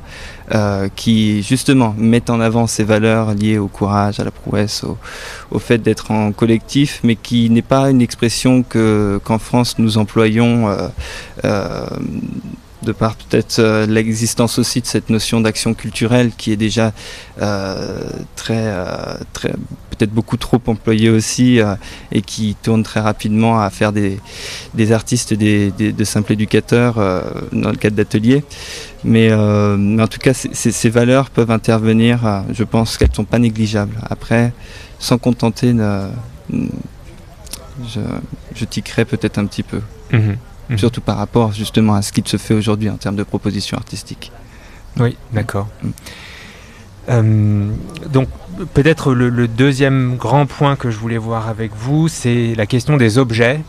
euh, 0.54 0.88
qui 0.94 1.42
justement 1.42 1.92
met 1.98 2.30
en 2.30 2.40
avant 2.40 2.68
ces 2.68 2.84
valeurs 2.84 3.34
liées 3.34 3.58
au 3.58 3.66
courage, 3.66 4.20
à 4.20 4.24
la 4.24 4.30
prouesse, 4.30 4.84
au, 5.50 5.58
fait 5.58 5.78
d'être 5.78 6.12
en 6.12 6.30
collectif, 6.30 7.00
mais 7.02 7.16
qui 7.16 7.50
n'est 7.50 7.62
pas 7.62 7.90
une 7.90 8.00
expression 8.00 8.62
que, 8.62 9.20
qu'en 9.24 9.40
France 9.40 9.78
nous 9.78 9.98
employons 9.98 10.68
euh, 11.44 11.86
de 12.84 12.92
par 12.92 13.16
peut-être 13.16 13.58
euh, 13.58 13.86
l'existence 13.86 14.58
aussi 14.58 14.80
de 14.80 14.86
cette 14.86 15.10
notion 15.10 15.40
d'action 15.40 15.74
culturelle 15.74 16.32
qui 16.36 16.52
est 16.52 16.56
déjà 16.56 16.92
euh, 17.40 18.00
très, 18.36 18.54
euh, 18.58 19.14
très 19.32 19.50
peut-être 19.90 20.12
beaucoup 20.12 20.36
trop 20.36 20.60
employée 20.66 21.10
aussi 21.10 21.60
et 22.10 22.22
qui 22.22 22.56
tourne 22.60 22.82
très 22.82 23.00
rapidement 23.00 23.60
à 23.60 23.68
faire 23.70 23.92
des, 23.92 24.18
des 24.74 24.90
artistes, 24.90 25.34
des, 25.34 25.70
de 25.70 26.04
simples 26.04 26.32
éducateurs 26.32 26.94
dans 27.52 27.70
le 27.70 27.76
cadre 27.76 27.94
d'ateliers. 27.94 28.42
Mais, 29.04 29.32
en 29.32 30.06
tout 30.08 30.18
cas, 30.18 30.32
ces 30.32 30.90
valeurs 30.90 31.28
peuvent 31.28 31.50
intervenir. 31.50 32.44
je 32.52 32.64
pense 32.64 32.96
qu'elles 32.96 33.10
ne 33.10 33.14
sont 33.14 33.24
pas 33.24 33.38
négligeables. 33.38 33.96
Après, 34.08 34.54
sans 34.98 35.18
contenter, 35.18 35.74
je, 36.50 38.00
je 38.54 38.64
tiquerai 38.64 39.04
peut-être 39.04 39.38
un 39.38 39.44
petit 39.44 39.62
peu. 39.62 39.82
Mmh. 40.10 40.32
Mhm. 40.72 40.78
surtout 40.78 41.00
par 41.00 41.16
rapport 41.16 41.52
justement 41.52 41.94
à 41.94 42.02
ce 42.02 42.12
qui 42.12 42.22
se 42.24 42.36
fait 42.36 42.54
aujourd'hui 42.54 42.90
en 42.90 42.96
termes 42.96 43.16
de 43.16 43.22
propositions 43.22 43.76
artistiques. 43.76 44.32
Oui, 44.98 45.16
d'accord. 45.32 45.68
Mm. 47.08 47.72
donc 48.12 48.28
peut-être 48.74 49.12
le, 49.12 49.48
deuxième 49.48 50.16
grand 50.16 50.46
point 50.46 50.76
que 50.76 50.90
je 50.90 50.98
voulais 50.98 51.18
voir 51.18 51.48
avec 51.48 51.72
vous, 51.74 52.08
c'est 52.08 52.54
la 52.56 52.66
question 52.66 52.96
des 52.96 53.18
objets. 53.18 53.60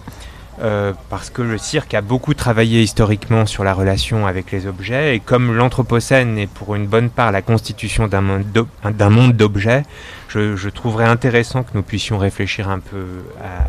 Euh, 0.61 0.93
parce 1.09 1.31
que 1.31 1.41
le 1.41 1.57
cirque 1.57 1.95
a 1.95 2.01
beaucoup 2.01 2.35
travaillé 2.35 2.83
historiquement 2.83 3.47
sur 3.47 3.63
la 3.63 3.73
relation 3.73 4.27
avec 4.27 4.51
les 4.51 4.67
objets, 4.67 5.15
et 5.15 5.19
comme 5.19 5.55
l'Anthropocène 5.55 6.37
est 6.37 6.47
pour 6.47 6.75
une 6.75 6.85
bonne 6.85 7.09
part 7.09 7.31
la 7.31 7.41
constitution 7.41 8.07
d'un 8.07 8.21
monde 8.21 9.33
d'objets, 9.33 9.81
je, 10.29 10.69
trouverais 10.69 11.05
intéressant 11.05 11.63
que 11.63 11.71
nous 11.73 11.81
puissions 11.81 12.19
réfléchir 12.19 12.69
un 12.69 12.79
peu 12.79 13.05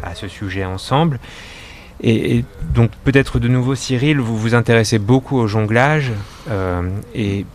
à, 0.02 0.14
ce 0.14 0.28
sujet 0.28 0.64
ensemble. 0.64 1.18
Et, 2.02 2.44
donc 2.74 2.90
peut-être 3.04 3.38
de 3.38 3.48
nouveau 3.48 3.74
Cyril, 3.74 4.18
vous 4.18 4.36
vous 4.36 4.54
intéressez 4.54 4.98
beaucoup 4.98 5.38
au 5.38 5.46
jonglage, 5.46 6.10
euh, 6.50 6.82
et 7.14 7.46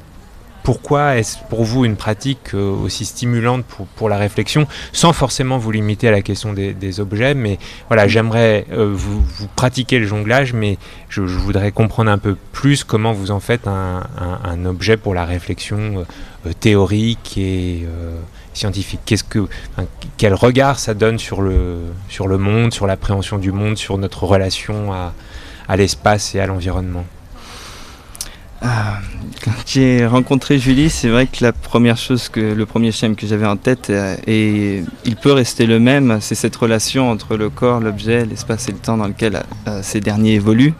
pourquoi 0.64 1.18
est-ce 1.18 1.38
pour 1.50 1.64
vous 1.64 1.84
une 1.84 1.96
pratique 1.96 2.54
euh, 2.54 2.72
aussi 2.72 3.06
stimulante 3.06 3.66
pour, 3.96 4.08
la 4.08 4.18
réflexion, 4.18 4.68
sans 4.94 5.14
forcément 5.14 5.58
vous 5.58 5.72
limiter 5.72 6.08
à 6.08 6.12
la 6.12 6.22
question 6.22 6.54
des, 6.54 7.00
objets, 7.00 7.34
mais 7.34 7.60
voilà, 7.88 8.08
j'aimerais 8.08 8.66
euh, 8.72 8.92
vous, 8.94 9.24
pratiquer 9.56 10.00
le 10.00 10.06
jonglage, 10.06 10.54
mais 10.54 10.78
je, 11.10 11.22
voudrais 11.22 11.72
comprendre 11.72 12.12
un 12.12 12.18
peu 12.18 12.38
plus 12.54 12.84
comment 12.84 13.14
vous 13.14 13.32
en 13.32 13.40
faites 13.40 13.68
un, 13.68 14.66
objet 14.66 14.98
pour 14.98 15.14
la 15.14 15.26
réflexion 15.26 16.06
théorique 16.60 17.38
et 17.38 17.88
scientifique. 18.60 19.00
Qu'est-ce 19.06 19.24
que, 19.24 19.48
quel 20.18 20.34
regard 20.34 20.80
ça 20.80 20.94
donne 20.94 21.18
sur 21.18 21.42
le, 21.42 21.80
sur 22.10 22.28
le 22.28 22.38
monde, 22.38 22.74
sur 22.74 22.88
l'appréhension 22.88 23.38
du 23.38 23.52
monde, 23.52 23.78
sur 23.78 23.98
notre 23.98 24.24
relation 24.24 24.94
à 24.94 25.78
l'espace 25.78 26.36
et 26.36 26.40
à 26.40 26.46
l'environnement? 26.46 27.06
Ah, 28.62 29.00
quand 29.44 29.52
j'ai 29.66 30.06
rencontré 30.06 30.60
Julie, 30.60 30.90
c'est 30.90 31.08
vrai 31.08 31.28
que 31.28 31.42
la 31.42 31.54
première 31.54 31.96
chose 31.96 32.28
que 32.28 32.42
le 32.42 32.66
premier 32.66 32.92
schéma 32.92 33.16
que 33.16 33.26
j'avais 33.26 33.46
en 33.46 33.56
tête, 33.56 33.90
euh, 33.90 34.18
et 34.28 34.84
il 35.06 35.16
peut 35.16 35.32
rester 35.32 35.66
le 35.66 35.80
même, 35.80 36.18
c'est 36.20 36.36
cette 36.36 36.58
relation 36.58 37.10
entre 37.10 37.38
le 37.38 37.50
corps, 37.50 37.80
l'objet, 37.80 38.26
l'espace 38.26 38.68
et 38.68 38.74
le 38.74 38.78
temps 38.78 38.98
dans 38.98 39.08
lequel 39.08 39.44
euh, 39.68 39.80
ces 39.82 40.02
derniers 40.02 40.34
évoluent. 40.34 40.74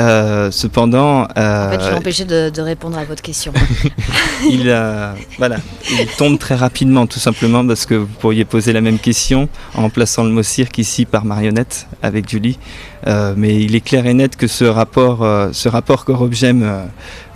Euh, 0.00 0.50
cependant, 0.50 1.28
euh, 1.36 1.66
en 1.66 1.70
fait, 1.78 1.90
je 1.90 1.94
empêché 1.94 2.24
de, 2.24 2.48
de, 2.48 2.62
répondre 2.62 2.96
à 2.96 3.04
votre 3.04 3.20
question. 3.20 3.52
il, 4.50 4.70
euh, 4.70 5.12
voilà, 5.36 5.56
il 5.90 6.06
tombe 6.16 6.38
très 6.38 6.54
rapidement, 6.54 7.06
tout 7.06 7.18
simplement 7.18 7.66
parce 7.66 7.84
que 7.84 7.96
vous 7.96 8.06
pourriez 8.06 8.46
poser 8.46 8.72
la 8.72 8.80
même 8.80 8.98
question 8.98 9.50
en 9.74 9.82
remplaçant 9.82 10.24
le 10.24 10.30
mot 10.30 10.42
cirque 10.42 10.78
ici 10.78 11.04
par 11.04 11.26
marionnette 11.26 11.86
avec 12.02 12.28
Julie. 12.28 12.58
Mais 13.06 13.60
il 13.60 13.74
est 13.74 13.80
clair 13.80 14.06
et 14.06 14.14
net 14.14 14.36
que 14.36 14.46
ce 14.46 14.64
rapport, 14.64 15.18
ce 15.52 15.68
rapport 15.68 16.06
corps-objet, 16.06 16.54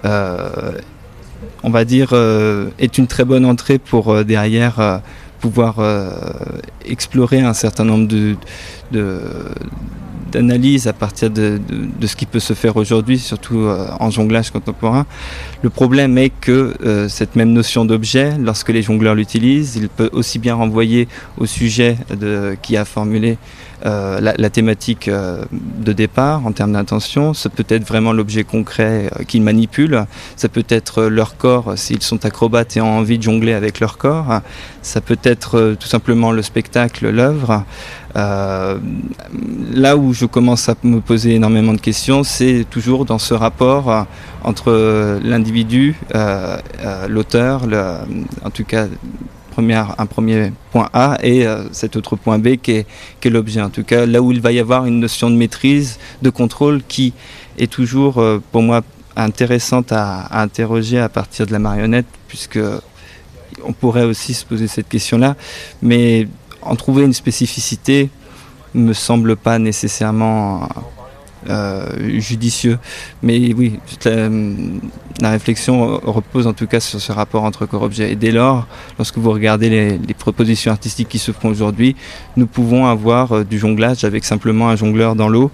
on 0.02 1.70
va 1.70 1.84
dire, 1.84 2.14
est 2.78 2.96
une 2.98 3.06
très 3.06 3.24
bonne 3.24 3.44
entrée 3.44 3.78
pour 3.78 4.24
derrière 4.24 5.02
pouvoir 5.40 5.76
explorer 6.86 7.40
un 7.40 7.54
certain 7.54 7.84
nombre 7.84 8.08
de, 8.08 8.36
de 8.92 9.20
d'analyse 10.30 10.86
à 10.86 10.92
partir 10.92 11.30
de, 11.30 11.60
ce 12.04 12.16
qui 12.16 12.26
peut 12.26 12.40
se 12.40 12.54
faire 12.54 12.76
aujourd'hui, 12.76 13.18
surtout 13.18 13.60
euh, 13.60 13.88
en 14.00 14.10
jonglage 14.10 14.50
contemporain. 14.50 15.06
Le 15.62 15.70
problème 15.70 16.18
est 16.18 16.30
que 16.30 16.74
euh, 16.84 17.08
cette 17.08 17.36
même 17.36 17.52
notion 17.52 17.84
d'objet, 17.84 18.36
lorsque 18.38 18.70
les 18.70 18.82
jongleurs 18.82 19.14
l'utilisent, 19.14 19.76
il 19.76 19.88
peut 19.88 20.10
aussi 20.12 20.38
bien 20.38 20.54
renvoyer 20.54 21.08
au 21.38 21.46
sujet 21.46 21.96
de, 22.10 22.56
qui 22.62 22.76
a 22.76 22.84
formulé 22.84 23.38
euh, 23.84 24.20
la, 24.20 24.50
thématique 24.50 25.10
de 25.10 25.92
départ 25.92 26.46
en 26.46 26.52
termes 26.52 26.72
d'intention. 26.72 27.34
Ça 27.34 27.48
peut 27.50 27.64
être 27.68 27.86
vraiment 27.86 28.12
l'objet 28.12 28.44
concret 28.44 29.10
qu'ils 29.26 29.42
manipulent. 29.42 30.06
Ça 30.36 30.48
peut 30.48 30.64
être 30.68 31.04
leur 31.04 31.36
corps 31.36 31.72
s'ils 31.76 32.02
sont 32.02 32.24
acrobates 32.24 32.76
et 32.76 32.80
ont 32.80 32.98
envie 32.98 33.18
de 33.18 33.22
jongler 33.22 33.52
avec 33.52 33.80
leur 33.80 33.98
corps. 33.98 34.40
Ça 34.82 35.00
peut 35.00 35.18
être 35.22 35.76
tout 35.78 35.88
simplement 35.88 36.30
le 36.32 36.42
spectacle, 36.42 37.10
l'œuvre. 37.10 37.64
Euh, 38.16 38.78
là 39.72 39.96
où 39.96 40.12
je 40.12 40.26
commence 40.26 40.68
à 40.68 40.76
me 40.84 41.00
poser 41.00 41.34
énormément 41.34 41.72
de 41.72 41.80
questions, 41.80 42.22
c'est 42.22 42.64
toujours 42.70 43.04
dans 43.04 43.18
ce 43.18 43.34
rapport 43.34 43.90
euh, 43.90 44.02
entre 44.44 45.18
l'individu, 45.22 45.96
euh, 46.14 46.58
l'auteur, 47.08 47.62
en 48.44 48.50
tout 48.50 48.64
cas 48.64 48.86
premier 49.54 50.52
point 50.70 50.88
A 50.92 51.18
et 51.22 51.46
cet 51.72 51.96
autre 51.96 52.16
point 52.16 52.38
B 52.38 52.56
qui 52.56 52.72
est, 52.72 52.86
l'objet. 53.24 53.60
En 53.60 53.70
tout 53.70 53.84
cas, 53.84 54.06
là 54.06 54.20
où 54.20 54.32
il 54.32 54.40
va 54.40 54.52
y 54.52 54.60
avoir 54.60 54.84
une 54.86 55.00
notion 55.00 55.30
de 55.30 55.36
maîtrise, 55.36 55.98
de 56.22 56.30
contrôle 56.30 56.82
qui 56.86 57.14
est 57.58 57.70
toujours 57.70 58.22
pour 58.52 58.62
moi 58.62 58.82
intéressante 59.16 59.92
à, 59.92 60.20
à, 60.20 60.42
interroger 60.42 60.98
à 60.98 61.08
partir 61.08 61.46
de 61.46 61.52
la 61.52 61.58
marionnette, 61.58 62.06
puisque 62.28 62.58
on 63.64 63.72
pourrait 63.72 64.04
aussi 64.04 64.34
se 64.34 64.44
poser 64.44 64.66
cette 64.66 64.88
question-là. 64.88 65.36
Mais 65.82 66.28
en 66.62 66.76
trouver 66.76 67.04
une 67.04 67.12
spécificité 67.12 68.10
me 68.74 68.92
semble 68.92 69.36
pas 69.36 69.58
nécessairement 69.58 70.68
euh, 71.48 72.20
judicieux. 72.20 72.78
Mais 73.22 73.52
oui, 73.54 73.78
la, 75.20 75.30
réflexion 75.30 76.00
repose 76.04 76.46
en 76.46 76.52
tout 76.52 76.66
cas 76.66 76.80
sur 76.80 77.00
ce 77.00 77.12
rapport 77.12 77.44
entre 77.44 77.66
corps-objet. 77.66 78.12
Et 78.12 78.16
dès 78.16 78.30
lors, 78.30 78.66
lorsque 78.98 79.18
vous 79.18 79.30
regardez 79.30 79.68
les, 79.68 80.14
propositions 80.14 80.70
artistiques 80.70 81.08
qui 81.08 81.18
se 81.18 81.32
font 81.32 81.48
aujourd'hui, 81.48 81.96
nous 82.36 82.46
pouvons 82.46 82.86
avoir 82.86 83.32
euh, 83.32 83.44
du 83.44 83.58
jonglage 83.58 84.04
avec 84.04 84.24
simplement 84.24 84.68
un 84.68 84.76
jongleur 84.76 85.14
dans 85.16 85.28
l'eau, 85.28 85.50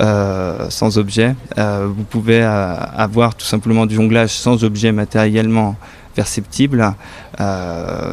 euh, 0.00 0.70
sans 0.70 0.98
objet. 0.98 1.34
vous 1.56 2.04
pouvez 2.04 2.42
avoir 2.42 3.34
tout 3.34 3.46
simplement 3.46 3.86
du 3.86 3.94
jonglage 3.94 4.30
sans 4.30 4.64
objet 4.64 4.92
matériellement 4.92 5.76
perceptible, 6.14 6.94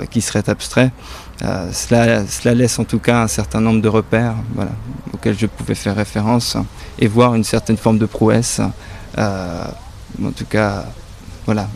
qui 0.10 0.22
serait 0.22 0.50
abstrait. 0.50 0.92
Euh, 1.44 1.72
cela, 1.72 2.54
laisse 2.54 2.78
en 2.78 2.84
tout 2.84 3.00
cas 3.00 3.24
un 3.24 3.28
certain 3.28 3.62
nombre 3.62 3.82
de 3.82 3.88
repères 3.88 4.36
voilà, 4.54 4.72
auxquels 5.14 5.38
je 5.38 5.48
pouvais 5.48 5.76
faire 5.76 5.96
référence 5.96 6.58
et 7.00 7.08
voir 7.08 7.34
une 7.36 7.44
certaine 7.44 7.78
forme 7.78 7.98
de 7.98 8.06
prouesse. 8.06 8.62
Euh, 9.18 9.66
en 10.24 10.32
tout 10.32 10.46
cas, 10.46 10.86
voilà. 11.46 11.68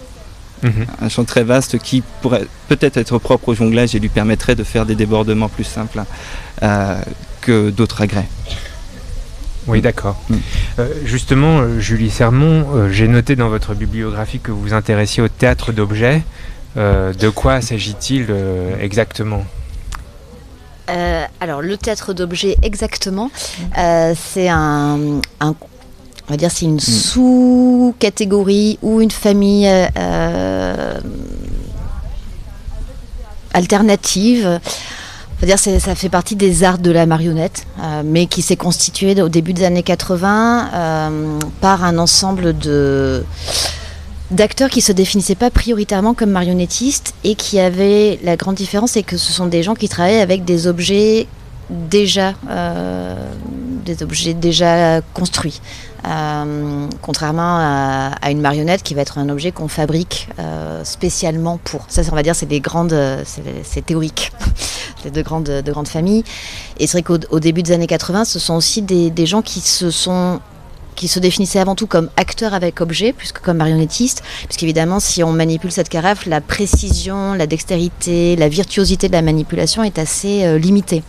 Mhm. 0.63 0.86
Un 1.01 1.09
champ 1.09 1.24
très 1.24 1.43
vaste 1.43 1.80
qui 1.80 2.03
pourrait 2.22 2.47
peut-être 2.70 2.97
être 2.97 3.18
propre 3.18 3.49
au 3.49 3.53
jonglage 3.55 3.95
et 3.95 3.99
lui 3.99 4.09
permettrait 4.09 4.55
de 4.55 4.63
faire 4.63 4.86
des 4.86 4.95
débordements 4.95 5.49
plus 5.49 5.63
simples 5.63 6.03
euh, 6.63 7.01
que 7.41 7.70
d'autres 7.72 8.01
agrès. 8.01 8.28
Oui, 9.68 9.82
d'accord. 9.82 10.22
Mm. 10.30 10.36
justement, 11.05 11.80
Julie 11.80 12.11
Sermon, 12.11 12.88
j'ai 12.91 13.07
noté 13.07 13.36
dans 13.36 13.49
votre 13.49 13.74
bibliographie 13.74 14.39
que 14.39 14.51
vous 14.51 14.61
vous 14.61 14.74
intéressiez 14.74 15.24
au 15.24 15.28
théâtre 15.28 15.72
d'objets. 15.72 16.22
Euh, 16.78 17.13
de 17.13 17.30
quoi 17.30 17.61
s'agit-il 17.61 18.28
euh, 18.30 18.76
exactement 18.80 19.45
euh, 20.88 21.26
alors 21.39 21.63
le 21.63 21.78
théâtre 21.78 22.13
d'objets 22.13 22.57
exactement, 22.61 23.32
c'est 23.76 24.49
un, 24.49 25.19
on 25.41 25.55
va 26.30 26.38
dire 26.38 26.51
c'est 26.51 26.65
une 26.65 26.76
mm. 26.76 26.80
sous-catégorie 26.80 28.78
ou 28.84 29.01
une 29.01 29.09
famille 29.09 29.67
alternative. 33.51 34.59
On 35.41 35.45
dire 35.47 35.57
ça 35.57 35.95
fait 35.95 36.09
partie 36.09 36.36
des 36.36 36.63
arts 36.63 36.78
de 36.78 36.91
la 36.91 37.07
marionnette, 37.07 37.65
mais 38.03 38.28
qui 38.28 38.43
s'est 38.43 38.55
constitué 38.55 39.19
au 39.19 39.30
début 39.30 39.53
des 39.53 39.63
années 39.63 39.82
80 39.82 41.09
par 41.61 41.84
un 41.84 41.97
ensemble 41.97 42.55
de 42.55 43.26
d'acteurs 44.32 44.69
qui 44.69 44.82
se 44.82 44.91
définissaient 44.91 45.36
pas 45.36 45.49
prioritairement 45.49 46.13
comme 46.13 46.32
marionnettistes 46.32 47.13
et 47.23 47.36
qui 47.36 47.59
avaient 47.59 48.19
la 48.23 48.36
grande 48.36 48.55
différence 48.55 48.91
c'est 48.91 49.03
que 49.03 49.17
ce 49.17 49.32
sont 49.32 49.45
des 49.45 49.63
gens 49.63 49.76
qui 49.76 49.89
travaillent 49.89 50.21
avec 50.21 50.45
des 50.45 50.67
objets 50.67 51.28
déjà 51.69 52.34
euh, 52.49 53.15
des 53.86 54.03
objets 54.03 54.34
déjà 54.34 55.01
construits. 55.13 55.61
Euh, 56.07 56.88
contrairement 57.01 57.57
à, 58.21 58.30
une 58.30 58.41
marionnette 58.41 58.84
qui 58.84 58.93
va 58.93 59.01
être 59.01 59.17
un 59.17 59.30
objet 59.30 59.51
qu'on 59.51 59.67
fabrique 59.67 60.28
euh, 60.38 60.84
spécialement 60.84 61.59
pour. 61.63 61.86
Ça 61.88 62.01
on 62.11 62.15
va 62.15 62.23
dire 62.23 62.36
c'est 62.36 62.45
des 62.45 62.59
grandes 62.59 62.97
c'est 63.26 63.86
théorique. 63.86 64.32
C'est 65.03 65.13
de 65.13 65.21
grandes 65.21 65.43
de 65.43 65.71
grandes 65.71 65.88
familles. 65.88 66.23
Et 66.80 66.88
c'est 66.88 66.99
vrai 66.99 67.03
qu'au 67.03 67.39
début 67.39 67.61
des 67.61 67.73
années 67.73 67.86
80 67.86 68.26
ce 68.26 68.39
sont 68.39 68.55
aussi 68.55 68.82
des, 68.82 69.11
des 69.11 69.28
gens 69.28 69.43
qui 69.43 69.59
se 69.59 69.91
sont 69.91 70.39
qui 70.96 71.08
se 71.08 71.20
définissait 71.20 71.60
avant 71.60 71.76
tout 71.76 71.88
comme 71.88 72.10
acteur 72.18 72.54
avec 72.54 72.82
objet, 72.82 73.14
plus 73.14 73.32
que 73.32 73.39
comme 73.39 73.58
marionnettiste, 73.58 74.24
puisqu'évidemment, 74.46 75.00
si 75.00 75.24
on 75.24 75.32
manipule 75.32 75.72
cette 75.72 75.89
carafe, 75.89 76.26
la 76.26 76.41
précision, 76.41 77.34
la 77.34 77.48
dextérité, 77.48 78.36
la 78.36 78.50
virtuosité 78.50 79.08
de 79.08 79.14
la 79.14 79.22
manipulation 79.22 79.84
est 79.84 80.00
assez 80.00 80.46
euh, 80.46 80.58
limitée. 80.58 81.04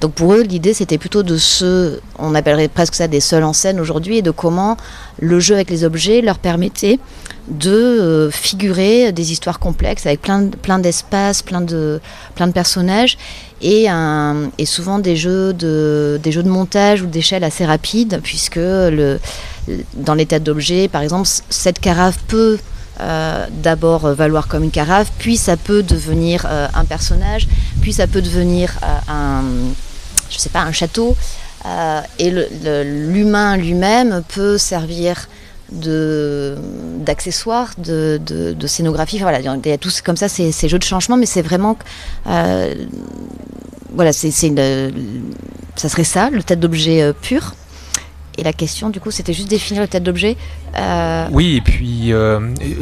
Donc 0.00 0.12
pour 0.12 0.34
eux, 0.34 0.42
l'idée, 0.42 0.74
c'était 0.74 0.98
plutôt 0.98 1.22
de 1.22 1.36
se, 1.36 2.00
on 2.18 2.34
appellerait 2.34 2.68
presque 2.68 2.94
ça 2.94 3.08
des 3.08 3.20
seuls 3.20 3.44
en 3.44 3.52
scène 3.52 3.80
aujourd'hui, 3.80 4.18
et 4.18 4.22
de 4.22 4.30
comment 4.30 4.76
le 5.20 5.40
jeu 5.40 5.54
avec 5.54 5.70
les 5.70 5.84
objets 5.84 6.20
leur 6.20 6.38
permettait 6.38 6.98
de 7.50 7.70
euh, 7.70 8.30
figurer 8.30 9.12
des 9.12 9.32
histoires 9.32 9.58
complexes 9.58 10.06
avec 10.06 10.20
plein, 10.20 10.48
plein 10.48 10.78
d'espaces, 10.78 11.42
plein 11.42 11.60
de, 11.60 12.00
plein 12.34 12.46
de 12.46 12.52
personnages 12.52 13.16
et, 13.60 13.88
souvent 14.64 14.98
des 14.98 15.16
jeux, 15.16 15.52
de, 15.52 16.20
des 16.22 16.32
jeux 16.32 16.42
de 16.42 16.48
montage 16.48 17.02
ou 17.02 17.06
d'échelle 17.06 17.44
assez 17.44 17.64
rapides 17.64 18.20
puisque 18.22 18.60
dans 18.60 20.14
l'état 20.14 20.38
d'objet, 20.38 20.88
par 20.88 21.02
exemple, 21.02 21.28
cette 21.48 21.80
carafe 21.80 22.18
peut 22.28 22.58
d'abord 23.62 24.12
valoir 24.14 24.48
comme 24.48 24.64
une 24.64 24.72
carafe, 24.72 25.12
puis 25.18 25.36
ça 25.36 25.56
peut 25.56 25.84
devenir 25.84 26.46
un 26.46 26.84
personnage, 26.84 27.48
puis 27.80 27.92
ça 27.92 28.06
peut 28.06 28.22
devenir 28.22 28.74
sais 30.28 30.48
pas, 30.48 30.62
un 30.62 30.72
château. 30.72 31.16
et 32.18 32.30
l'humain 32.30 33.56
lui-même 33.56 34.22
peut 34.28 34.58
servir 34.58 35.28
d'accessoires, 35.70 37.74
de, 37.78 38.20
de, 38.24 38.66
scénographie. 38.66 39.18
voilà, 39.18 39.40
il 39.40 39.66
y 39.66 39.72
a 39.72 39.78
tous 39.78 40.00
comme 40.00 40.16
ça 40.16 40.28
ces, 40.28 40.52
ces 40.52 40.68
jeux 40.68 40.78
de 40.78 40.84
changement, 40.84 41.16
mais 41.16 41.26
c'est 41.26 41.42
vraiment 41.42 41.76
euh, 42.26 42.74
voilà, 43.94 44.12
c'est 44.12 44.30
ça 44.30 45.88
serait 45.88 46.04
ça, 46.04 46.30
le 46.30 46.42
tête 46.42 46.60
d'objet 46.60 47.02
euh, 47.02 47.12
pur. 47.12 47.54
Et 48.38 48.44
la 48.44 48.52
question, 48.52 48.88
du 48.88 49.00
coup, 49.00 49.10
c'était 49.10 49.32
juste 49.32 49.50
définir 49.50 49.82
le 49.82 49.88
tête 49.88 50.04
d'objet. 50.04 50.36
Euh, 50.76 51.26
oui, 51.32 51.56
et 51.56 51.60
puis 51.60 52.12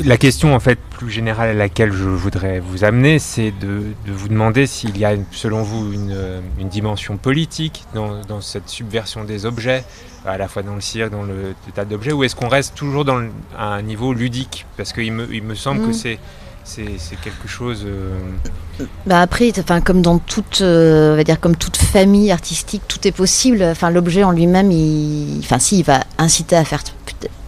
la 0.04 0.18
question, 0.18 0.54
en 0.54 0.60
fait, 0.60 0.78
plus 0.78 1.10
générale 1.10 1.48
à 1.48 1.54
laquelle 1.54 1.92
je 1.92 2.04
voudrais 2.04 2.60
vous 2.60 2.84
amener, 2.84 3.18
c'est 3.18 3.52
de, 3.52 3.84
de, 4.06 4.12
vous 4.12 4.28
demander 4.28 4.66
s'il 4.66 4.98
y 4.98 5.06
a, 5.06 5.14
selon 5.30 5.62
vous, 5.62 5.92
une, 5.94 6.42
une 6.58 6.68
dimension 6.68 7.16
politique 7.16 7.84
dans, 7.94 8.20
dans, 8.28 8.42
cette 8.42 8.68
subversion 8.68 9.24
des 9.24 9.46
objets, 9.46 9.82
à 10.26 10.36
la 10.36 10.46
fois 10.46 10.62
dans 10.62 10.74
le 10.74 10.82
cirque, 10.82 11.10
dans 11.10 11.22
le, 11.22 11.54
tas 11.74 11.86
d'objets, 11.86 12.12
ou 12.12 12.22
est-ce 12.22 12.36
qu'on 12.36 12.48
reste 12.48 12.74
toujours 12.74 13.06
dans 13.06 13.22
à 13.56 13.68
un 13.68 13.82
niveau 13.82 14.12
ludique? 14.12 14.66
Parce 14.76 14.92
qu'il 14.92 15.12
me, 15.12 15.26
il 15.32 15.42
me 15.42 15.54
semble 15.54 15.82
que 15.82 15.90
mm. 15.90 15.94
c'est 15.94 16.18
c'est 16.66 17.20
quelque 17.22 17.46
chose. 17.46 17.84
Euh, 17.86 18.18
bah 19.06 19.20
après, 19.20 19.52
enfin 19.58 19.80
comme 19.80 20.02
dans 20.02 20.18
toute, 20.18 20.60
euh, 20.60 21.12
on 21.12 21.16
va 21.16 21.24
dire 21.24 21.40
comme 21.40 21.56
toute 21.56 21.76
famille 21.76 22.32
artistique, 22.32 22.82
tout 22.88 23.06
est 23.06 23.12
possible. 23.12 23.62
Enfin 23.62 23.90
l'objet 23.90 24.24
en 24.24 24.32
lui-même, 24.32 24.70
il, 24.70 25.38
enfin 25.40 25.58
si, 25.58 25.78
il 25.78 25.84
va 25.84 26.00
inciter 26.18 26.56
à 26.56 26.64
faire 26.64 26.82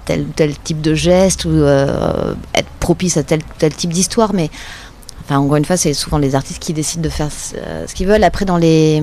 tel 0.04 0.22
ou 0.22 0.32
tel 0.34 0.56
type 0.58 0.80
de 0.80 0.94
geste 0.94 1.44
ou 1.44 1.50
euh, 1.50 2.34
être 2.54 2.68
propice 2.80 3.16
à 3.16 3.22
tel 3.22 3.40
ou 3.40 3.58
tel 3.58 3.74
type 3.74 3.92
d'histoire, 3.92 4.32
mais 4.32 4.50
enfin 5.24 5.38
encore 5.38 5.56
une 5.56 5.64
fois, 5.64 5.76
c'est 5.76 5.94
souvent 5.94 6.18
les 6.18 6.34
artistes 6.34 6.62
qui 6.62 6.72
décident 6.72 7.02
de 7.02 7.10
faire 7.10 7.28
ce 7.30 7.92
qu'ils 7.94 8.06
veulent. 8.06 8.24
Après 8.24 8.44
dans 8.44 8.56
les 8.56 9.02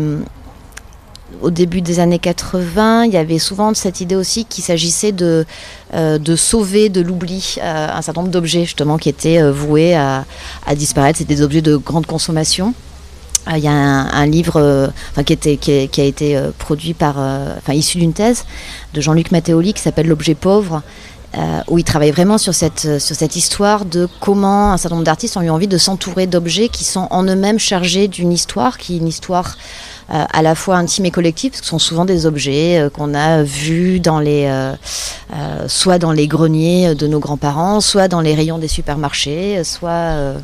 au 1.42 1.50
début 1.50 1.82
des 1.82 2.00
années 2.00 2.20
80, 2.20 3.06
il 3.06 3.14
y 3.14 3.18
avait 3.18 3.40
souvent 3.40 3.74
cette 3.74 4.02
idée 4.02 4.16
aussi 4.16 4.46
qu'il 4.46 4.64
s'agissait 4.64 5.12
de, 5.12 5.46
euh, 5.94 6.20
sauver 6.36 6.90
de 6.90 7.02
l'oubli 7.02 7.56
euh, 7.62 7.88
un 7.92 8.02
certain 8.02 8.22
nombre 8.22 8.32
d'objets 8.32 8.66
justement 8.66 8.98
qui 8.98 9.10
étaient 9.10 9.42
euh, 9.42 9.52
voués 9.52 9.96
à, 9.96 10.26
disparaître. 10.76 11.18
C'était 11.18 11.36
des 11.36 11.42
objets 11.42 11.62
de 11.62 11.78
grande 11.78 12.06
consommation. 12.06 12.74
Il 13.52 13.60
y 13.60 13.68
a 13.68 13.72
un, 13.72 14.26
livre 14.26 14.92
qui, 15.24 16.02
a 16.02 16.04
été 16.04 16.40
produit 16.58 16.96
par, 16.96 17.20
enfin 17.20 17.74
issu 17.74 18.00
d'une 18.00 18.14
thèse 18.14 18.44
de 18.96 19.02
Jean-Luc 19.02 19.30
Matteoli 19.30 19.76
qui 19.76 19.84
s'appelle 19.84 20.08
L'objet 20.08 20.34
pauvre. 20.34 20.82
où 21.68 21.78
il 21.78 21.84
travaille 21.84 22.10
vraiment 22.10 22.40
sur 22.40 22.56
cette, 22.56 23.00
sur 23.00 23.16
cette 23.16 23.36
histoire 23.36 23.86
de 23.86 24.08
comment 24.20 24.72
un 24.72 24.78
certain 24.78 24.96
nombre 24.96 25.06
d'artistes 25.06 25.38
ont 25.38 25.44
eu 25.44 25.52
envie 25.52 25.68
de 25.68 25.78
s'entourer 25.78 26.26
d'objets 26.26 26.70
qui 26.70 26.84
sont 26.84 27.08
en 27.12 27.22
eux-mêmes 27.26 27.60
chargés 27.60 28.08
d'une 28.08 28.32
histoire, 28.32 28.80
qui 28.80 28.96
est 28.96 28.98
une 28.98 29.08
histoire 29.08 29.58
à 30.10 30.42
la 30.42 30.54
fois 30.54 30.78
intime 30.78 31.06
et 31.06 31.12
collectif, 31.12 31.52
parce 31.52 31.62
que 31.62 31.66
ce 31.66 31.72
sont 31.72 31.80
souvent 31.80 32.06
des 32.06 32.26
objets 32.26 32.80
euh, 32.80 32.90
qu'on 32.90 33.14
a 33.14 33.44
vus 33.44 34.00
dans 34.00 34.20
les, 34.20 34.46
euh, 34.46 35.68
soit 35.68 35.98
dans 35.98 36.12
les 36.12 36.28
greniers 36.28 36.94
de 36.96 37.08
nos 37.08 37.20
grands-parents, 37.20 37.82
soit 37.82 38.08
dans 38.08 38.22
les 38.22 38.36
rayons 38.36 38.60
des 38.60 38.68
supermarchés, 38.68 39.64
soit 39.64 40.36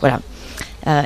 voilà, 0.00 0.20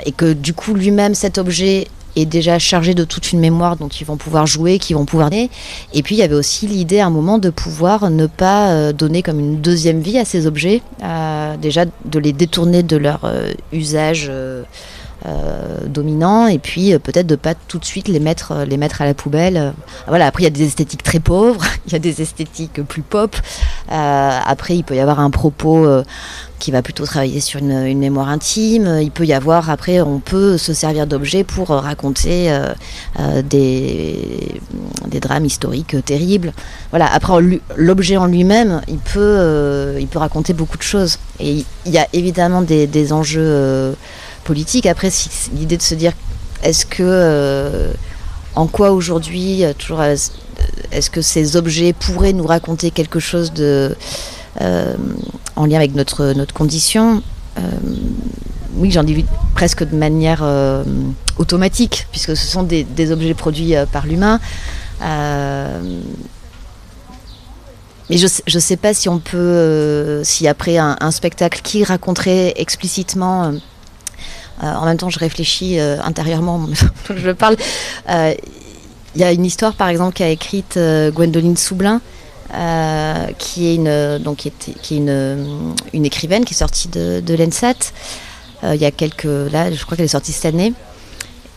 et 0.04 0.12
que 0.12 0.32
du 0.32 0.52
coup 0.52 0.74
lui-même 0.74 1.14
cet 1.14 1.38
objet 1.38 1.88
est 2.16 2.26
déjà 2.26 2.58
chargé 2.58 2.94
de 2.94 3.04
toute 3.04 3.32
une 3.32 3.38
mémoire 3.38 3.76
dont 3.76 3.88
ils 3.88 4.04
vont 4.04 4.16
pouvoir 4.16 4.46
jouer, 4.46 4.78
qui 4.78 4.94
vont 4.94 5.04
pouvoir 5.04 5.30
Et 5.32 6.02
puis 6.02 6.16
il 6.16 6.18
y 6.18 6.22
avait 6.22 6.34
aussi 6.34 6.66
l'idée 6.66 6.98
à 6.98 7.06
un 7.06 7.11
moment 7.11 7.38
de 7.38 7.50
pouvoir 7.50 8.11
ne 8.11 8.26
pas 8.26 8.92
donner 8.92 9.22
comme 9.22 9.38
une 9.38 9.61
deuxième 9.61 10.00
vie 10.00 10.18
à 10.18 10.24
ces 10.24 10.46
objets, 10.46 10.82
déjà 11.61 11.84
de 12.04 12.18
les 12.18 12.32
détourner 12.32 12.82
de 12.82 12.96
leur 12.96 13.20
usage 13.72 14.28
euh, 14.28 14.62
dominant 15.86 16.46
et 16.46 16.58
puis 16.58 16.94
euh, 16.94 16.98
peut-être 16.98 17.26
de 17.26 17.36
pas 17.36 17.54
tout 17.54 17.78
de 17.78 17.84
suite 17.84 18.08
les 18.08 18.20
mettre 18.20 18.52
euh, 18.52 18.64
les 18.64 18.76
mettre 18.76 19.02
à 19.02 19.04
la 19.04 19.14
poubelle 19.14 19.74
voilà 20.08 20.26
après 20.26 20.42
il 20.42 20.44
y 20.44 20.46
a 20.46 20.50
des 20.50 20.64
esthétiques 20.64 21.02
très 21.02 21.20
pauvres 21.20 21.64
il 21.86 21.92
y 21.92 21.96
a 21.96 21.98
des 21.98 22.22
esthétiques 22.22 22.82
plus 22.82 23.02
pop 23.02 23.36
après 23.88 24.76
il 24.76 24.84
peut 24.84 24.94
y 24.94 25.00
avoir 25.00 25.20
un 25.20 25.30
propos 25.30 25.86
qui 26.58 26.70
va 26.70 26.82
plutôt 26.82 27.04
travailler 27.04 27.40
sur 27.40 27.58
une, 27.58 27.98
mémoire 27.98 28.28
intime. 28.28 28.98
Il 29.00 29.10
peut 29.10 29.24
y 29.24 29.32
avoir, 29.32 29.70
après, 29.70 30.00
on 30.00 30.20
peut 30.20 30.58
se 30.58 30.74
servir 30.74 31.06
d'objets 31.06 31.42
pour 31.42 31.68
raconter 31.68 32.54
des, 33.44 34.60
des, 35.08 35.20
drames 35.20 35.46
historiques 35.46 35.96
terribles. 36.04 36.52
Voilà. 36.90 37.12
Après, 37.12 37.32
l'objet 37.76 38.18
en 38.18 38.26
lui-même, 38.26 38.82
il 38.88 38.98
peut, 38.98 39.96
il 39.98 40.06
peut 40.06 40.18
raconter 40.18 40.52
beaucoup 40.52 40.76
de 40.76 40.82
choses. 40.82 41.18
Et 41.40 41.64
il 41.86 41.92
y 41.92 41.98
a 41.98 42.06
évidemment 42.12 42.60
des 42.62 43.12
enjeux 43.12 43.96
politique. 44.45 44.86
Après, 44.86 45.11
l'idée 45.55 45.76
de 45.76 45.82
se 45.82 45.95
dire, 45.95 46.12
est-ce 46.62 46.86
que, 46.86 47.03
euh, 47.03 47.93
en 48.55 48.66
quoi 48.66 48.93
aujourd'hui, 48.93 49.64
euh, 49.64 49.72
toujours, 49.72 50.01
euh, 50.01 50.16
est-ce 50.93 51.11
que 51.11 51.22
ces 51.22 51.57
objets 51.57 51.93
pourraient 51.93 52.32
nous 52.32 52.47
raconter 52.47 52.91
quelque 52.91 53.18
chose 53.18 53.53
de, 53.53 53.97
en 55.57 55.66
lien 55.66 55.76
avec 55.76 55.95
notre, 55.95 56.32
notre 56.32 56.53
condition 56.53 57.22
Oui, 58.76 58.91
j'en 58.91 59.05
dis 59.05 59.24
presque 59.55 59.88
de 59.88 59.97
manière 59.97 60.45
automatique, 61.38 62.09
puisque 62.11 62.36
ce 62.36 62.47
sont 62.47 62.62
des, 62.64 63.12
objets 63.12 63.34
produits 63.34 63.74
par 63.93 64.07
l'humain. 64.07 64.38
Mais 68.11 68.18
je 68.18 68.26
ne 68.26 68.61
sais 68.61 68.76
pas 68.76 68.93
si 68.93 69.09
on 69.09 69.18
peut, 69.18 70.20
si 70.24 70.47
après 70.47 70.76
un, 70.76 71.11
spectacle 71.11 71.61
qui 71.62 71.84
raconterait 71.84 72.53
explicitement 72.57 73.55
en 74.62 74.84
même 74.84 74.96
temps, 74.96 75.11
je 75.11 75.18
réfléchis 75.18 75.78
euh, 75.78 76.00
intérieurement, 76.02 76.68
je 77.14 77.30
parle. 77.30 77.56
Euh, 78.08 78.34
il 79.14 79.20
y 79.20 79.24
a 79.24 79.32
une 79.32 79.44
histoire, 79.44 79.74
par 79.74 79.88
exemple, 79.88 80.14
qu'a 80.14 80.28
écrite 80.28 80.78
Gwendoline 80.78 81.56
Soublin, 81.56 82.00
qui 83.38 83.66
est 83.66 83.74
une 83.74 84.18
donc 84.18 84.36
qui 84.38 84.48
est, 84.48 84.80
qui 84.82 84.94
est 84.94 84.98
une, 84.98 85.74
une, 85.92 86.04
écrivaine 86.04 86.44
qui 86.44 86.54
est 86.54 86.56
sortie 86.56 86.88
de, 86.88 87.20
de 87.20 87.34
l'ENSAT 87.34 87.92
y 88.62 88.84
a 88.84 88.90
quelques 88.92 89.24
là 89.24 89.72
je 89.72 89.84
crois 89.84 89.96
qu'elle 89.96 90.04
est 90.04 90.08
sortie 90.08 90.30
cette 90.30 90.54
année 90.54 90.72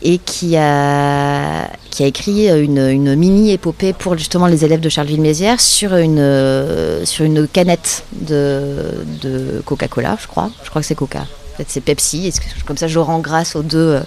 et 0.01 0.17
qui 0.17 0.57
a 0.57 1.69
qui 1.91 2.03
a 2.03 2.07
écrit 2.07 2.47
une, 2.49 2.79
une 2.79 3.15
mini 3.15 3.51
épopée 3.51 3.93
pour 3.93 4.17
justement 4.17 4.47
les 4.47 4.65
élèves 4.65 4.81
de 4.81 4.89
Charleville-Mézières 4.89 5.61
sur 5.61 5.95
une 5.95 7.05
sur 7.05 7.23
une 7.23 7.47
canette 7.47 8.03
de, 8.13 9.05
de 9.21 9.61
Coca-Cola 9.63 10.17
je 10.19 10.27
crois 10.27 10.49
je 10.63 10.71
crois 10.71 10.81
que 10.81 10.87
c'est 10.87 10.95
Coca 10.95 11.27
Peut-être 11.55 11.69
c'est 11.69 11.81
Pepsi. 11.81 12.33
comme 12.65 12.77
ça, 12.77 12.87
je 12.87 12.99
rends 12.99 13.19
grâce 13.19 13.55
aux 13.55 13.63
deux, 13.63 13.77
euh, 13.77 14.01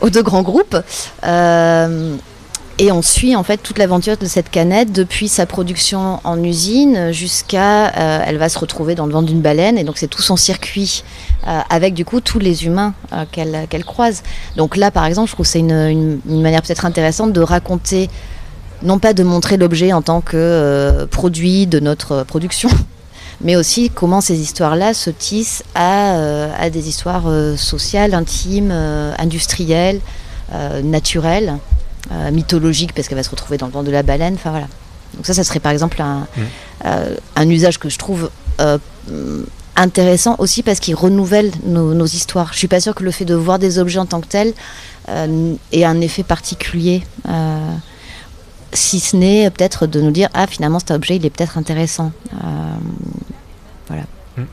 aux 0.00 0.10
deux 0.10 0.22
grands 0.22 0.42
groupes. 0.42 0.76
Euh, 1.24 2.16
et 2.78 2.92
on 2.92 3.00
suit 3.00 3.34
en 3.34 3.42
fait 3.42 3.56
toute 3.56 3.78
l'aventure 3.78 4.18
de 4.18 4.26
cette 4.26 4.50
canette 4.50 4.92
depuis 4.92 5.28
sa 5.28 5.46
production 5.46 6.20
en 6.24 6.42
usine 6.42 7.10
jusqu'à 7.10 7.86
euh, 7.86 8.22
elle 8.26 8.36
va 8.36 8.50
se 8.50 8.58
retrouver 8.58 8.94
dans 8.94 9.06
le 9.06 9.12
ventre 9.12 9.28
d'une 9.28 9.40
baleine 9.40 9.78
et 9.78 9.84
donc 9.84 9.96
c'est 9.96 10.08
tout 10.08 10.20
son 10.20 10.36
circuit 10.36 11.02
avec 11.70 11.94
du 11.94 12.04
coup 12.04 12.20
tous 12.20 12.38
les 12.38 12.66
humains 12.66 12.92
qu'elle 13.32 13.84
croise. 13.86 14.22
Donc 14.56 14.76
là 14.76 14.90
par 14.90 15.06
exemple 15.06 15.30
je 15.30 15.32
trouve 15.32 15.46
c'est 15.46 15.60
une, 15.60 16.20
manière 16.26 16.60
peut-être 16.60 16.84
intéressante 16.84 17.32
de 17.32 17.40
raconter 17.40 18.10
non 18.82 18.98
pas 18.98 19.14
de 19.14 19.22
montrer 19.22 19.56
l'objet 19.56 19.94
en 19.94 20.02
tant 20.02 20.20
que 20.20 21.06
produit 21.10 21.66
de 21.66 21.80
notre 21.80 22.24
production 22.24 22.68
mais 23.40 23.56
aussi 23.56 23.90
comment 23.90 24.20
ces 24.20 24.38
histoires-là 24.38 24.94
se 24.94 25.10
tissent 25.10 25.62
à, 25.74 26.16
euh, 26.16 26.70
des 26.70 26.88
histoires 26.88 27.24
euh, 27.26 27.56
sociales, 27.56 28.14
intimes, 28.14 28.70
euh, 28.72 29.12
industrielles, 29.18 30.00
naturelles, 30.84 31.58
mythologiques, 32.30 32.92
parce 32.92 33.08
qu'elle 33.08 33.18
va 33.18 33.24
se 33.24 33.30
retrouver 33.30 33.58
dans 33.58 33.66
le 33.66 33.72
ventre 33.72 33.86
de 33.86 33.90
la 33.90 34.04
baleine. 34.04 34.34
Enfin 34.34 34.50
voilà. 34.50 34.68
Donc 35.14 35.26
ça, 35.26 35.34
ça 35.34 35.42
serait 35.42 35.58
par 35.58 35.72
exemple 35.72 36.00
un, 36.00 36.28
mmh. 36.36 36.88
un 37.34 37.48
usage 37.50 37.80
que 37.80 37.88
je 37.88 37.98
trouve 37.98 38.30
intéressant 39.74 40.36
aussi 40.38 40.62
parce 40.62 40.78
qu'il 40.78 40.94
renouvelle 40.94 41.50
nos, 41.64 42.06
histoires. 42.06 42.52
Je 42.52 42.58
suis 42.58 42.68
pas 42.68 42.80
sûre 42.80 42.94
que 42.94 43.02
le 43.02 43.10
fait 43.10 43.24
de 43.24 43.34
voir 43.34 43.58
des 43.58 43.80
objets 43.80 43.98
en 43.98 44.06
tant 44.06 44.20
que 44.20 44.28
tels 44.28 44.54
ait 45.08 45.84
un 45.84 46.00
effet 46.00 46.22
particulier 46.22 47.02
si 48.76 49.00
ce 49.00 49.16
n'est 49.16 49.50
peut-être 49.50 49.86
de 49.86 50.00
nous 50.00 50.10
dire 50.10 50.28
ah 50.34 50.46
finalement 50.46 50.78
cet 50.78 50.90
objet 50.90 51.16
il 51.16 51.26
est 51.26 51.30
peut-être 51.30 51.58
intéressant 51.58 52.12
euh, 52.34 52.74
hmm. 54.36 54.44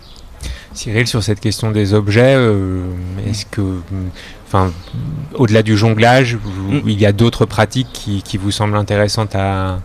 Cyril 0.73 1.07
sur 1.07 1.23
cette 1.23 1.39
question 1.39 1.71
des 1.71 1.93
objets 1.93 2.35
euh, 2.35 2.83
est-ce 3.27 3.45
que 3.45 3.79
enfin 4.47 4.71
au-delà 5.35 5.63
du 5.63 5.77
jonglage 5.77 6.35
hmm. 6.35 6.81
il 6.85 6.99
y 6.99 7.05
a 7.05 7.11
d'autres 7.11 7.45
pratiques 7.45 7.91
qui, 8.25 8.37
vous 8.37 8.51
semblent 8.51 8.75
intéressantes 8.75 9.35
à, 9.35 9.79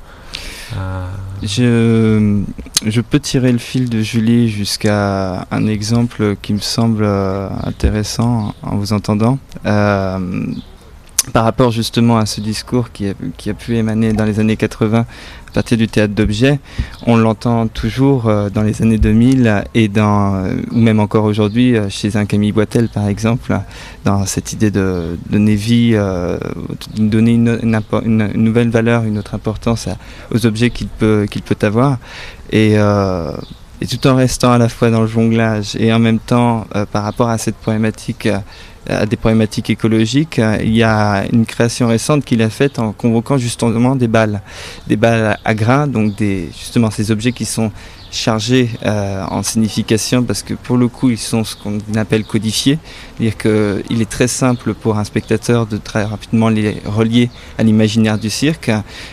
Je, 1.42 2.42
je, 2.84 3.00
peux 3.00 3.20
tirer 3.20 3.52
le 3.52 3.58
fil 3.58 3.88
de 3.88 4.00
Julie 4.00 4.48
jusqu'à 4.48 5.46
un 5.50 5.66
exemple 5.66 6.36
qui 6.42 6.52
me 6.52 6.60
semble 6.60 7.04
euh, 7.04 7.48
intéressant 7.64 8.54
en 8.62 8.76
vous 8.76 8.92
entendant 8.92 9.38
par 11.32 11.44
rapport 11.44 11.70
justement 11.70 12.18
à 12.18 12.26
ce 12.26 12.40
discours 12.40 12.92
qui 12.92 13.08
a, 13.08 13.14
qui 13.36 13.50
a, 13.50 13.54
pu 13.54 13.76
émaner 13.76 14.12
dans 14.12 14.24
les 14.24 14.40
années 14.40 14.56
80 14.56 15.06
à 15.48 15.50
partir 15.52 15.78
du 15.78 15.88
théâtre 15.88 16.14
d'objets, 16.14 16.60
on 17.06 17.16
l'entend 17.16 17.68
toujours 17.68 18.28
euh, 18.28 18.50
dans 18.50 18.62
les 18.62 18.82
années 18.82 18.98
2000 18.98 19.64
et 19.74 19.88
dans, 19.88 20.34
euh, 20.34 20.54
ou 20.72 20.78
même 20.78 21.00
encore 21.00 21.24
aujourd'hui 21.24 21.76
chez 21.88 22.16
un 22.16 22.26
Camille 22.26 22.52
Boitel 22.52 22.88
par 22.88 23.08
exemple, 23.08 23.58
dans 24.04 24.26
cette 24.26 24.52
idée 24.52 24.70
de 24.70 25.18
donner 25.30 25.54
vie, 25.54 25.92
de 25.92 26.38
donner 26.96 27.32
une, 27.32 28.32
nouvelle 28.34 28.70
valeur, 28.70 29.04
une 29.04 29.18
autre 29.18 29.34
importance 29.34 29.88
aux 30.32 30.46
objets 30.46 30.70
qu'il 30.70 30.88
peut, 30.88 31.26
peut 31.28 31.66
avoir. 31.66 31.98
Et, 32.52 32.76
tout 33.88 34.06
en 34.08 34.16
restant 34.16 34.52
à 34.52 34.58
la 34.58 34.68
fois 34.68 34.90
dans 34.90 35.02
le 35.02 35.06
jonglage 35.06 35.76
et 35.76 35.92
en 35.92 35.98
même 35.98 36.18
temps 36.18 36.66
par 36.92 37.04
rapport 37.04 37.28
à 37.28 37.38
cette 37.38 37.56
problématique 37.56 38.28
à 38.88 39.06
des 39.06 39.16
problématiques 39.16 39.70
écologiques, 39.70 40.40
il 40.60 40.74
y 40.74 40.82
a 40.82 41.24
une 41.32 41.46
création 41.46 41.88
récente 41.88 42.24
qu'il 42.24 42.42
a 42.42 42.50
faite 42.50 42.78
en 42.78 42.92
convoquant 42.92 43.38
justement 43.38 43.96
des 43.96 44.08
balles, 44.08 44.42
des 44.86 44.96
balles 44.96 45.38
à 45.44 45.54
grains, 45.54 45.86
donc 45.86 46.14
justement 46.18 46.90
ces 46.90 47.10
objets 47.10 47.32
qui 47.32 47.44
sont 47.44 47.70
chargés 48.10 48.70
euh, 48.84 49.22
en 49.28 49.42
signification 49.42 50.22
parce 50.22 50.42
que 50.42 50.54
pour 50.54 50.76
le 50.76 50.88
coup 50.88 51.10
ils 51.10 51.18
sont 51.18 51.44
ce 51.44 51.56
qu'on 51.56 51.78
appelle 51.96 52.24
codifiés, 52.24 52.78
c'est-à-dire 53.16 53.36
qu'il 53.36 54.00
est 54.00 54.08
très 54.10 54.28
simple 54.28 54.74
pour 54.74 54.98
un 54.98 55.04
spectateur 55.04 55.66
de 55.66 55.76
très 55.76 56.04
rapidement 56.04 56.48
les 56.48 56.80
relier 56.84 57.30
à 57.58 57.62
l'imaginaire 57.62 58.18
du 58.18 58.30
cirque, 58.30 58.70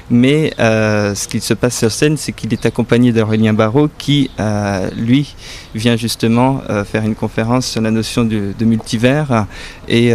mais 0.09 0.53
euh, 0.59 1.13
ce 1.15 1.27
qu'il 1.27 1.41
se 1.41 1.53
passe 1.53 1.77
sur 1.77 1.91
scène 1.91 2.17
c'est 2.17 2.31
qu'il 2.31 2.53
est 2.53 2.65
accompagné 2.65 3.11
d'Aurélien 3.11 3.53
Barrault 3.53 3.89
qui 3.97 4.29
euh, 4.39 4.89
lui 4.95 5.35
vient 5.73 5.97
justement 5.97 6.61
faire 6.85 7.03
une 7.03 7.15
conférence 7.15 7.65
sur 7.65 7.81
la 7.81 7.91
notion 7.91 8.23
de 8.23 8.65
multivers 8.65 9.45
et 9.87 10.13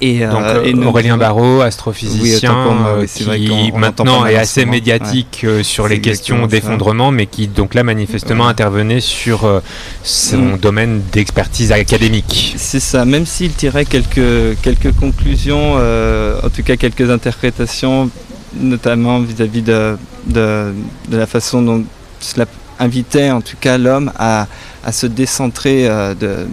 et, 0.00 0.20
Donc, 0.20 0.42
euh, 0.42 0.64
euh, 0.64 0.84
Aurélien 0.84 1.16
Barraud, 1.16 1.60
astrophysicien, 1.60 2.54
euh, 2.86 3.06
qui 3.06 3.72
maintenant 3.72 4.26
est 4.26 4.36
assez 4.36 4.64
médiatique 4.64 5.44
sur 5.62 5.88
les 5.88 6.00
questions 6.00 6.46
d'effondrement, 6.46 7.10
mais 7.10 7.26
qui 7.26 7.48
donc 7.48 7.74
là 7.74 7.82
manifestement 7.82 8.46
intervenait 8.46 9.00
sur 9.00 9.62
son 10.02 10.38
mm. 10.38 10.58
domaine 10.58 11.02
d'expertise 11.12 11.72
académique. 11.72 12.54
C'est 12.56 12.80
ça, 12.80 13.04
même 13.04 13.26
s'il 13.26 13.52
tirait 13.52 13.84
quelques, 13.84 14.60
quelques 14.62 14.92
conclusions, 14.94 15.74
en 15.74 16.50
tout 16.54 16.62
cas 16.62 16.76
quelques 16.76 17.10
interprétations, 17.10 18.10
notamment 18.54 19.20
vis-à-vis 19.20 19.62
de, 19.62 19.96
de, 20.26 20.72
de, 21.08 21.16
la 21.16 21.26
façon 21.26 21.60
dont 21.60 21.84
cela 22.20 22.46
invitait 22.78 23.30
en 23.30 23.40
tout 23.40 23.56
cas 23.60 23.76
l'homme 23.76 24.12
à, 24.16 24.46
à 24.84 24.92
se 24.92 25.06
décentrer 25.06 25.88
de, 26.18 26.46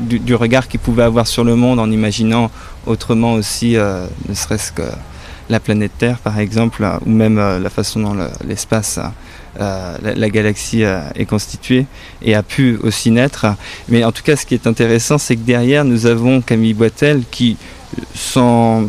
du, 0.00 0.34
regard 0.34 0.68
qu'il 0.68 0.80
pouvait 0.80 1.02
avoir 1.02 1.26
sur 1.26 1.44
le 1.44 1.56
monde 1.56 1.78
en 1.78 1.90
imaginant 1.90 2.50
autrement 2.86 3.34
aussi, 3.34 3.76
euh, 3.76 4.06
ne 4.28 4.34
serait-ce 4.34 4.72
que 4.72 4.82
la 5.48 5.60
planète 5.60 5.92
Terre 5.98 6.18
par 6.18 6.38
exemple, 6.38 6.86
ou 7.04 7.10
même 7.10 7.38
euh, 7.38 7.58
la 7.58 7.70
façon 7.70 8.00
dont 8.00 8.16
l'espace, 8.46 8.98
euh, 9.60 9.96
la, 10.02 10.30
galaxie 10.30 10.82
est 10.82 11.26
constituée 11.26 11.86
et 12.22 12.34
a 12.34 12.42
pu 12.42 12.78
aussi 12.82 13.10
naître. 13.10 13.46
Mais 13.88 14.04
en 14.04 14.12
tout 14.12 14.22
cas, 14.22 14.36
ce 14.36 14.46
qui 14.46 14.54
est 14.54 14.66
intéressant, 14.66 15.18
c'est 15.18 15.36
que 15.36 15.42
derrière, 15.42 15.84
nous 15.84 16.06
avons 16.06 16.40
Camille 16.40 16.74
Boitel 16.74 17.22
qui, 17.30 17.56
sans 18.14 18.84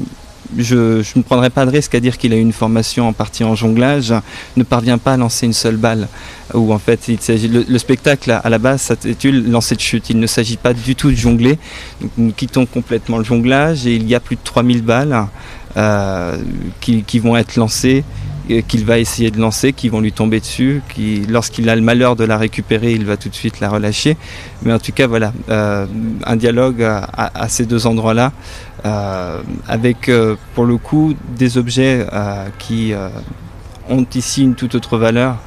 je, 0.58 1.02
ne 1.16 1.22
prendrai 1.24 1.50
pas 1.50 1.66
de 1.66 1.72
risque 1.72 1.96
à 1.96 2.00
dire 2.00 2.18
qu'il 2.18 2.34
a 2.34 2.36
une 2.36 2.54
formation 2.54 3.08
en 3.08 3.14
partie 3.14 3.44
en 3.44 3.56
jonglage, 3.56 4.14
ne 4.58 4.64
parvient 4.64 4.98
pas 4.98 5.14
à 5.14 5.18
lancer 5.18 5.46
une 5.46 5.54
seule 5.54 5.78
balle. 5.78 6.08
En 6.54 6.78
fait, 6.78 7.08
il 7.08 7.66
le, 7.68 7.78
spectacle 7.78 8.32
à 8.44 8.50
la 8.50 8.58
base 8.60 8.82
s'intitule 8.82 9.50
Lancer 9.50 9.76
de 9.76 9.82
chute. 9.82 10.10
Il 10.10 10.20
ne 10.20 10.28
s'agit 10.28 10.58
pas 10.58 10.74
du 10.74 10.96
tout 10.96 11.10
de 11.10 11.16
jongler. 11.16 11.58
nous 12.18 12.32
quittons 12.32 12.66
complètement 12.66 13.18
le 13.18 13.24
jonglage 13.24 13.88
et 13.88 13.96
il 13.96 14.08
y 14.08 14.16
a 14.16 14.20
plus 14.20 14.36
de 14.36 14.42
3000 14.44 14.84
balles 14.84 15.28
euh, 15.78 16.38
qui, 16.82 17.20
vont 17.20 17.36
être 17.36 17.56
lancées 17.56 18.04
qu'il 18.68 18.86
va 18.86 19.00
essayer 19.00 19.32
de 19.32 19.40
lancer, 19.40 19.74
qui 19.74 19.90
vont 19.90 20.02
lui 20.02 20.12
tomber 20.12 20.40
dessus, 20.40 20.82
qui, 20.94 21.22
lorsqu'il 21.30 21.70
a 21.70 21.76
le 21.76 21.82
malheur 21.82 22.16
de 22.16 22.26
la 22.26 22.38
récupérer, 22.38 22.92
il 22.92 23.06
va 23.06 23.16
tout 23.16 23.30
de 23.30 23.36
suite 23.36 23.60
la 23.60 23.70
relâcher. 23.70 24.18
Mais 24.64 24.74
en 24.74 24.80
tout 24.80 24.92
cas, 24.92 25.08
voilà, 25.08 25.34
euh, 25.50 25.86
un 26.26 26.36
dialogue 26.36 26.84
à, 26.84 27.48
ces 27.48 27.66
deux 27.66 27.88
endroits-là, 27.88 28.32
euh, 28.73 28.73
avec 28.84 30.10
euh, 30.10 30.36
pour 30.56 30.66
le 30.66 30.78
coup 30.78 31.16
des 31.38 31.58
objets 31.58 32.06
euh, 32.12 32.48
qui 32.60 32.94
euh, 32.94 33.10
ont 33.90 34.06
ici 34.14 34.44
une 34.44 34.56
toute 34.56 34.76
autre 34.76 34.98
valeur, 34.98 35.38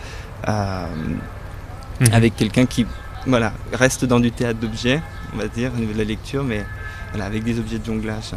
mmh. 0.46 2.04
avec 2.12 2.36
quelqu'un 2.36 2.66
qui 2.66 2.86
voilà, 3.26 3.52
reste 3.72 4.04
dans 4.04 4.20
du 4.20 4.30
théâtre 4.30 4.60
d'objets, 4.60 5.02
on 5.34 5.38
va 5.38 5.48
dire, 5.48 5.72
au 5.74 5.80
niveau 5.80 5.92
de 5.92 5.98
la 5.98 6.04
lecture, 6.04 6.44
mais 6.44 6.64
voilà, 7.10 7.26
avec 7.26 7.42
des 7.44 7.58
objets 7.58 7.78
de 7.78 7.84
jonglage. 7.84 8.32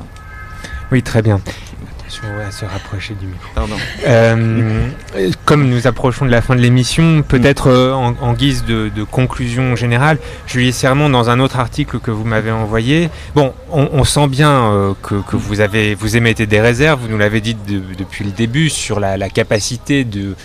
Oui, 0.92 1.04
très 1.04 1.22
bien 1.22 1.40
à 2.46 2.52
se 2.52 2.66
rapprocher 2.66 3.14
du 3.14 3.28
micro. 3.28 3.48
Pardon. 3.56 3.76
Euh, 4.08 4.88
comme 5.46 5.68
nous 5.70 5.88
approchons 5.88 6.26
de 6.26 6.32
la 6.32 6.42
fin 6.42 6.56
de 6.56 6.62
l'émission, 6.62 7.24
peut-être 7.24 7.68
euh, 7.68 7.94
en, 7.94 8.34
guise 8.34 8.66
de, 8.66 8.90
conclusion 9.04 9.76
générale, 9.76 10.18
Julie 10.48 10.74
Sermon, 10.74 11.10
dans 11.10 11.30
un 11.30 11.40
autre 11.40 11.60
article 11.60 12.00
que 12.00 12.12
vous 12.12 12.24
m'avez 12.24 12.52
envoyé, 12.52 13.10
bon, 13.36 13.54
on, 13.72 14.04
sent 14.04 14.28
bien 14.28 14.72
euh, 14.72 14.94
que, 15.02 15.36
vous, 15.36 15.62
avez, 15.62 15.96
vous 15.96 16.18
émettez 16.18 16.46
des 16.46 16.62
réserves, 16.62 17.02
vous 17.02 17.08
nous 17.08 17.18
l'avez 17.18 17.42
dit 17.42 17.56
depuis 17.56 18.26
le 18.26 18.32
début, 18.32 18.70
sur 18.70 19.00
la 19.00 19.30
capacité 19.30 20.04
de 20.04 20.36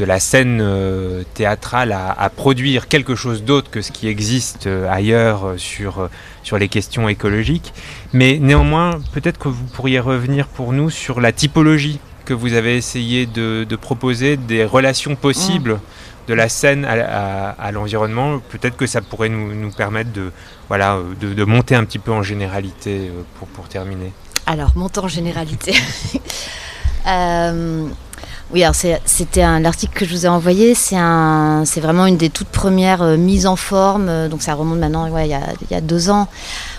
de 0.00 0.06
la 0.06 0.18
scène 0.18 0.60
euh, 0.62 1.24
théâtrale 1.34 1.92
à, 1.92 2.30
produire 2.30 2.88
quelque 2.88 3.14
chose 3.14 3.44
d'autre 3.44 3.70
que 3.70 3.82
ce 3.82 3.92
qui 3.92 4.08
existe 4.08 4.66
euh, 4.66 4.90
ailleurs 4.90 5.46
euh, 5.46 5.58
sur, 5.58 6.08
sur 6.42 6.56
les 6.56 6.68
questions 6.68 7.06
écologiques. 7.10 7.74
Mais 8.14 8.38
néanmoins, 8.40 8.98
peut-être 9.12 9.38
que 9.38 9.48
vous 9.48 9.64
pourriez 9.66 10.00
revenir 10.00 10.46
pour 10.48 10.72
nous 10.72 10.88
sur 10.88 11.20
la 11.20 11.32
typologie 11.32 12.00
que 12.24 12.32
vous 12.32 12.54
avez 12.54 12.78
essayé 12.78 13.26
de, 13.26 13.76
proposer, 13.76 14.38
des 14.38 14.64
relations 14.64 15.16
possibles 15.16 15.74
mm. 15.74 15.80
de 16.28 16.34
la 16.34 16.48
scène 16.48 16.86
à, 16.86 17.70
l'environnement. 17.70 18.38
Peut-être 18.48 18.78
que 18.78 18.86
ça 18.86 19.02
pourrait 19.02 19.28
nous, 19.28 19.70
permettre 19.70 20.12
de, 20.12 20.32
voilà, 20.68 20.98
de, 21.20 21.44
monter 21.44 21.74
un 21.74 21.84
petit 21.84 21.98
peu 21.98 22.12
en 22.12 22.22
généralité 22.22 23.10
pour, 23.38 23.48
pour 23.48 23.68
terminer. 23.68 24.12
Alors, 24.46 24.72
monter 24.76 25.00
en 25.00 25.08
généralité. 25.08 25.74
Oui, 28.52 28.64
alors 28.64 28.74
c'était 28.74 29.42
l'article 29.60 29.96
que 29.96 30.04
je 30.04 30.10
vous 30.10 30.26
ai 30.26 30.28
envoyé, 30.28 30.74
c'est 30.74 30.96
vraiment 30.96 32.06
une 32.06 32.16
des 32.16 32.30
toutes 32.30 32.48
premières 32.48 33.02
euh, 33.02 33.16
mises 33.16 33.46
en 33.46 33.54
forme, 33.54 34.08
euh, 34.08 34.28
donc 34.28 34.42
ça 34.42 34.54
remonte 34.54 34.80
maintenant 34.80 35.06
il, 35.06 35.26
y 35.28 35.74
a, 35.74 35.80
deux 35.80 36.10
ans, 36.10 36.26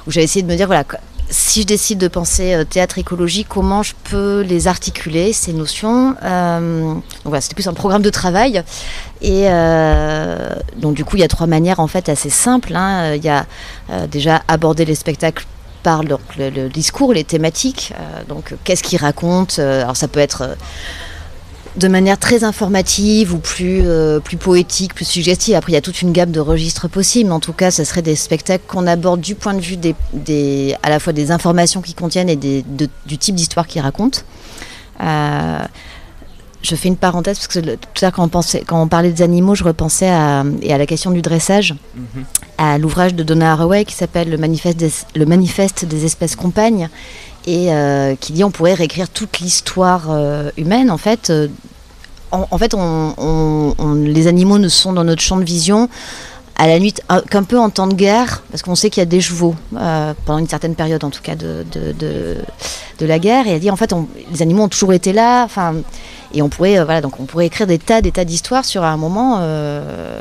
où 0.06 0.12
j'avais 0.12 0.26
essayé 0.26 0.44
de 0.44 0.52
me 0.52 0.58
dire, 0.58 0.68
voilà, 0.68 0.84
si 1.30 1.62
je 1.62 1.68
décide 1.68 1.98
de 1.98 2.10
penser 2.10 2.56
euh, 2.56 2.66
théâtre 2.66 2.98
écologie, 2.98 3.46
comment 3.46 3.84
je 3.84 3.94
peux 4.04 4.42
les 4.42 4.68
articuler, 4.68 5.32
ces 5.32 5.54
notions 5.54 6.10
Donc 6.10 7.04
voilà, 7.24 7.40
c'était 7.40 7.56
plus 7.56 7.70
un 7.70 7.74
programme 7.74 8.02
de 8.02 8.10
travail. 8.10 8.64
Et 9.22 9.46
donc 10.78 10.96
du 10.96 11.06
coup, 11.06 11.16
il 11.16 11.20
y 11.20 11.24
a 11.24 11.30
trois 11.30 11.48
manières 11.48 11.80
en 11.80 11.88
fait 11.88 12.10
assez 12.10 12.30
simples. 12.30 12.76
Hein. 12.76 13.14
Il 13.16 13.24
y 13.24 13.30
a 13.30 13.46
déjà 14.08 14.42
aborder 14.50 14.84
les 14.84 14.96
spectacles 14.96 15.46
par 15.84 16.04
le 16.04 16.68
discours, 16.68 17.14
les 17.14 17.24
thématiques. 17.24 17.94
donc 18.28 18.56
qu'est-ce 18.66 18.84
qu'ils 18.84 19.00
racontent 19.00 19.62
Alors 19.62 19.96
ça 19.96 20.10
peut 20.10 20.20
être 20.20 20.58
de 21.78 21.88
manière 21.88 22.18
très 22.18 22.44
informative 22.44 23.34
ou 23.34 23.38
plus, 23.38 23.82
euh, 23.86 24.20
plus 24.20 24.38
poétique, 24.38 24.94
plus 24.94 25.06
suggestive. 25.06 25.56
Après, 25.56 25.72
il 25.72 25.76
y 25.76 25.78
a 25.78 25.82
toute 25.82 26.02
une 26.02 26.12
gamme 26.12 26.32
de 26.32 26.40
registres 26.40 26.88
possibles. 26.88 27.30
Mais 27.30 27.36
en 27.36 27.40
tout 27.40 27.54
cas, 27.54 27.72
ce 27.72 27.84
serait 27.84 28.02
des 28.02 28.16
spectacles 28.16 28.64
qu'on 28.68 28.88
aborde 28.88 29.22
du 29.22 29.36
point 29.36 29.54
de 29.54 29.62
vue 29.62 29.78
des, 29.78 29.96
des, 30.14 30.76
à 30.84 30.90
la 30.90 31.00
fois 31.00 31.14
des 31.14 31.32
informations 31.32 31.82
qu'ils 31.82 31.96
contiennent 31.96 32.30
et 32.30 32.36
du 32.36 33.18
type 33.18 33.36
d'histoire 33.36 33.68
qu'ils 33.68 33.82
racontent. 33.82 34.20
Euh, 35.02 35.60
je 36.62 36.76
fais 36.76 36.88
une 36.88 36.98
parenthèse 36.98 37.40
parce 37.40 37.48
que 37.48 37.76
tout 37.76 38.06
à 38.06 38.12
quand 38.12 38.24
on, 38.24 38.28
pensait, 38.28 38.64
quand 38.66 38.82
on 38.82 38.88
parlait 38.88 39.12
des 39.12 39.24
animaux, 39.24 39.56
je 39.56 39.64
repensais 39.64 40.10
à, 40.10 40.44
et 40.62 40.74
à 40.74 40.78
la 40.78 40.86
question 40.86 41.12
du 41.12 41.22
dressage, 41.22 41.76
mhm. 41.96 42.24
à 42.58 42.78
l'ouvrage 42.78 43.16
de 43.16 43.24
Donna 43.24 43.54
Haraway 43.54 43.86
qui 43.86 43.96
s'appelle 43.96 44.30
le 44.30 44.38
manifeste, 44.38 44.78
des, 44.78 44.92
le 45.16 45.26
manifeste 45.26 45.86
des 45.86 46.06
espèces 46.06 46.36
compagnes 46.36 46.90
et 47.48 47.74
euh, 47.74 48.16
qui 48.16 48.34
dit 48.34 48.44
on 48.44 48.52
pourrait 48.52 48.74
réécrire 48.74 49.10
toute 49.10 49.40
l'histoire 49.40 50.08
euh, 50.10 50.52
humaine. 50.58 50.92
En 50.92 50.98
fait, 50.98 51.30
euh, 51.30 51.48
en, 52.32 52.58
fait, 52.58 52.74
on, 52.74 53.76
les 54.06 54.28
animaux 54.28 54.58
ne 54.58 54.70
sont 54.70 54.94
dans 54.94 55.04
notre 55.04 55.22
champ 55.22 55.38
de 55.38 55.44
vision 55.44 55.90
à 56.56 56.68
la 56.68 56.80
nuit 56.80 56.94
qu'un 57.30 57.44
peu 57.44 57.60
en 57.60 57.70
temps 57.70 57.88
de 57.88 57.94
guerre, 57.94 58.44
parce 58.52 58.62
qu'on 58.62 58.76
sait 58.76 58.90
qu'il 58.90 59.02
y 59.02 59.04
a 59.04 59.06
des 59.06 59.20
chevaux 59.20 59.56
pendant 60.26 60.38
une 60.38 60.48
certaine 60.48 60.76
période, 60.76 61.04
en 61.04 61.10
tout 61.10 61.22
cas 61.22 61.36
de, 61.36 61.66
de, 61.74 62.38
de, 63.00 63.06
la 63.06 63.20
guerre. 63.20 63.48
Et 63.48 63.52
elle 63.52 63.60
dit 63.60 63.72
en 63.72 63.76
fait, 63.76 63.94
les 64.32 64.42
animaux 64.42 64.64
ont 64.64 64.70
toujours 64.70 64.94
été 64.94 65.12
là. 65.12 65.44
Enfin, 65.44 65.74
et 66.34 66.42
on 66.42 66.50
pourrait 66.50 66.84
voilà 66.84 67.02
donc 67.02 67.20
on 67.20 67.26
pourrait 67.26 67.48
écrire 67.48 67.68
des 67.68 67.80
tas 67.80 68.02
des 68.02 68.12
tas 68.12 68.26
d'histoires 68.26 68.66
sur 68.66 68.84
un 68.84 68.98
moment 68.98 69.38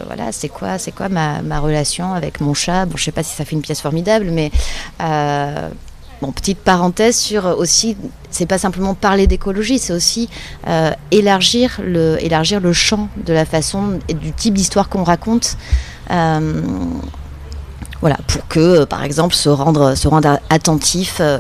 voilà 0.07 0.33
c'est 0.33 0.49
quoi 0.49 0.79
c'est 0.79 0.93
quoi 0.93 1.09
ma, 1.09 1.61
relation 1.61 2.15
avec 2.15 2.41
mon 2.41 2.55
chat? 2.55 2.87
Bon 2.87 2.97
je 2.97 3.05
sais 3.05 3.13
pas 3.13 3.23
si 3.23 3.35
ça 3.35 3.45
fait 3.45 3.57
une 3.57 3.63
pièce 3.63 3.81
formidable 3.81 4.31
mais 4.31 4.51
Bon, 6.21 6.33
petite 6.33 6.59
parenthèse 6.59 7.17
sur 7.17 7.47
aussi, 7.47 7.97
c'est 8.31 8.45
pas 8.45 8.59
simplement 8.59 8.93
parler 8.93 9.27
d'écologie, 9.27 9.79
c'est 9.79 9.95
aussi 9.95 10.29
euh, 10.69 10.91
élargir, 11.11 11.81
le, 11.83 12.23
élargir 12.23 12.61
le 12.61 12.75
champ 12.75 13.09
de 13.25 13.33
la 13.33 13.47
façon 13.47 13.99
et 14.09 14.13
du 14.13 14.33
type 14.33 14.53
d'histoire 14.53 14.91
qu'on 14.91 15.03
raconte. 15.03 15.57
Euh, 16.11 16.63
voilà, 18.03 18.19
pour 18.27 18.47
que, 18.49 18.85
par 18.85 19.03
exemple, 19.03 19.35
se 19.35 19.49
rendre, 19.49 19.95
se 19.95 20.09
rendre 20.09 20.41
attentif. 20.51 21.19
Euh, 21.21 21.39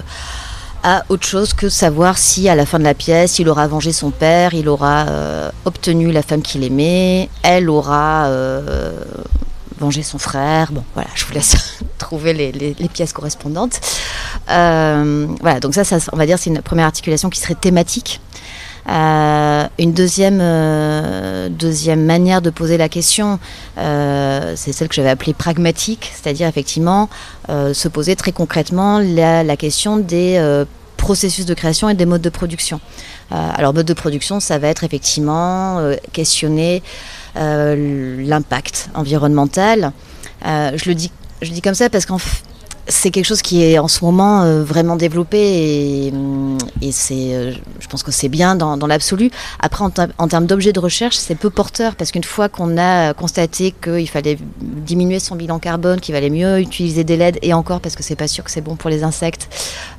à 0.82 1.04
autre 1.08 1.26
chose 1.26 1.52
que 1.52 1.68
savoir 1.68 2.18
si 2.18 2.48
à 2.48 2.54
la 2.54 2.66
fin 2.66 2.78
de 2.78 2.84
la 2.84 2.94
pièce 2.94 3.38
il 3.38 3.48
aura 3.48 3.66
vengé 3.66 3.92
son 3.92 4.10
père, 4.10 4.54
il 4.54 4.68
aura 4.68 5.06
euh, 5.08 5.50
obtenu 5.64 6.12
la 6.12 6.22
femme 6.22 6.42
qu'il 6.42 6.64
aimait, 6.64 7.28
elle 7.42 7.68
aura 7.68 8.26
euh, 8.26 8.92
vengé 9.78 10.02
son 10.02 10.18
frère. 10.18 10.72
Bon, 10.72 10.84
voilà, 10.94 11.08
je 11.14 11.24
vous 11.24 11.32
laisse 11.32 11.80
trouver 11.98 12.32
les, 12.32 12.88
pièces 12.88 13.12
correspondantes. 13.12 13.80
Euh, 14.50 15.26
voilà, 15.40 15.60
donc 15.60 15.74
ça, 15.74 15.84
ça, 15.84 15.98
on 16.12 16.16
va 16.16 16.26
dire, 16.26 16.38
c'est 16.38 16.50
une 16.50 16.62
première 16.62 16.86
articulation 16.86 17.30
qui 17.30 17.40
serait 17.40 17.54
thématique. 17.54 18.20
Une 18.86 19.92
deuxième, 19.92 20.38
deuxième 21.50 22.04
manière 22.04 22.42
de 22.42 22.50
poser 22.50 22.76
la 22.76 22.88
question, 22.88 23.38
c'est 23.76 24.72
celle 24.72 24.88
que 24.88 24.94
j'avais 24.94 25.10
appelée 25.10 25.34
pragmatique, 25.34 26.10
c'est-à-dire 26.14 26.48
effectivement 26.48 27.08
se 27.48 27.88
poser 27.88 28.16
très 28.16 28.32
concrètement 28.32 28.98
la, 28.98 29.56
question 29.56 29.96
des 29.96 30.64
processus 31.00 31.46
de 31.46 31.54
création 31.54 31.88
et 31.88 31.94
des 31.94 32.06
modes 32.06 32.20
de 32.20 32.28
production. 32.28 32.80
Euh, 33.32 33.50
alors, 33.54 33.72
mode 33.72 33.86
de 33.86 33.94
production, 33.94 34.38
ça 34.38 34.58
va 34.58 34.68
être 34.68 34.84
effectivement 34.84 35.78
euh, 35.78 35.96
questionner 36.12 36.82
euh, 37.36 38.22
l'impact 38.24 38.90
environnemental. 38.94 39.92
je, 40.44 40.88
le 40.88 40.94
dis, 40.94 41.10
je 41.42 41.50
dis 41.50 41.62
comme 41.62 41.74
ça 41.74 41.88
parce 41.88 42.06
qu'en 42.06 42.18
c'est 42.90 43.10
quelque 43.10 43.24
chose 43.24 43.42
qui 43.42 43.62
est 43.64 43.78
en 43.78 43.88
ce 43.88 44.04
moment 44.04 44.42
euh, 44.42 44.62
vraiment 44.62 44.96
développé 44.96 45.38
et, 45.38 46.12
mm, 46.12 46.58
c'est, 46.90 47.34
euh, 47.34 47.52
je 47.78 47.88
pense 47.88 48.02
que 48.02 48.10
c'est 48.10 48.28
bien 48.28 48.56
dans, 48.56 48.86
l'absolu. 48.86 49.30
Après, 49.60 49.84
en, 49.84 50.28
termes 50.28 50.46
d'objets 50.46 50.72
de 50.72 50.80
recherche, 50.80 51.16
c'est 51.16 51.34
peu 51.34 51.50
porteur 51.50 51.94
parce 51.94 52.10
qu'une 52.10 52.24
fois 52.24 52.48
qu'on 52.48 52.76
a 52.78 53.14
constaté 53.14 53.72
qu'il 53.72 54.08
fallait 54.08 54.38
diminuer 54.60 55.20
son 55.20 55.36
bilan 55.36 55.58
carbone, 55.58 56.00
qu'il 56.00 56.14
valait 56.14 56.30
mieux 56.30 56.60
utiliser 56.60 57.04
des 57.04 57.16
LED 57.16 57.38
et 57.42 57.54
encore 57.54 57.80
parce 57.80 57.94
que 57.94 58.02
c'est 58.02 58.16
pas 58.16 58.28
sûr 58.28 58.44
que 58.44 58.50
c'est 58.50 58.60
bon 58.60 58.76
pour 58.76 58.90
les 58.90 59.04
insectes, 59.04 59.48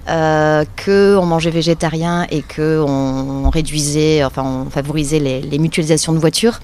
euh, 0.10 0.66
qu'on 0.84 1.26
mangeait 1.26 1.52
végétarien 1.52 2.28
et 2.30 2.44
qu'on 2.44 3.46
on 3.46 3.50
réduisait, 3.50 4.24
enfin, 4.24 4.44
on 4.44 4.70
favorisait 4.70 5.20
les, 5.20 5.42
les 5.42 5.60
mutualisations 5.60 6.14
de 6.14 6.20
voitures. 6.20 6.60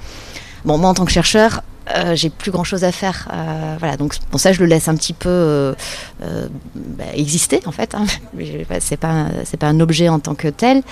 Bon, 0.66 0.78
moi 0.78 0.90
en 0.90 0.94
tant 0.94 1.06
que 1.06 1.12
chercheur, 1.12 1.62
euh, 1.96 2.16
j'ai 2.16 2.30
plus 2.30 2.52
grand 2.52 2.64
chose 2.64 2.84
à 2.84 2.92
faire. 2.92 3.28
Euh, 3.34 3.76
voilà, 3.80 3.98
donc 3.98 4.18
pour 4.30 4.40
ça 4.40 4.52
je 4.52 4.60
le 4.60 4.66
laisse 4.66 4.88
un 4.88 4.96
petit 4.96 5.14
peu 5.14 5.30
euh, 5.30 5.74
bah, 6.76 7.06
exister 7.14 7.62
en 7.66 7.72
fait. 7.72 7.96
Hein. 7.96 8.06
c'est 8.80 8.98
pas 8.98 9.28
c'est 9.46 9.58
pas 9.58 9.68
un 9.68 9.80
objet 9.80 10.10
en 10.10 10.20
tant 10.20 10.36
que 10.36 10.48
tel. 10.48 10.84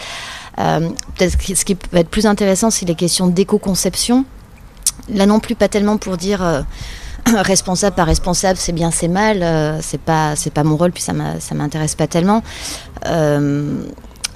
Peut-être 0.56 1.38
ce 1.42 1.66
qui 1.66 1.76
peut 1.76 1.98
être 1.98 2.10
plus 2.10 2.26
intéressant, 2.26 2.70
c'est 2.70 2.86
les 2.86 2.96
questions 2.96 3.28
d'éco-conception. 3.28 4.26
Là 5.10 5.26
non 5.26 5.40
plus 5.40 5.56
pas 5.56 5.68
tellement 5.68 5.98
pour 5.98 6.18
dire 6.18 6.66
responsable 7.26 7.96
par 7.96 8.08
responsable, 8.08 8.58
c'est 8.58 8.72
bien, 8.72 8.92
c'est 8.92 9.10
mal. 9.10 9.80
c'est 9.82 10.00
pas 10.00 10.36
c'est 10.36 10.54
pas 10.54 10.64
mon 10.64 10.78
rôle, 10.78 10.92
puis 10.92 11.04
ça 11.04 11.14
m'intéresse 11.54 11.96
pas 11.96 12.08
tellement. 12.08 12.42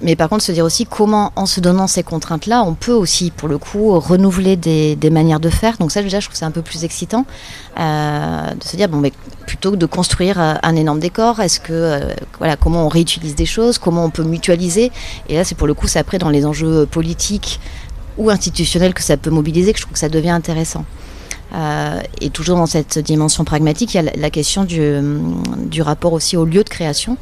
Mais 0.02 0.16
par 0.16 0.30
contre, 0.30 0.43
se 0.43 0.52
dire 0.52 0.64
aussi 0.64 0.86
comment, 0.86 1.32
en 1.36 1.45
se 1.45 1.60
donnant 1.60 1.88
ces 1.88 2.04
contraintes-là, 2.04 2.64
on 2.64 2.74
peut 2.74 2.93
aussi, 2.93 3.32
pour 3.32 3.50
le 3.50 3.58
coup, 3.58 4.00
renouveler 4.00 4.56
des, 4.56 5.10
manières 5.10 5.39
de 5.39 5.50
faire. 5.50 5.78
Donc 5.78 5.91
ça, 5.91 6.02
déjà, 6.02 6.20
je 6.20 6.28
trouve 6.28 6.38
c'est 6.38 6.45
un 6.45 6.52
peu 6.52 6.62
plus 6.62 6.86
excitant 6.86 7.26
euh, 7.80 8.54
de 8.54 8.64
se 8.64 8.76
dire, 8.78 8.88
bon, 8.88 8.97
mais 8.97 9.12
plutôt 9.45 9.72
que 9.72 9.76
de 9.76 9.86
construire 9.86 10.39
euh, 10.39 10.54
un 10.64 10.76
énorme 10.76 11.00
décor, 11.00 11.41
est-ce 11.41 11.60
que, 11.60 11.74
euh, 11.74 12.14
voilà, 12.38 12.56
comment 12.56 12.86
on 12.86 12.89
réutilise 12.89 13.36
des 13.36 13.45
choses, 13.45 13.78
comment 13.78 14.06
on 14.06 14.10
peut 14.10 14.24
mutualiser? 14.24 14.91
Et 15.28 15.36
là, 15.36 15.43
c'est 15.43 15.56
pour 15.56 15.68
le 15.68 15.74
coup, 15.74 15.88
c'est 15.88 16.00
après 16.00 16.18
dans 16.18 16.30
les 16.30 16.45
enjeux 16.45 16.86
politiques 16.86 17.60
ou 18.18 18.30
institutionnels 18.30 18.93
que 18.93 19.04
ça 19.04 19.18
peut 19.18 19.30
mobiliser 19.30 19.74
que 19.74 19.80
je 19.80 19.84
trouve 19.84 19.93
que 19.93 20.00
ça 20.00 20.10
devient 20.10 20.30
intéressant. 20.30 20.86
et 22.22 22.30
toujours 22.30 22.58
dans 22.58 22.68
cette 22.68 23.00
dimension 23.00 23.43
pragmatique, 23.43 23.93
il 23.93 23.97
y 23.97 24.08
a 24.08 24.12
la, 24.16 24.30
question 24.30 24.66
du, 24.66 24.82
du, 25.66 25.82
rapport 25.82 26.14
aussi 26.14 26.38
au 26.38 26.45
lieu 26.45 26.64
de 26.64 26.70
création. 26.70 27.18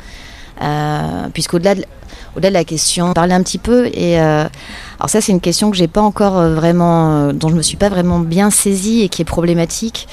Puisqu'au-delà 1.34 1.76
de 1.76 1.84
au-delà 2.38 2.50
de 2.50 2.54
la 2.54 2.64
question, 2.64 3.14
parler 3.14 3.34
un 3.34 3.42
petit 3.42 3.58
peu. 3.58 3.88
Et 3.88 4.22
euh, 4.22 4.46
alors 5.00 5.10
ça, 5.10 5.22
c'est 5.22 5.32
une 5.32 5.42
question 5.42 5.72
que 5.72 5.76
j'ai 5.76 5.88
pas 5.88 6.02
encore 6.02 6.38
euh, 6.38 6.54
vraiment, 6.54 7.30
euh, 7.30 7.34
dont 7.34 7.50
je 7.50 7.56
me 7.56 7.64
suis 7.64 7.78
pas 7.78 7.90
vraiment 7.90 8.20
bien 8.20 8.52
saisie 8.52 9.02
et 9.02 9.10
qui 9.10 9.24
est 9.24 9.26
problématique. 9.26 10.08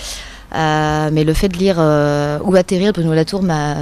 mais 0.52 1.24
le 1.24 1.34
fait 1.34 1.48
de 1.48 1.58
lire 1.58 1.76
Où 2.44 2.56
atterrir 2.56 2.92
Bruno 2.92 3.12
Latour 3.12 3.42
m'a 3.42 3.74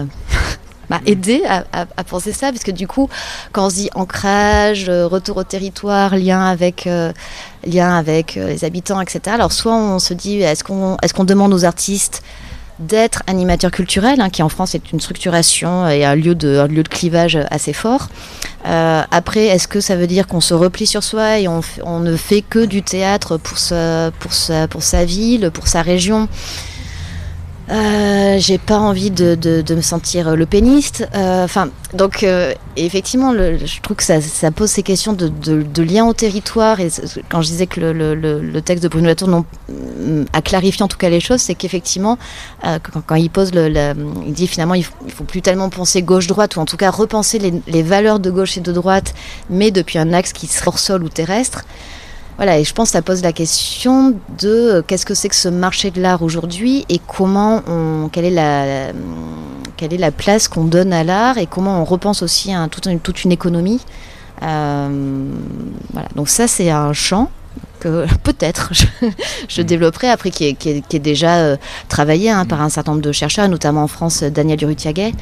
m'a 0.91 1.01
aidé 1.07 1.43
à, 1.47 2.05
penser 2.05 2.33
ça, 2.33 2.51
parce 2.51 2.65
que 2.65 2.73
du 2.73 2.87
coup, 2.87 3.09
quand 3.53 3.67
on 3.67 3.71
se 3.71 3.77
dit 3.77 3.91
ancrage, 3.95 4.91
retour 4.91 5.37
au 5.39 5.45
territoire, 5.45 6.17
lien 6.17 6.45
avec, 6.45 6.89
lien 7.65 7.97
avec 7.97 8.35
les 8.35 8.65
habitants, 8.65 9.01
etc. 9.01 9.21
Alors 9.27 9.53
soit 9.53 9.77
on 9.77 9.99
se 9.99 10.13
dit, 10.13 10.41
est-ce 10.41 10.65
qu'on 10.65 10.97
est 11.03 11.13
qu'on 11.13 11.25
demande 11.25 11.55
aux 11.55 11.65
artistes 11.65 12.23
d'être 12.79 13.23
animateur 13.27 13.71
culturel, 13.71 14.21
hein, 14.21 14.31
qui 14.31 14.43
en 14.43 14.49
France 14.49 14.75
est 14.75 14.93
une 14.93 15.01
structuration 15.01 15.89
et 15.89 16.05
un 16.05 16.15
lieu 16.15 16.35
de, 16.35 16.83
clivage 16.83 17.39
assez 17.51 17.73
fort. 17.73 18.09
Euh, 18.67 19.03
après, 19.11 19.47
est-ce 19.47 19.69
que 19.69 19.81
ça 19.81 19.97
veut 19.97 20.07
dire 20.07 20.27
qu'on 20.27 20.41
se 20.41 20.55
replie 20.55 20.87
sur 20.87 21.03
soi 21.03 21.39
et 21.39 21.49
on, 21.49 22.01
ne 22.01 22.17
fait 22.17 22.43
que 22.43 22.65
du 22.65 22.83
théâtre 22.83 23.37
pour, 23.37 23.59
pour 24.21 24.83
sa 24.83 25.05
ville, 25.05 25.51
pour 25.53 25.69
sa 25.69 25.83
région? 25.83 26.29
Euh, 27.73 28.37
j'ai 28.39 28.59
pas 28.59 28.79
envie 28.79 29.11
de, 29.11 29.65
me 29.75 29.81
sentir 29.81 30.37
le 30.37 30.45
péniste. 30.45 31.09
Euh, 31.15 31.45
enfin, 31.45 31.71
donc 31.95 32.23
euh, 32.23 32.53
effectivement, 32.77 33.33
je 33.33 33.81
trouve 33.81 33.97
que 33.97 34.03
ça, 34.03 34.51
pose 34.51 34.71
ces 34.71 34.83
questions 34.83 35.15
de, 35.15 35.83
lien 35.83 36.05
au 36.07 36.13
territoire. 36.13 36.81
Et 36.81 36.89
quand 37.31 37.41
je 37.41 37.47
disais 37.47 37.67
que 37.67 37.81
le, 37.81 38.61
texte 38.61 38.83
de 38.85 38.89
Bruno 38.89 39.07
Latour 39.07 39.29
mm, 39.29 40.25
a 40.33 40.43
clarifié 40.43 40.83
en 40.83 40.89
tout 40.89 40.99
cas 40.99 41.09
les 41.09 41.21
choses, 41.21 41.41
c'est 41.41 41.55
qu'effectivement, 41.55 42.19
quand, 43.07 43.15
il 43.15 43.31
pose 43.31 43.53
le, 43.55 43.95
il 44.27 44.33
dit 44.35 44.47
finalement, 44.47 44.75
il 44.75 44.85
faut, 44.85 44.93
faut 45.09 45.25
plus 45.25 45.41
tellement 45.41 45.71
penser 45.71 46.03
gauche-droite 46.03 46.57
ou 46.57 46.61
en 46.61 46.67
tout 46.67 46.77
cas 46.77 46.91
repenser 46.91 47.39
les, 47.39 47.55
les, 47.67 47.83
valeurs 47.83 48.21
de 48.21 48.31
gauche 48.31 48.59
et 48.59 48.61
de 48.61 48.73
droite, 48.73 49.15
mais 49.49 49.71
depuis 49.71 49.99
un 49.99 50.13
axe 50.13 50.35
qui 50.35 50.47
serait 50.47 50.69
hors 50.69 50.79
sol 50.79 51.03
ou 51.05 51.09
terrestre. 51.09 51.65
Voilà, 52.43 52.59
et 52.59 52.65
je 52.65 52.75
pense 52.75 52.89
que 52.89 52.95
ça 52.95 53.03
pose 53.03 53.23
la 53.23 53.33
question 53.33 54.17
de 54.41 54.49
euh, 54.49 54.83
qu'est-ce 54.85 55.07
que 55.07 55.15
c'est 55.15 55.29
que 55.29 55.37
ce 55.37 55.49
marché 55.49 55.93
de 55.93 56.03
l'art 56.03 56.23
aujourd'hui 56.23 56.85
et 56.89 56.99
comment 56.99 57.63
on, 57.69 58.09
quelle 58.11 58.25
est 58.25 58.33
la, 58.33 58.91
quelle 59.77 59.95
est 59.95 59.99
la 59.99 60.11
place 60.11 60.49
qu'on 60.49 60.65
donne 60.65 60.93
à 60.93 61.05
l'art 61.05 61.39
et 61.39 61.47
comment 61.47 61.81
on 61.81 61.85
repense 61.85 62.21
aussi 62.21 62.53
à 62.53 62.67
toute, 62.67 62.87
une, 62.87 62.99
toute 62.99 63.23
une 63.23 63.31
économie. 63.31 63.81
Euh, 64.43 64.89
voilà, 65.93 66.09
donc 66.17 66.29
ça 66.29 66.49
c'est 66.49 66.69
un 66.69 66.93
champ 66.93 67.31
que 67.79 68.07
peut-être 68.25 68.73
je, 69.49 69.63
mm. 69.63 69.65
développerai 69.65 70.09
après 70.09 70.31
qui 70.33 70.47
est, 70.47 70.55
qui 70.55 70.69
est, 70.69 70.99
déjà 70.99 71.37
euh, 71.37 71.57
travaillé 71.89 72.29
hein, 72.29 72.45
par 72.45 72.61
un 72.61 72.71
certain 72.71 72.91
nombre 72.91 73.05
de 73.05 73.13
chercheurs, 73.13 73.49
notamment 73.49 73.85
en 73.85 73.89
France 73.89 74.25
Daniel 74.25 74.59
Durutiaguet, 74.59 75.13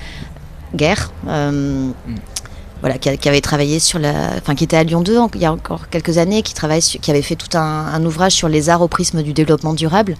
Guerre. 0.74 1.12
Mm 1.24 1.90
voilà, 2.80 2.98
qui, 2.98 3.28
avait 3.28 3.40
travaillé 3.40 3.78
sur 3.78 3.98
la, 3.98 4.32
enfin 4.38 4.54
qui 4.54 4.64
était 4.64 4.76
à 4.76 4.84
Lyon 4.84 5.02
2 5.02 5.18
il 5.34 5.40
y 5.40 5.44
a 5.44 5.52
encore 5.52 5.88
quelques 5.88 6.18
années, 6.18 6.42
qui 6.42 6.54
travaille, 6.54 6.80
qui 6.80 7.10
avait 7.10 7.22
fait 7.22 7.36
tout 7.36 7.56
un, 7.56 8.04
ouvrage 8.04 8.32
sur 8.32 8.48
les 8.48 8.70
arts 8.70 8.80
au 8.80 8.88
prisme 8.88 9.22
du 9.22 9.32
développement 9.32 9.74
durable 9.74 10.16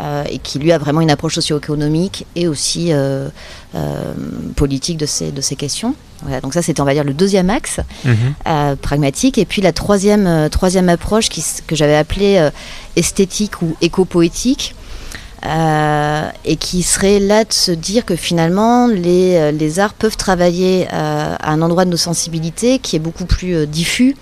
euh, 0.00 0.24
et 0.28 0.38
qui 0.38 0.58
lui 0.58 0.72
a 0.72 0.78
vraiment 0.78 1.00
une 1.00 1.10
approche 1.10 1.34
socio-économique 1.34 2.26
et 2.34 2.48
aussi 2.48 2.92
euh, 2.92 3.28
euh, 3.74 4.12
politique 4.56 4.98
de 4.98 5.06
ces 5.06 5.30
de 5.30 5.40
ces 5.40 5.54
questions. 5.54 5.94
Voilà, 6.22 6.40
donc 6.40 6.52
ça 6.52 6.62
c'était 6.62 6.80
on 6.80 6.84
va 6.84 6.94
dire 6.94 7.04
le 7.04 7.14
deuxième 7.14 7.48
axe 7.48 7.80
mhm. 8.04 8.76
pragmatique 8.82 9.38
et 9.38 9.46
puis 9.46 9.62
la 9.62 9.72
troisième 9.72 10.48
troisième 10.50 10.88
approche 10.88 11.28
qui, 11.28 11.42
que 11.66 11.74
j'avais 11.74 11.96
appelée 11.96 12.50
esthétique 12.96 13.62
ou 13.62 13.74
éco-poétique 13.80 14.74
euh, 15.46 16.28
et 16.44 16.56
qui 16.56 16.82
serait 16.82 17.18
là 17.18 17.44
de 17.44 17.52
se 17.52 17.72
dire 17.72 18.04
que 18.04 18.14
finalement 18.14 18.86
les, 18.88 19.36
euh, 19.36 19.52
les 19.52 19.78
arts 19.78 19.94
peuvent 19.94 20.18
travailler 20.18 20.86
euh, 20.92 21.34
à 21.40 21.52
un 21.52 21.62
endroit 21.62 21.86
de 21.86 21.90
nos 21.90 21.96
sensibilités 21.96 22.78
qui 22.78 22.94
est 22.96 22.98
beaucoup 22.98 23.24
plus 23.24 23.66
diffus 23.66 24.16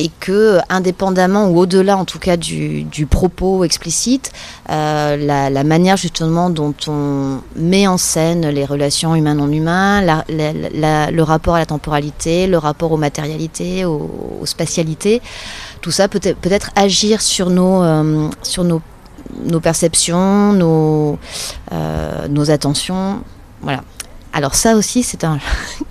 et 0.00 0.10
que 0.20 0.58
indépendamment 0.68 1.46
ou 1.46 1.58
au-delà 1.58 1.96
en 1.96 2.04
tout 2.04 2.18
cas 2.18 2.36
du, 2.36 2.82
du 2.84 3.06
propos 3.06 3.64
explicite, 3.64 4.32
la, 4.68 5.64
manière 5.64 5.96
justement 5.96 6.50
dont 6.50 6.74
on 6.86 7.38
met 7.56 7.86
en 7.86 7.96
scène 7.98 8.48
les 8.48 8.64
relations 8.64 9.14
humains-non 9.14 9.50
humains, 9.50 10.02
le 10.28 11.22
rapport 11.22 11.54
à 11.54 11.58
la 11.58 11.66
temporalité, 11.66 12.46
le 12.46 12.58
rapport 12.58 12.92
aux 12.92 12.96
matérialités, 12.96 13.84
aux 13.84 14.42
spatialités, 14.44 15.20
tout 15.80 15.90
ça 15.90 16.08
peut 16.08 16.20
être, 16.22 16.38
peut 16.38 16.52
être 16.52 16.70
agir 16.76 17.20
sur 17.20 17.50
nos, 17.50 17.82
euh, 17.82 18.28
sur 18.42 18.64
nos, 18.64 18.82
nos 19.44 19.60
perceptions, 19.60 20.52
nos, 20.52 21.18
euh, 21.72 22.28
nos 22.28 22.50
attentions. 22.50 23.22
Voilà. 23.62 23.82
Alors 24.32 24.54
ça 24.54 24.74
aussi, 24.74 25.02
c'est 25.02 25.24
un... 25.24 25.38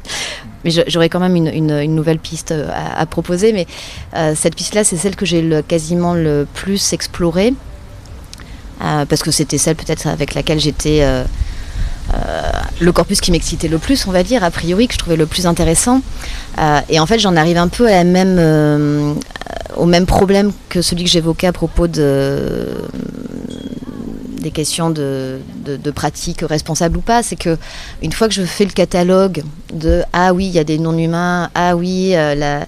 mais 0.64 0.72
j'aurais 0.88 1.10
quand 1.10 1.20
même 1.20 1.36
une, 1.36 1.48
une, 1.48 1.96
nouvelle 1.96 2.20
piste 2.20 2.54
à, 2.54 3.06
proposer, 3.06 3.54
mais 3.54 3.68
euh, 4.16 4.34
cette 4.36 4.56
piste-là, 4.56 4.84
c'est 4.84 4.98
celle 4.98 5.16
que 5.16 5.26
j'ai 5.26 5.64
quasiment 5.68 6.14
le 6.14 6.48
plus 6.54 6.94
explorée, 6.94 7.54
parce 8.80 9.24
que 9.24 9.32
c'était 9.32 9.58
celle 9.58 9.76
peut-être 9.76 10.08
avec 10.08 10.34
laquelle 10.34 10.60
j'étais 10.60 11.00
euh, 11.02 11.24
le 12.80 12.92
corpus 12.92 13.22
qui 13.22 13.32
m'excitait 13.32 13.68
le 13.68 13.78
plus, 13.78 14.08
on 14.08 14.12
va 14.12 14.24
dire, 14.24 14.44
a 14.44 14.52
priori, 14.52 14.88
que 14.88 14.94
je 14.94 15.00
trouvais 15.00 15.16
le 15.16 15.26
plus 15.26 15.46
intéressant. 15.46 16.02
Euh, 16.60 16.80
et 16.90 17.00
en 17.00 17.06
fait, 17.06 17.20
j'en 17.20 17.36
arrive 17.36 17.58
un 17.58 17.68
peu 17.68 17.88
euh, 17.90 19.14
au 19.76 19.86
même 19.86 20.06
problème 20.06 20.52
que 20.70 20.82
celui 20.82 21.04
que 21.04 21.10
j'évoquais 21.10 21.48
à 21.48 21.54
propos 21.54 21.88
de, 21.88 22.68
des 24.42 24.52
questions 24.52 24.90
de, 24.90 25.40
de, 25.66 25.92
pratique 25.92 26.42
responsable 26.42 26.98
ou 26.98 27.02
pas. 27.02 27.24
C'est 27.24 27.36
que 27.36 27.58
une 28.02 28.12
fois 28.12 28.28
que 28.28 28.34
je 28.34 28.44
fais 28.44 28.66
le 28.66 28.72
catalogue 28.72 29.44
de 29.74 30.04
ah 30.14 30.34
oui, 30.34 30.46
il 30.46 30.54
y 30.54 30.60
a 30.60 30.64
des 30.64 30.78
non-humains, 30.78 31.50
ah 31.56 31.76
oui, 31.76 32.16
euh, 32.16 32.36
la, 32.36 32.66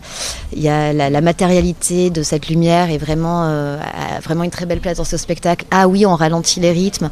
y 0.56 0.68
a 0.68 0.92
la, 0.94 1.22
matérialité 1.22 2.10
de 2.10 2.24
cette 2.24 2.50
lumière 2.50 2.90
est 2.90 2.98
vraiment, 2.98 3.46
euh, 3.46 3.78
vraiment 4.24 4.44
une 4.44 4.52
très 4.52 4.66
belle 4.66 4.80
place 4.80 4.98
dans 4.98 5.06
ce 5.06 5.18
spectacle. 5.18 5.66
Ah 5.72 5.88
oui, 5.88 6.06
on 6.06 6.16
ralentit 6.16 6.60
les 6.60 6.72
rythmes. 6.72 7.10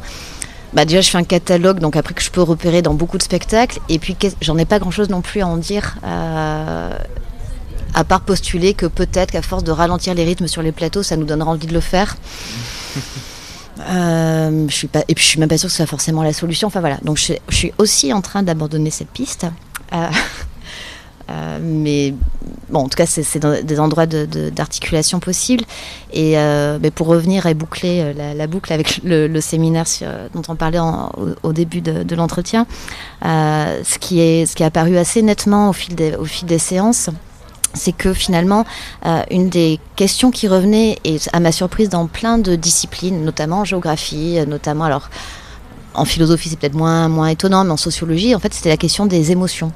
Bah 0.74 0.84
déjà, 0.84 1.00
je 1.00 1.10
fais 1.10 1.18
un 1.18 1.24
catalogue, 1.24 1.78
donc 1.78 1.96
après 1.96 2.14
que 2.14 2.22
je 2.22 2.30
peux 2.30 2.42
repérer 2.42 2.82
dans 2.82 2.94
beaucoup 2.94 3.18
de 3.18 3.22
spectacles. 3.22 3.80
Et 3.88 3.98
puis, 3.98 4.16
j'en 4.42 4.58
ai 4.58 4.64
pas 4.64 4.78
grand-chose 4.78 5.08
non 5.08 5.22
plus 5.22 5.40
à 5.40 5.46
en 5.46 5.56
dire. 5.56 5.96
Euh, 6.04 6.90
à 7.94 8.04
part 8.04 8.20
postuler 8.20 8.74
que 8.74 8.86
peut-être 8.86 9.30
qu'à 9.30 9.42
force 9.42 9.64
de 9.64 9.72
ralentir 9.72 10.14
les 10.14 10.24
rythmes 10.24 10.46
sur 10.46 10.62
les 10.62 10.72
plateaux, 10.72 11.02
ça 11.02 11.16
nous 11.16 11.24
donnera 11.24 11.50
envie 11.50 11.66
de 11.66 11.74
le 11.74 11.80
faire. 11.80 12.16
Euh, 13.88 14.66
je 14.68 14.74
suis 14.74 14.88
pas, 14.88 15.04
et 15.06 15.14
puis 15.14 15.24
je 15.24 15.28
suis 15.30 15.38
même 15.38 15.48
pas 15.48 15.56
sûre 15.56 15.68
que 15.68 15.70
ce 15.70 15.76
soit 15.76 15.86
forcément 15.86 16.24
la 16.24 16.32
solution. 16.32 16.66
Enfin 16.66 16.80
voilà, 16.80 16.98
donc 17.02 17.16
je, 17.16 17.34
suis 17.48 17.72
aussi 17.78 18.12
en 18.12 18.20
train 18.20 18.42
d'abandonner 18.42 18.90
cette 18.90 19.08
piste. 19.08 19.46
Euh, 19.92 20.08
euh, 21.30 21.58
mais 21.62 22.14
bon, 22.70 22.80
en 22.80 22.88
tout 22.88 22.96
cas, 22.96 23.06
c'est 23.06 23.38
des 23.64 23.80
endroits 23.80 24.06
d'articulation 24.06 25.20
possibles. 25.20 25.64
Et 26.12 26.36
mais 26.80 26.90
pour 26.90 27.06
revenir 27.06 27.46
et 27.46 27.54
boucler 27.54 28.14
la, 28.14 28.46
boucle 28.46 28.72
avec 28.72 29.00
le, 29.04 29.40
séminaire 29.40 29.84
dont 30.34 30.42
on 30.48 30.56
parlait 30.56 30.80
au, 31.42 31.52
début 31.52 31.80
de, 31.80 32.14
l'entretien, 32.14 32.66
ce, 33.22 33.98
qui 33.98 34.20
est, 34.20 34.46
ce 34.46 34.56
qui 34.56 34.62
est 34.62 34.66
apparu 34.66 34.96
assez 34.96 35.22
nettement 35.22 35.70
au 35.70 35.72
fil 35.72 35.94
des, 35.94 36.14
au 36.14 36.24
fil 36.24 36.46
des 36.46 36.58
séances, 36.58 37.10
c'est 37.74 37.92
que 37.92 38.12
finalement, 38.12 38.64
euh, 39.06 39.22
une 39.30 39.48
des 39.48 39.80
questions 39.96 40.30
qui 40.30 40.48
revenait, 40.48 40.98
et 41.04 41.18
à 41.32 41.40
ma 41.40 41.52
surprise 41.52 41.88
dans 41.88 42.06
plein 42.06 42.38
de 42.38 42.56
disciplines, 42.56 43.24
notamment 43.24 43.60
en 43.60 43.64
géographie, 43.64 44.38
euh, 44.38 44.46
notamment 44.46 44.84
alors 44.84 45.08
en 45.98 46.04
philosophie 46.04 46.48
c'est 46.48 46.58
peut-être 46.58 46.74
moins, 46.74 47.08
moins 47.08 47.28
étonnant, 47.28 47.64
mais 47.64 47.70
en 47.70 47.76
sociologie, 47.76 48.34
en 48.34 48.38
fait, 48.38 48.54
c'était 48.54 48.68
la 48.68 48.76
question 48.76 49.06
des 49.06 49.32
émotions. 49.32 49.72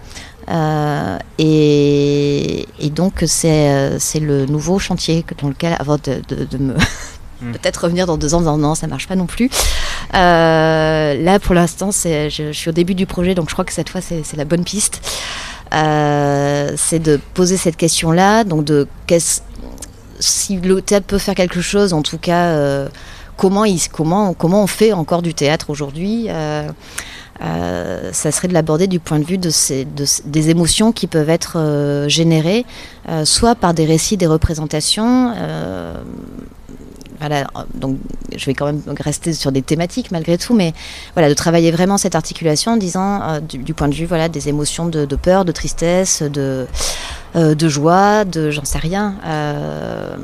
Euh, 0.51 1.19
et, 1.39 2.67
donc 2.95 3.25
c'est 3.27 4.21
le 4.21 4.47
nouveau 4.47 4.79
chantier 4.79 5.25
dans 5.41 5.49
lequel, 5.49 5.77
avant 5.79 5.97
de, 5.97 6.23
me 6.59 6.75
hmm. 6.75 6.77
peut-être 7.53 7.85
revenir 7.85 8.07
dans 8.07 8.17
deux 8.17 8.35
ans, 8.35 8.41
non, 8.41 8.57
non, 8.57 8.75
ça 8.75 8.87
marche 8.87 9.09
pas 9.09 9.17
non 9.17 9.27
plus. 9.27 9.51
là, 10.13 11.39
pour 11.41 11.55
l'instant, 11.55 11.91
je, 11.91 12.29
je, 12.29 12.53
suis 12.53 12.69
au 12.71 12.73
début 12.73 12.95
du 12.95 13.07
projet, 13.07 13.35
donc 13.35 13.49
je 13.49 13.55
crois 13.55 13.65
que 13.65 13.73
cette 13.73 13.89
fois, 13.89 14.01
c'est 14.01 14.37
la 14.37 14.45
bonne 14.45 14.65
piste. 14.65 15.01
Euh, 15.73 16.73
c'est 16.77 16.99
de 16.99 17.19
poser 17.35 17.57
cette 17.57 17.77
question-là, 17.77 18.45
donc 18.45 18.65
de 18.65 18.87
si 20.19 20.57
le 20.57 20.83
théâtre 20.83 21.07
peut 21.07 21.19
faire 21.19 21.35
quelque 21.35 21.61
chose, 21.61 21.93
en 21.93 22.03
tout 22.03 22.19
cas, 22.19 22.47
euh, 22.49 22.89
comment, 23.37 23.65
il, 23.65 23.81
comment, 23.91 24.35
comment 24.35 24.63
on 24.63 24.67
fait 24.67 24.93
encore 24.93 25.23
du 25.23 25.35
théâtre 25.35 25.71
aujourd'hui 25.71 26.29
euh, 26.31 28.13
ça 28.13 28.31
serait 28.31 28.47
de 28.47 28.53
l'aborder 28.53 28.87
du 28.87 29.01
point 29.01 29.19
de 29.19 29.25
vue 29.25 29.39
de, 29.39 29.51
ces, 29.51 29.85
des 30.25 30.51
émotions 30.51 30.93
qui 30.93 31.09
peuvent 31.09 31.31
être 31.31 32.05
générées, 32.07 32.65
soit 33.25 33.57
par 33.57 33.75
des 33.75 33.85
récits, 33.85 34.17
des 34.17 34.29
représentations, 34.29 35.33
donc 37.75 37.99
je 38.37 38.47
vais 38.47 38.55
quand 38.55 38.67
même 38.67 38.83
rester 39.01 39.33
sur 39.33 39.53
des 39.53 39.63
thématiques 39.63 40.11
malgré 40.11 40.39
tout, 40.39 40.55
mais 40.55 40.73
voilà, 41.15 41.29
de 41.29 41.35
travailler 41.35 41.71
vraiment 41.71 41.99
cette 41.99 42.15
articulation 42.15 42.73
en 42.73 42.77
disant 42.77 43.21
euh, 43.23 43.41
du, 43.41 43.75
point 43.75 43.89
de 43.89 43.95
vue 43.95 44.07
voilà, 44.07 44.29
des 44.29 44.49
émotions 44.49 44.87
de, 44.87 45.05
peur, 45.17 45.45
de 45.45 45.53
tristesse, 45.53 46.23
de, 46.23 46.67
euh, 47.37 47.55
de 47.55 47.69
joie, 47.69 48.25
de 48.25 48.51
j'en 48.51 48.65
sais 48.65 48.79
rien. 48.79 49.17
Euh, 49.27 50.17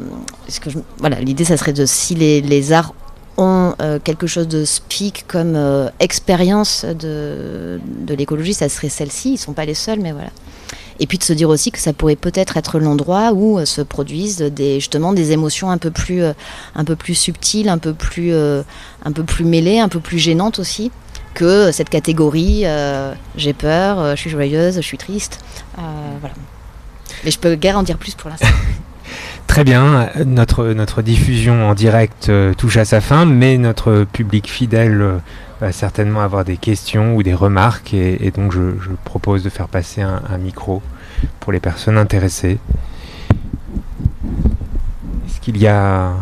que 0.60 0.70
voilà, 0.98 1.20
l'idée, 1.20 1.44
ça 1.44 1.56
serait 1.56 1.72
de 1.72 1.86
si 1.86 2.14
les, 2.14 2.40
les 2.40 2.72
arts 2.72 2.94
ont 3.36 3.74
quelque 4.02 4.26
chose 4.26 4.48
de 4.48 4.64
speak 4.64 5.24
comme 5.28 5.56
expérience 6.00 6.84
de, 6.84 7.80
de 7.86 8.14
l'écologie, 8.14 8.52
ça 8.52 8.68
serait 8.68 8.88
celle-ci. 8.88 9.28
Ils 9.28 9.34
ne 9.34 9.38
sont 9.38 9.52
pas 9.52 9.64
les 9.64 9.74
seuls, 9.74 10.00
mais 10.00 10.10
voilà. 10.10 10.30
Et 11.00 11.06
puis 11.06 11.18
de 11.18 11.22
se 11.22 11.32
dire 11.32 11.48
aussi 11.48 11.70
que 11.70 11.78
ça 11.78 11.92
pourrait 11.92 12.16
peut-être 12.16 12.56
être, 12.56 12.78
l'endroit 12.78 13.32
où 13.32 13.58
euh, 13.58 13.64
se 13.64 13.80
produisent 13.80 14.38
des, 14.38 14.74
justement 14.74 15.12
des 15.12 15.32
émotions 15.32 15.70
un 15.70 15.78
peu 15.78 15.90
plus, 15.90 16.22
euh, 16.22 16.32
un 16.74 16.84
peu 16.84 16.96
plus 16.96 17.14
subtiles, 17.14 17.68
un 17.68 17.78
peu 17.78 17.94
plus, 17.94 18.32
euh, 18.32 18.62
un 19.04 19.12
peu 19.12 19.22
plus 19.22 19.44
mêlées, 19.44 19.78
un 19.78 19.88
peu 19.88 20.00
plus 20.00 20.18
gênantes 20.18 20.58
aussi 20.58 20.90
que 21.34 21.70
cette 21.70 21.88
catégorie 21.88 22.64
j'ai 23.36 23.52
peur, 23.52 24.16
je 24.16 24.20
suis 24.20 24.30
joyeuse, 24.30 24.74
je 24.76 24.80
suis 24.80 24.98
triste. 24.98 25.38
voilà. 25.76 26.34
Mais 27.24 27.30
je 27.30 27.38
peux 27.38 27.54
guère 27.54 27.78
en 27.78 27.84
dire 27.84 27.96
plus 27.96 28.14
pour 28.14 28.28
l'instant. 28.28 28.48
Très 29.48 29.64
bien, 29.64 30.08
notre, 30.24 30.68
notre 30.68 31.02
diffusion 31.02 31.68
en 31.68 31.74
direct 31.74 32.30
touche 32.56 32.76
à 32.76 32.84
sa 32.84 33.00
fin, 33.00 33.24
mais 33.24 33.58
notre 33.58 34.04
public 34.04 34.48
fidèle 34.48 35.20
va 35.60 35.72
certainement 35.72 36.20
avoir 36.20 36.44
des 36.44 36.56
questions 36.56 37.16
ou 37.16 37.22
des 37.22 37.34
remarques 37.34 37.92
et, 37.92 38.30
donc 38.30 38.52
je, 38.52 38.60
propose 39.04 39.42
de 39.42 39.50
faire 39.50 39.68
passer 39.68 40.02
un, 40.02 40.38
micro 40.38 40.82
pour 41.40 41.52
les 41.52 41.60
personnes 41.60 41.98
intéressées. 41.98 42.58
Est-ce 45.26 45.40
qu'il 45.40 45.58
y 45.58 45.66
a 45.66 46.12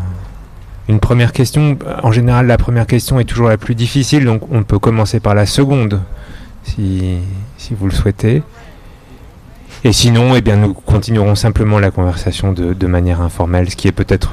une 0.89 1.01
première 1.01 1.33
question? 1.33 1.77
En 2.03 2.13
général, 2.13 2.47
la 2.47 2.57
première 2.57 2.87
question 2.87 3.21
est 3.21 3.25
toujours 3.25 3.49
la 3.49 3.59
plus 3.59 3.75
difficile, 3.75 4.25
donc 4.25 4.43
on 4.51 4.63
peut 4.63 4.79
commencer 4.79 5.21
par 5.21 5.35
la 5.35 5.45
seconde 5.45 6.01
si, 6.63 7.19
si 7.59 7.75
vous 7.75 7.87
le 7.87 7.93
souhaitez. 7.93 8.43
Et 9.87 9.93
sinon, 9.93 10.35
eh 10.35 10.41
bien, 10.41 10.57
nous 10.57 10.75
continuerons 10.75 11.37
simplement 11.37 11.79
la 11.79 11.93
conversation 11.93 12.53
de, 12.53 12.75
de 12.75 12.87
manière 12.89 13.21
informelle, 13.21 13.71
ce 13.71 13.77
qui 13.77 13.87
est 13.87 13.93
peut-être 13.93 14.25